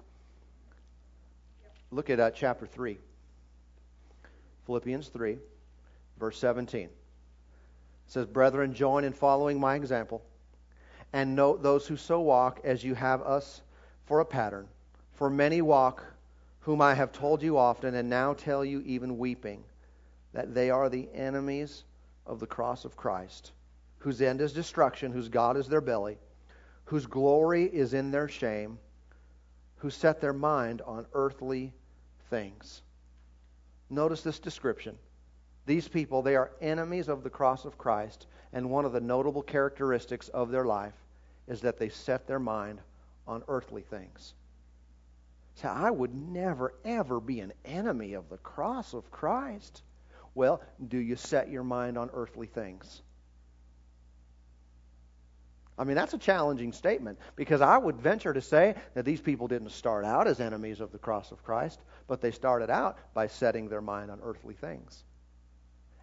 Look 1.90 2.10
at 2.10 2.18
uh, 2.18 2.30
chapter 2.30 2.66
3. 2.66 2.98
Philippians 4.66 5.08
3, 5.08 5.36
verse 6.18 6.38
17. 6.38 6.84
It 6.84 6.90
says, 8.06 8.26
Brethren, 8.26 8.74
join 8.74 9.04
in 9.04 9.12
following 9.12 9.60
my 9.60 9.76
example, 9.76 10.22
and 11.12 11.36
note 11.36 11.62
those 11.62 11.86
who 11.86 11.96
so 11.96 12.20
walk 12.20 12.60
as 12.64 12.82
you 12.82 12.94
have 12.94 13.22
us 13.22 13.62
for 14.06 14.20
a 14.20 14.24
pattern. 14.24 14.66
For 15.12 15.30
many 15.30 15.62
walk, 15.62 16.04
whom 16.60 16.80
I 16.80 16.94
have 16.94 17.12
told 17.12 17.42
you 17.42 17.58
often, 17.58 17.94
and 17.94 18.08
now 18.08 18.32
tell 18.32 18.64
you 18.64 18.80
even 18.80 19.18
weeping, 19.18 19.62
that 20.32 20.54
they 20.54 20.70
are 20.70 20.88
the 20.88 21.08
enemies 21.14 21.84
of 22.26 22.40
the 22.40 22.46
cross 22.46 22.84
of 22.84 22.96
Christ, 22.96 23.52
whose 24.04 24.20
end 24.20 24.42
is 24.42 24.52
destruction, 24.52 25.10
whose 25.12 25.30
God 25.30 25.56
is 25.56 25.66
their 25.66 25.80
belly, 25.80 26.18
whose 26.84 27.06
glory 27.06 27.64
is 27.64 27.94
in 27.94 28.10
their 28.10 28.28
shame, 28.28 28.78
who 29.76 29.88
set 29.88 30.20
their 30.20 30.34
mind 30.34 30.82
on 30.82 31.06
earthly 31.14 31.72
things. 32.28 32.82
Notice 33.88 34.20
this 34.20 34.38
description. 34.38 34.98
These 35.64 35.88
people, 35.88 36.20
they 36.20 36.36
are 36.36 36.50
enemies 36.60 37.08
of 37.08 37.22
the 37.22 37.30
cross 37.30 37.64
of 37.64 37.78
Christ, 37.78 38.26
and 38.52 38.68
one 38.68 38.84
of 38.84 38.92
the 38.92 39.00
notable 39.00 39.40
characteristics 39.40 40.28
of 40.28 40.50
their 40.50 40.66
life 40.66 40.92
is 41.48 41.62
that 41.62 41.78
they 41.78 41.88
set 41.88 42.26
their 42.26 42.38
mind 42.38 42.82
on 43.26 43.42
earthly 43.48 43.80
things. 43.88 44.34
So 45.54 45.68
I 45.68 45.90
would 45.90 46.14
never, 46.14 46.74
ever 46.84 47.20
be 47.20 47.40
an 47.40 47.54
enemy 47.64 48.12
of 48.12 48.28
the 48.28 48.36
cross 48.36 48.92
of 48.92 49.10
Christ. 49.10 49.80
Well, 50.34 50.60
do 50.88 50.98
you 50.98 51.16
set 51.16 51.48
your 51.48 51.64
mind 51.64 51.96
on 51.96 52.10
earthly 52.12 52.48
things? 52.48 53.00
I 55.76 55.84
mean, 55.84 55.96
that's 55.96 56.14
a 56.14 56.18
challenging 56.18 56.72
statement 56.72 57.18
because 57.34 57.60
I 57.60 57.76
would 57.76 58.00
venture 58.00 58.32
to 58.32 58.40
say 58.40 58.76
that 58.94 59.04
these 59.04 59.20
people 59.20 59.48
didn't 59.48 59.70
start 59.70 60.04
out 60.04 60.28
as 60.28 60.40
enemies 60.40 60.80
of 60.80 60.92
the 60.92 60.98
cross 60.98 61.32
of 61.32 61.42
Christ, 61.42 61.80
but 62.06 62.20
they 62.20 62.30
started 62.30 62.70
out 62.70 62.96
by 63.12 63.26
setting 63.26 63.68
their 63.68 63.80
mind 63.80 64.10
on 64.10 64.20
earthly 64.22 64.54
things. 64.54 65.04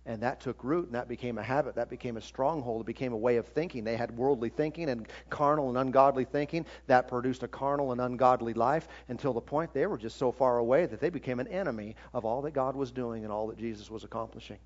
And 0.06 0.24
that 0.24 0.42
took 0.42 0.64
root 0.64 0.88
and 0.88 0.96
that 0.96 1.08
became 1.08 1.38
a 1.38 1.44
habit. 1.44 1.76
That 1.76 1.90
became 1.90 2.18
a 2.18 2.22
stronghold. 2.22 2.82
It 2.82 2.88
became 2.88 3.14
a 3.14 3.18
way 3.18 3.38
of 3.38 3.46
thinking. 3.46 3.84
They 3.84 3.96
had 3.96 4.18
worldly 4.18 4.50
thinking 4.50 4.90
and 4.90 5.08
carnal 5.30 5.70
and 5.70 5.78
ungodly 5.78 6.26
thinking. 6.26 6.66
That 6.88 7.08
produced 7.08 7.44
a 7.44 7.48
carnal 7.48 7.92
and 7.92 8.02
ungodly 8.02 8.54
life 8.56 8.88
until 9.10 9.32
the 9.32 9.42
point 9.42 9.74
they 9.74 9.86
were 9.86 10.00
just 10.00 10.18
so 10.18 10.32
far 10.32 10.58
away 10.58 10.88
that 10.88 11.00
they 11.00 11.12
became 11.12 11.40
an 11.40 11.48
enemy 11.48 11.96
of 12.14 12.26
all 12.26 12.42
that 12.42 12.52
God 12.52 12.76
was 12.76 12.92
doing 12.92 13.24
and 13.24 13.32
all 13.32 13.48
that 13.48 13.60
Jesus 13.60 13.92
was 13.92 14.04
accomplishing. 14.04 14.58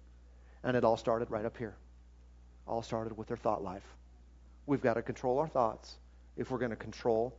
And 0.63 0.77
it 0.77 0.85
all 0.85 0.97
started 0.97 1.29
right 1.29 1.45
up 1.45 1.57
here. 1.57 1.75
All 2.65 2.81
started 2.81 3.17
with 3.17 3.27
their 3.27 3.37
thought 3.37 3.61
life. 3.61 3.83
We've 4.67 4.81
got 4.81 4.95
to 4.95 5.01
control 5.01 5.39
our 5.39 5.47
thoughts 5.47 5.95
if 6.37 6.51
we're 6.51 6.57
going 6.57 6.71
to 6.71 6.75
control 6.77 7.35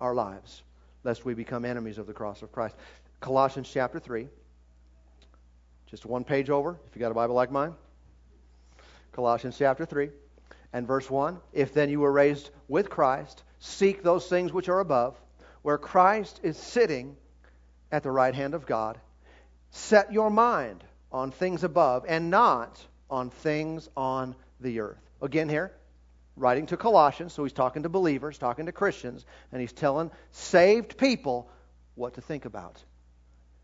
our 0.00 0.14
lives, 0.14 0.62
lest 1.02 1.24
we 1.24 1.34
become 1.34 1.64
enemies 1.64 1.98
of 1.98 2.06
the 2.06 2.12
cross 2.12 2.42
of 2.42 2.52
Christ. 2.52 2.76
Colossians 3.20 3.70
chapter 3.72 3.98
3. 3.98 4.28
Just 5.86 6.06
one 6.06 6.24
page 6.24 6.50
over, 6.50 6.78
if 6.88 6.96
you 6.96 7.00
got 7.00 7.10
a 7.10 7.14
Bible 7.14 7.34
like 7.34 7.50
mine. 7.50 7.74
Colossians 9.12 9.56
chapter 9.56 9.84
3 9.84 10.10
and 10.72 10.86
verse 10.86 11.08
1. 11.08 11.38
If 11.52 11.72
then 11.72 11.88
you 11.88 12.00
were 12.00 12.12
raised 12.12 12.50
with 12.68 12.90
Christ, 12.90 13.42
seek 13.60 14.02
those 14.02 14.26
things 14.26 14.52
which 14.52 14.68
are 14.68 14.80
above, 14.80 15.16
where 15.62 15.78
Christ 15.78 16.40
is 16.42 16.56
sitting 16.56 17.16
at 17.92 18.02
the 18.02 18.10
right 18.10 18.34
hand 18.34 18.54
of 18.54 18.66
God. 18.66 18.98
Set 19.70 20.12
your 20.12 20.30
mind 20.30 20.82
on 21.12 21.30
things 21.30 21.62
above 21.64 22.04
and 22.08 22.30
not 22.30 22.84
on 23.08 23.30
things 23.30 23.88
on 23.96 24.34
the 24.60 24.80
earth. 24.80 24.98
Again, 25.22 25.48
here, 25.48 25.72
writing 26.36 26.66
to 26.66 26.76
Colossians, 26.76 27.32
so 27.32 27.44
he's 27.44 27.52
talking 27.52 27.84
to 27.84 27.88
believers, 27.88 28.38
talking 28.38 28.66
to 28.66 28.72
Christians, 28.72 29.24
and 29.52 29.60
he's 29.60 29.72
telling 29.72 30.10
saved 30.30 30.96
people 30.96 31.48
what 31.94 32.14
to 32.14 32.20
think 32.20 32.44
about. 32.44 32.82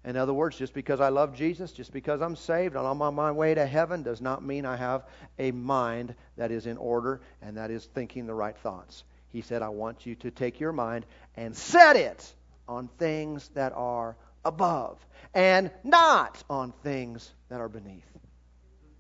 In 0.05 0.17
other 0.17 0.33
words, 0.33 0.57
just 0.57 0.73
because 0.73 1.01
I 1.01 1.11
love 1.11 1.35
Jesus, 1.35 1.73
just 1.73 1.93
because 1.93 2.23
I'm 2.23 2.37
saved 2.37 2.75
and 2.75 2.87
I'm 2.87 3.03
on 3.03 3.15
my 3.15 3.33
way 3.33 3.53
to 3.55 3.67
heaven, 3.67 4.03
does 4.03 4.21
not 4.21 4.43
mean 4.43 4.65
I 4.65 4.77
have 4.77 5.05
a 5.39 5.51
mind 5.51 6.15
that 6.39 6.51
is 6.51 6.67
in 6.67 6.79
order 6.79 7.21
and 7.43 7.59
that 7.59 7.71
is 7.71 7.85
thinking 7.85 8.27
the 8.27 8.35
right 8.35 8.57
thoughts. 8.57 9.05
He 9.29 9.43
said, 9.43 9.61
I 9.63 9.69
want 9.69 10.07
you 10.07 10.15
to 10.17 10.31
take 10.31 10.59
your 10.59 10.73
mind 10.73 11.05
and 11.37 11.55
set 11.55 11.97
it 11.97 12.35
on 12.67 12.89
things 12.99 13.49
that 13.55 13.73
are 13.75 14.17
above 14.45 14.99
and 15.35 15.71
not 15.85 16.43
on 16.49 16.73
things 16.83 17.31
that 17.51 17.61
are 17.61 17.69
beneath. 17.69 18.10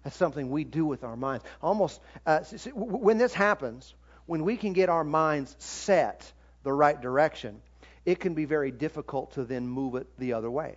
That's 0.03 0.17
something 0.17 0.51
we 0.51 0.65
do 0.65 0.87
with 0.87 1.05
our 1.05 1.17
minds. 1.17 1.45
Almost, 1.63 2.01
uh, 2.27 2.41
when 2.75 3.19
this 3.19 3.35
happens, 3.35 3.95
when 4.27 4.45
we 4.45 4.57
can 4.57 4.73
get 4.73 4.89
our 4.89 5.05
minds 5.05 5.57
set 5.59 6.33
the 6.63 6.73
right 6.73 7.01
direction, 7.01 7.61
it 8.07 8.19
can 8.19 8.35
be 8.35 8.45
very 8.45 8.71
difficult 8.71 9.33
to 9.33 9.45
then 9.45 9.67
move 9.67 9.95
it 9.95 10.07
the 10.19 10.33
other 10.33 10.51
way. 10.51 10.77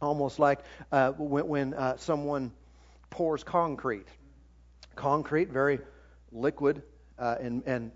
Almost 0.00 0.38
like 0.38 0.60
uh, 0.92 1.12
when, 1.12 1.48
when 1.48 1.74
uh, 1.74 1.96
someone 1.96 2.52
pours 3.10 3.44
concrete. 3.44 4.06
Concrete, 4.94 5.50
very 5.50 5.80
liquid, 6.32 6.82
uh, 7.18 7.36
and, 7.40 7.62
and, 7.66 7.90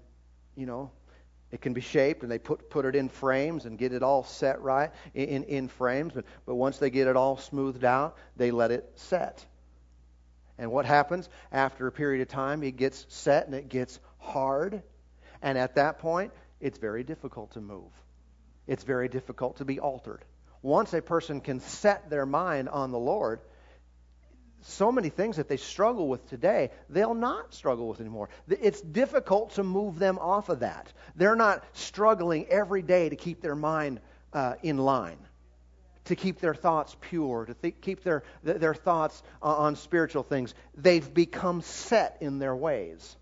you 0.57 0.66
know, 0.66 0.90
it 1.50 1.61
can 1.61 1.72
be 1.72 1.80
shaped, 1.80 2.22
and 2.22 2.32
they 2.32 2.38
put, 2.38 2.70
put 2.70 2.84
it 2.84 2.96
in 2.96 3.09
frames 3.09 3.66
and 3.66 3.78
get 3.78 3.92
it 3.92 4.03
all 4.03 4.24
set 4.24 4.61
right 4.62 4.90
in, 5.14 5.44
in 5.44 5.68
frames. 5.68 6.12
But, 6.14 6.24
but 6.46 6.55
once 6.55 6.78
they 6.78 6.90
get 6.90 7.09
it 7.09 7.16
all 7.16 7.36
smoothed 7.36 7.84
out, 7.84 8.16
they 8.36 8.50
let 8.50 8.70
it 8.70 8.90
set. 8.96 9.44
And 10.62 10.70
what 10.70 10.86
happens 10.86 11.28
after 11.50 11.88
a 11.88 11.92
period 11.92 12.22
of 12.22 12.28
time? 12.28 12.62
It 12.62 12.76
gets 12.76 13.04
set 13.08 13.46
and 13.46 13.54
it 13.56 13.68
gets 13.68 13.98
hard. 14.18 14.84
And 15.42 15.58
at 15.58 15.74
that 15.74 15.98
point, 15.98 16.32
it's 16.60 16.78
very 16.78 17.02
difficult 17.02 17.50
to 17.54 17.60
move. 17.60 17.90
It's 18.68 18.84
very 18.84 19.08
difficult 19.08 19.56
to 19.56 19.64
be 19.64 19.80
altered. 19.80 20.24
Once 20.62 20.94
a 20.94 21.02
person 21.02 21.40
can 21.40 21.58
set 21.58 22.10
their 22.10 22.24
mind 22.24 22.68
on 22.68 22.92
the 22.92 22.98
Lord, 22.98 23.40
so 24.60 24.92
many 24.92 25.08
things 25.08 25.38
that 25.38 25.48
they 25.48 25.56
struggle 25.56 26.06
with 26.06 26.28
today, 26.30 26.70
they'll 26.88 27.12
not 27.12 27.52
struggle 27.52 27.88
with 27.88 27.98
anymore. 27.98 28.28
It's 28.48 28.80
difficult 28.80 29.54
to 29.54 29.64
move 29.64 29.98
them 29.98 30.16
off 30.20 30.48
of 30.48 30.60
that. 30.60 30.92
They're 31.16 31.34
not 31.34 31.64
struggling 31.72 32.46
every 32.46 32.82
day 32.82 33.08
to 33.08 33.16
keep 33.16 33.40
their 33.40 33.56
mind 33.56 33.98
uh, 34.32 34.54
in 34.62 34.78
line 34.78 35.18
to 36.07 36.16
keep 36.16 36.40
their 36.40 36.55
thoughts 36.55 36.96
pure, 37.00 37.46
to 37.46 37.55
th- 37.55 37.80
keep 37.80 38.03
their, 38.03 38.24
their 38.42 38.74
thoughts 38.74 39.22
uh, 39.42 39.57
on 39.57 39.76
spiritual 39.76 40.22
things. 40.22 40.55
They've 40.76 41.12
become 41.12 41.62
set 41.62 42.18
in 42.20 42.38
their 42.38 42.57
ways, 42.57 43.16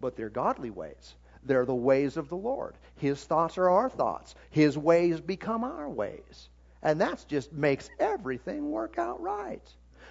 but 0.00 0.16
they're 0.16 0.28
godly 0.28 0.70
ways. 0.70 1.14
They're 1.44 1.64
the 1.64 1.74
ways 1.74 2.16
of 2.16 2.28
the 2.28 2.36
Lord. 2.36 2.74
His 2.96 3.22
thoughts 3.22 3.56
are 3.58 3.70
our 3.70 3.88
thoughts. 3.88 4.34
His 4.50 4.76
ways 4.76 5.20
become 5.20 5.64
our 5.64 5.88
ways. 5.88 6.48
And 6.82 7.00
that 7.00 7.24
just 7.28 7.52
makes 7.52 7.88
everything 7.98 8.70
work 8.70 8.98
out 8.98 9.20
right. 9.20 9.62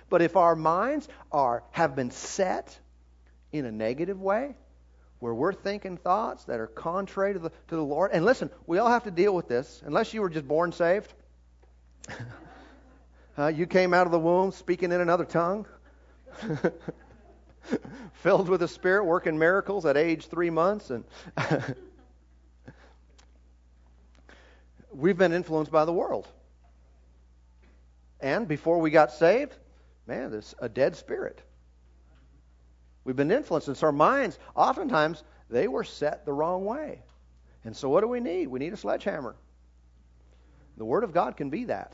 But 0.09 0.21
if 0.21 0.35
our 0.35 0.55
minds 0.55 1.07
are 1.31 1.63
have 1.71 1.95
been 1.95 2.11
set 2.11 2.77
in 3.51 3.65
a 3.65 3.71
negative 3.71 4.19
way, 4.19 4.55
where 5.19 5.33
we're 5.33 5.53
thinking 5.53 5.97
thoughts 5.97 6.45
that 6.45 6.59
are 6.59 6.67
contrary 6.67 7.33
to 7.33 7.39
the, 7.39 7.49
to 7.49 7.75
the 7.75 7.83
Lord, 7.83 8.11
and 8.13 8.25
listen, 8.25 8.49
we 8.65 8.77
all 8.77 8.89
have 8.89 9.03
to 9.03 9.11
deal 9.11 9.35
with 9.35 9.47
this, 9.47 9.81
unless 9.85 10.13
you 10.13 10.21
were 10.21 10.29
just 10.29 10.47
born 10.47 10.71
saved 10.71 11.13
uh, 13.37 13.47
you 13.47 13.65
came 13.65 13.93
out 13.93 14.05
of 14.05 14.11
the 14.11 14.19
womb 14.19 14.51
speaking 14.51 14.91
in 14.91 15.01
another 15.01 15.25
tongue, 15.25 15.65
filled 18.13 18.49
with 18.49 18.61
the 18.61 18.67
Spirit, 18.67 19.05
working 19.05 19.37
miracles 19.37 19.85
at 19.85 19.97
age 19.97 20.27
three 20.27 20.49
months, 20.49 20.89
and 20.89 21.03
we've 24.91 25.17
been 25.17 25.33
influenced 25.33 25.71
by 25.71 25.85
the 25.85 25.93
world. 25.93 26.27
And 28.19 28.47
before 28.47 28.79
we 28.79 28.89
got 28.89 29.11
saved, 29.11 29.55
man, 30.05 30.31
there's 30.31 30.55
a 30.59 30.67
dead 30.67 30.95
spirit. 30.95 31.41
We've 33.03 33.15
been 33.15 33.31
influenced, 33.31 33.69
and 33.69 33.77
so 33.77 33.87
our 33.87 33.93
minds, 33.93 34.37
oftentimes, 34.55 35.23
they 35.49 35.67
were 35.67 35.83
set 35.83 36.25
the 36.25 36.33
wrong 36.33 36.65
way. 36.65 37.01
And 37.63 37.75
so, 37.75 37.89
what 37.89 38.01
do 38.01 38.07
we 38.07 38.19
need? 38.19 38.47
We 38.47 38.59
need 38.59 38.73
a 38.73 38.77
sledgehammer. 38.77 39.35
The 40.79 40.85
Word 40.85 41.03
of 41.03 41.13
God 41.13 41.35
can 41.35 41.49
be 41.49 41.65
that. 41.65 41.93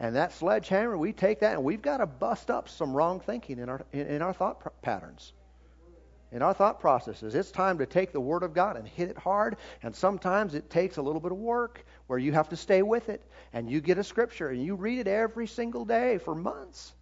And 0.00 0.16
that 0.16 0.32
sledgehammer, 0.32 0.96
we 0.96 1.12
take 1.12 1.40
that 1.40 1.52
and 1.52 1.62
we've 1.62 1.82
got 1.82 1.98
to 1.98 2.06
bust 2.06 2.50
up 2.50 2.68
some 2.70 2.94
wrong 2.94 3.20
thinking 3.20 3.58
in 3.58 3.68
our, 3.68 3.84
in, 3.92 4.06
in 4.06 4.22
our 4.22 4.32
thought 4.32 4.60
pr- 4.60 4.70
patterns, 4.80 5.34
in 6.32 6.40
our 6.40 6.54
thought 6.54 6.80
processes. 6.80 7.34
It's 7.34 7.50
time 7.50 7.78
to 7.78 7.86
take 7.86 8.12
the 8.12 8.20
Word 8.20 8.42
of 8.42 8.54
God 8.54 8.78
and 8.78 8.88
hit 8.88 9.10
it 9.10 9.18
hard. 9.18 9.58
And 9.82 9.94
sometimes 9.94 10.54
it 10.54 10.70
takes 10.70 10.96
a 10.96 11.02
little 11.02 11.20
bit 11.20 11.32
of 11.32 11.38
work 11.38 11.84
where 12.06 12.18
you 12.18 12.32
have 12.32 12.48
to 12.48 12.56
stay 12.56 12.80
with 12.80 13.10
it. 13.10 13.22
And 13.52 13.70
you 13.70 13.82
get 13.82 13.98
a 13.98 14.04
scripture 14.04 14.48
and 14.48 14.64
you 14.64 14.74
read 14.74 15.00
it 15.00 15.06
every 15.06 15.46
single 15.46 15.84
day 15.84 16.16
for 16.16 16.34
months. 16.34 16.94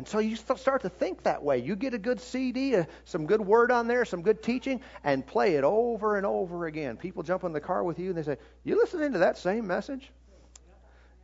And 0.00 0.08
so 0.08 0.18
you 0.18 0.34
start 0.34 0.80
to 0.80 0.88
think 0.88 1.24
that 1.24 1.42
way. 1.42 1.58
You 1.58 1.76
get 1.76 1.92
a 1.92 1.98
good 1.98 2.22
CD, 2.22 2.74
uh, 2.74 2.84
some 3.04 3.26
good 3.26 3.42
word 3.42 3.70
on 3.70 3.86
there, 3.86 4.06
some 4.06 4.22
good 4.22 4.42
teaching, 4.42 4.80
and 5.04 5.26
play 5.26 5.56
it 5.56 5.62
over 5.62 6.16
and 6.16 6.24
over 6.24 6.64
again. 6.64 6.96
People 6.96 7.22
jump 7.22 7.44
in 7.44 7.52
the 7.52 7.60
car 7.60 7.84
with 7.84 7.98
you 7.98 8.08
and 8.08 8.16
they 8.16 8.22
say, 8.22 8.38
You 8.64 8.78
listening 8.78 9.12
to 9.12 9.18
that 9.18 9.36
same 9.36 9.66
message? 9.66 10.10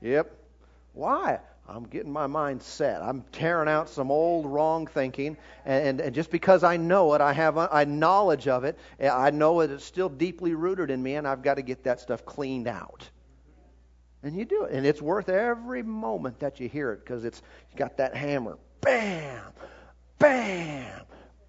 Yep. 0.02 0.30
Why? 0.92 1.38
I'm 1.66 1.84
getting 1.84 2.12
my 2.12 2.26
mind 2.26 2.62
set. 2.62 3.00
I'm 3.00 3.24
tearing 3.32 3.66
out 3.66 3.88
some 3.88 4.10
old 4.10 4.44
wrong 4.44 4.86
thinking, 4.86 5.38
and, 5.64 5.98
and, 5.98 6.14
just 6.14 6.30
because 6.30 6.62
I 6.62 6.76
know 6.76 7.14
it, 7.14 7.22
I 7.22 7.32
have 7.32 7.56
a, 7.56 7.70
a 7.72 7.86
knowledge 7.86 8.46
of 8.46 8.64
it. 8.64 8.78
I 9.00 9.30
know 9.30 9.60
it 9.60 9.70
is 9.70 9.84
still 9.84 10.10
deeply 10.10 10.52
rooted 10.52 10.90
in 10.90 11.02
me, 11.02 11.14
and 11.14 11.26
I've 11.26 11.40
got 11.40 11.54
to 11.54 11.62
get 11.62 11.84
that 11.84 11.98
stuff 11.98 12.26
cleaned 12.26 12.68
out. 12.68 13.08
And 14.22 14.36
you 14.36 14.44
do 14.44 14.64
it. 14.64 14.72
And 14.72 14.84
it's 14.84 15.00
worth 15.00 15.30
every 15.30 15.82
moment 15.82 16.40
that 16.40 16.60
you 16.60 16.68
hear 16.68 16.92
it 16.92 17.00
because 17.02 17.24
it's 17.24 17.40
got 17.74 17.96
that 17.96 18.14
hammer. 18.14 18.58
Bam! 18.80 19.42
Bam! 20.18 21.02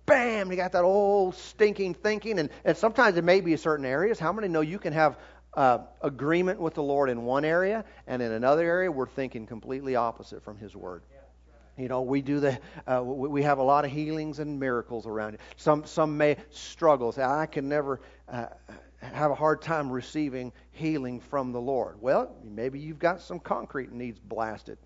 Bam! 0.05 0.51
You 0.51 0.57
got 0.57 0.71
that 0.71 0.83
old 0.83 1.35
stinking 1.35 1.95
thinking. 1.95 2.39
And, 2.39 2.49
and 2.63 2.77
sometimes 2.77 3.17
it 3.17 3.23
may 3.23 3.41
be 3.41 3.55
certain 3.57 3.85
areas. 3.85 4.19
How 4.19 4.31
many 4.31 4.47
know 4.47 4.61
you 4.61 4.79
can 4.79 4.93
have 4.93 5.17
uh, 5.53 5.79
agreement 6.01 6.59
with 6.59 6.75
the 6.75 6.83
Lord 6.83 7.09
in 7.09 7.23
one 7.23 7.43
area, 7.43 7.83
and 8.05 8.21
in 8.21 8.31
another 8.31 8.63
area, 8.63 8.91
we're 8.91 9.07
thinking 9.07 9.47
completely 9.47 9.95
opposite 9.95 10.43
from 10.43 10.57
His 10.57 10.75
Word? 10.75 11.03
You 11.77 11.87
know, 11.87 12.01
we 12.01 12.21
do 12.21 12.39
the 12.39 12.59
uh, 12.87 13.03
we 13.03 13.43
have 13.43 13.59
a 13.59 13.63
lot 13.63 13.85
of 13.85 13.91
healings 13.91 14.39
and 14.39 14.59
miracles 14.59 15.05
around 15.05 15.35
it. 15.35 15.41
Some 15.57 15.85
some 15.85 16.17
may 16.17 16.37
struggle. 16.49 17.11
Say, 17.11 17.23
I 17.23 17.45
can 17.45 17.69
never 17.69 18.01
uh, 18.27 18.47
have 18.99 19.29
a 19.29 19.35
hard 19.35 19.61
time 19.61 19.91
receiving 19.91 20.53
healing 20.71 21.19
from 21.19 21.51
the 21.51 21.61
Lord. 21.61 22.01
Well, 22.01 22.35
maybe 22.43 22.79
you've 22.79 22.97
got 22.97 23.21
some 23.21 23.39
concrete 23.39 23.91
needs 23.91 24.19
blasted. 24.19 24.79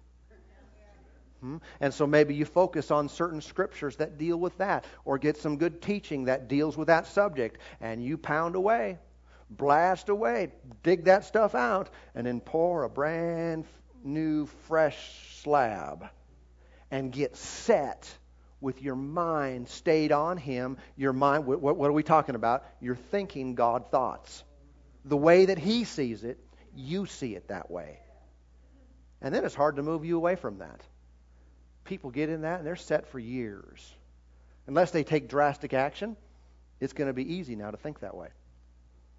Hmm? 1.41 1.57
And 1.79 1.93
so 1.93 2.07
maybe 2.07 2.35
you 2.35 2.45
focus 2.45 2.91
on 2.91 3.09
certain 3.09 3.41
scriptures 3.41 3.95
that 3.97 4.17
deal 4.17 4.37
with 4.37 4.57
that, 4.59 4.85
or 5.05 5.17
get 5.17 5.37
some 5.37 5.57
good 5.57 5.81
teaching 5.81 6.25
that 6.25 6.47
deals 6.47 6.77
with 6.77 6.87
that 6.87 7.07
subject, 7.07 7.59
and 7.81 8.03
you 8.03 8.17
pound 8.17 8.55
away, 8.55 8.99
blast 9.49 10.09
away, 10.09 10.51
dig 10.83 11.05
that 11.05 11.25
stuff 11.25 11.55
out, 11.55 11.89
and 12.15 12.25
then 12.25 12.39
pour 12.39 12.83
a 12.83 12.89
brand 12.89 13.65
new, 14.03 14.45
fresh 14.67 14.97
slab 15.41 16.09
and 16.91 17.11
get 17.11 17.35
set 17.35 18.13
with 18.59 18.81
your 18.81 18.95
mind 18.95 19.67
stayed 19.67 20.11
on 20.11 20.37
Him. 20.37 20.77
Your 20.95 21.13
mind, 21.13 21.45
what, 21.45 21.61
what 21.61 21.89
are 21.89 21.93
we 21.93 22.03
talking 22.03 22.35
about? 22.35 22.65
You're 22.79 22.95
thinking 22.95 23.55
God 23.55 23.89
thoughts. 23.89 24.43
The 25.05 25.17
way 25.17 25.45
that 25.45 25.57
He 25.57 25.85
sees 25.85 26.23
it, 26.23 26.37
you 26.75 27.05
see 27.07 27.35
it 27.35 27.47
that 27.47 27.71
way. 27.71 27.99
And 29.21 29.33
then 29.33 29.45
it's 29.45 29.55
hard 29.55 29.77
to 29.77 29.83
move 29.83 30.05
you 30.05 30.17
away 30.17 30.35
from 30.35 30.59
that. 30.59 30.81
People 31.83 32.11
get 32.11 32.29
in 32.29 32.41
that 32.41 32.59
and 32.59 32.67
they're 32.67 32.75
set 32.75 33.07
for 33.07 33.19
years. 33.19 33.93
Unless 34.67 34.91
they 34.91 35.03
take 35.03 35.27
drastic 35.27 35.73
action, 35.73 36.15
it's 36.79 36.93
going 36.93 37.07
to 37.07 37.13
be 37.13 37.33
easy 37.33 37.55
now 37.55 37.71
to 37.71 37.77
think 37.77 37.99
that 37.99 38.15
way. 38.15 38.29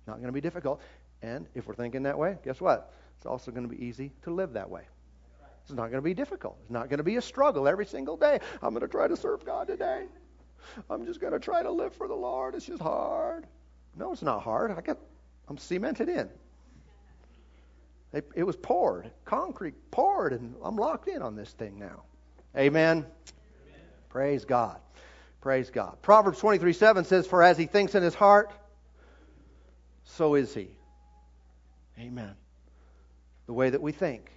Not 0.06 0.16
going 0.16 0.26
to 0.26 0.32
be 0.32 0.40
difficult. 0.40 0.80
And 1.22 1.46
if 1.54 1.66
we're 1.66 1.74
thinking 1.74 2.04
that 2.04 2.18
way, 2.18 2.38
guess 2.44 2.60
what? 2.60 2.92
It's 3.16 3.26
also 3.26 3.50
going 3.50 3.68
to 3.68 3.74
be 3.74 3.84
easy 3.84 4.12
to 4.22 4.30
live 4.32 4.54
that 4.54 4.68
way. 4.68 4.82
It's 5.62 5.70
not 5.70 5.90
going 5.90 5.92
to 5.92 6.02
be 6.02 6.14
difficult. 6.14 6.56
It's 6.62 6.70
not 6.70 6.88
going 6.88 6.98
to 6.98 7.04
be 7.04 7.16
a 7.16 7.22
struggle 7.22 7.68
every 7.68 7.86
single 7.86 8.16
day. 8.16 8.40
I'm 8.62 8.70
going 8.70 8.80
to 8.82 8.88
try 8.88 9.06
to 9.06 9.16
serve 9.16 9.44
God 9.44 9.68
today. 9.68 10.06
I'm 10.90 11.06
just 11.06 11.20
going 11.20 11.32
to 11.32 11.38
try 11.38 11.62
to 11.62 11.70
live 11.70 11.94
for 11.94 12.08
the 12.08 12.14
Lord. 12.14 12.54
It's 12.54 12.66
just 12.66 12.82
hard. 12.82 13.46
No, 13.96 14.12
it's 14.12 14.22
not 14.22 14.42
hard. 14.42 14.72
I 14.72 14.80
got, 14.80 14.98
I'm 15.48 15.58
cemented 15.58 16.08
in. 16.08 16.28
It, 18.12 18.28
it 18.34 18.42
was 18.42 18.56
poured, 18.56 19.10
concrete 19.24 19.74
poured, 19.90 20.32
and 20.32 20.54
I'm 20.62 20.76
locked 20.76 21.08
in 21.08 21.22
on 21.22 21.36
this 21.36 21.52
thing 21.52 21.78
now. 21.78 22.02
Amen. 22.56 22.98
Amen. 22.98 23.06
Praise 24.08 24.44
God. 24.44 24.78
Praise 25.40 25.70
God. 25.70 25.96
Proverbs 26.02 26.38
23 26.38 26.72
7 26.72 27.04
says, 27.04 27.26
For 27.26 27.42
as 27.42 27.58
he 27.58 27.66
thinks 27.66 27.94
in 27.94 28.02
his 28.02 28.14
heart, 28.14 28.52
so 30.04 30.34
is 30.34 30.54
he. 30.54 30.68
Amen. 31.98 32.34
The 33.46 33.52
way 33.52 33.70
that 33.70 33.80
we 33.80 33.92
think 33.92 34.30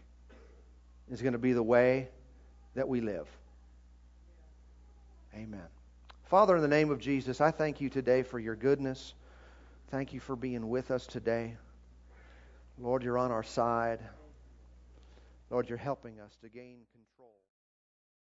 is 1.11 1.21
going 1.21 1.33
to 1.33 1.39
be 1.39 1.53
the 1.53 1.63
way 1.63 2.09
that 2.75 2.87
we 2.87 3.01
live. 3.01 3.27
Amen. 5.33 5.67
Father, 6.23 6.55
in 6.55 6.61
the 6.61 6.67
name 6.67 6.89
of 6.91 6.99
Jesus, 6.99 7.39
I 7.39 7.51
thank 7.51 7.81
you 7.81 7.89
today 7.89 8.23
for 8.23 8.39
your 8.39 8.55
goodness. 8.55 9.13
Thank 9.91 10.13
you 10.13 10.19
for 10.19 10.35
being 10.35 10.69
with 10.69 10.91
us 10.91 11.05
today. 11.05 11.55
Lord, 12.79 13.03
you're 13.03 13.17
on 13.17 13.31
our 13.31 13.43
side. 13.43 13.99
Lord, 15.49 15.69
you're 15.69 15.77
helping 15.77 16.19
us 16.19 16.35
to 16.41 16.49
gain 16.49 16.77
control. 16.91 17.14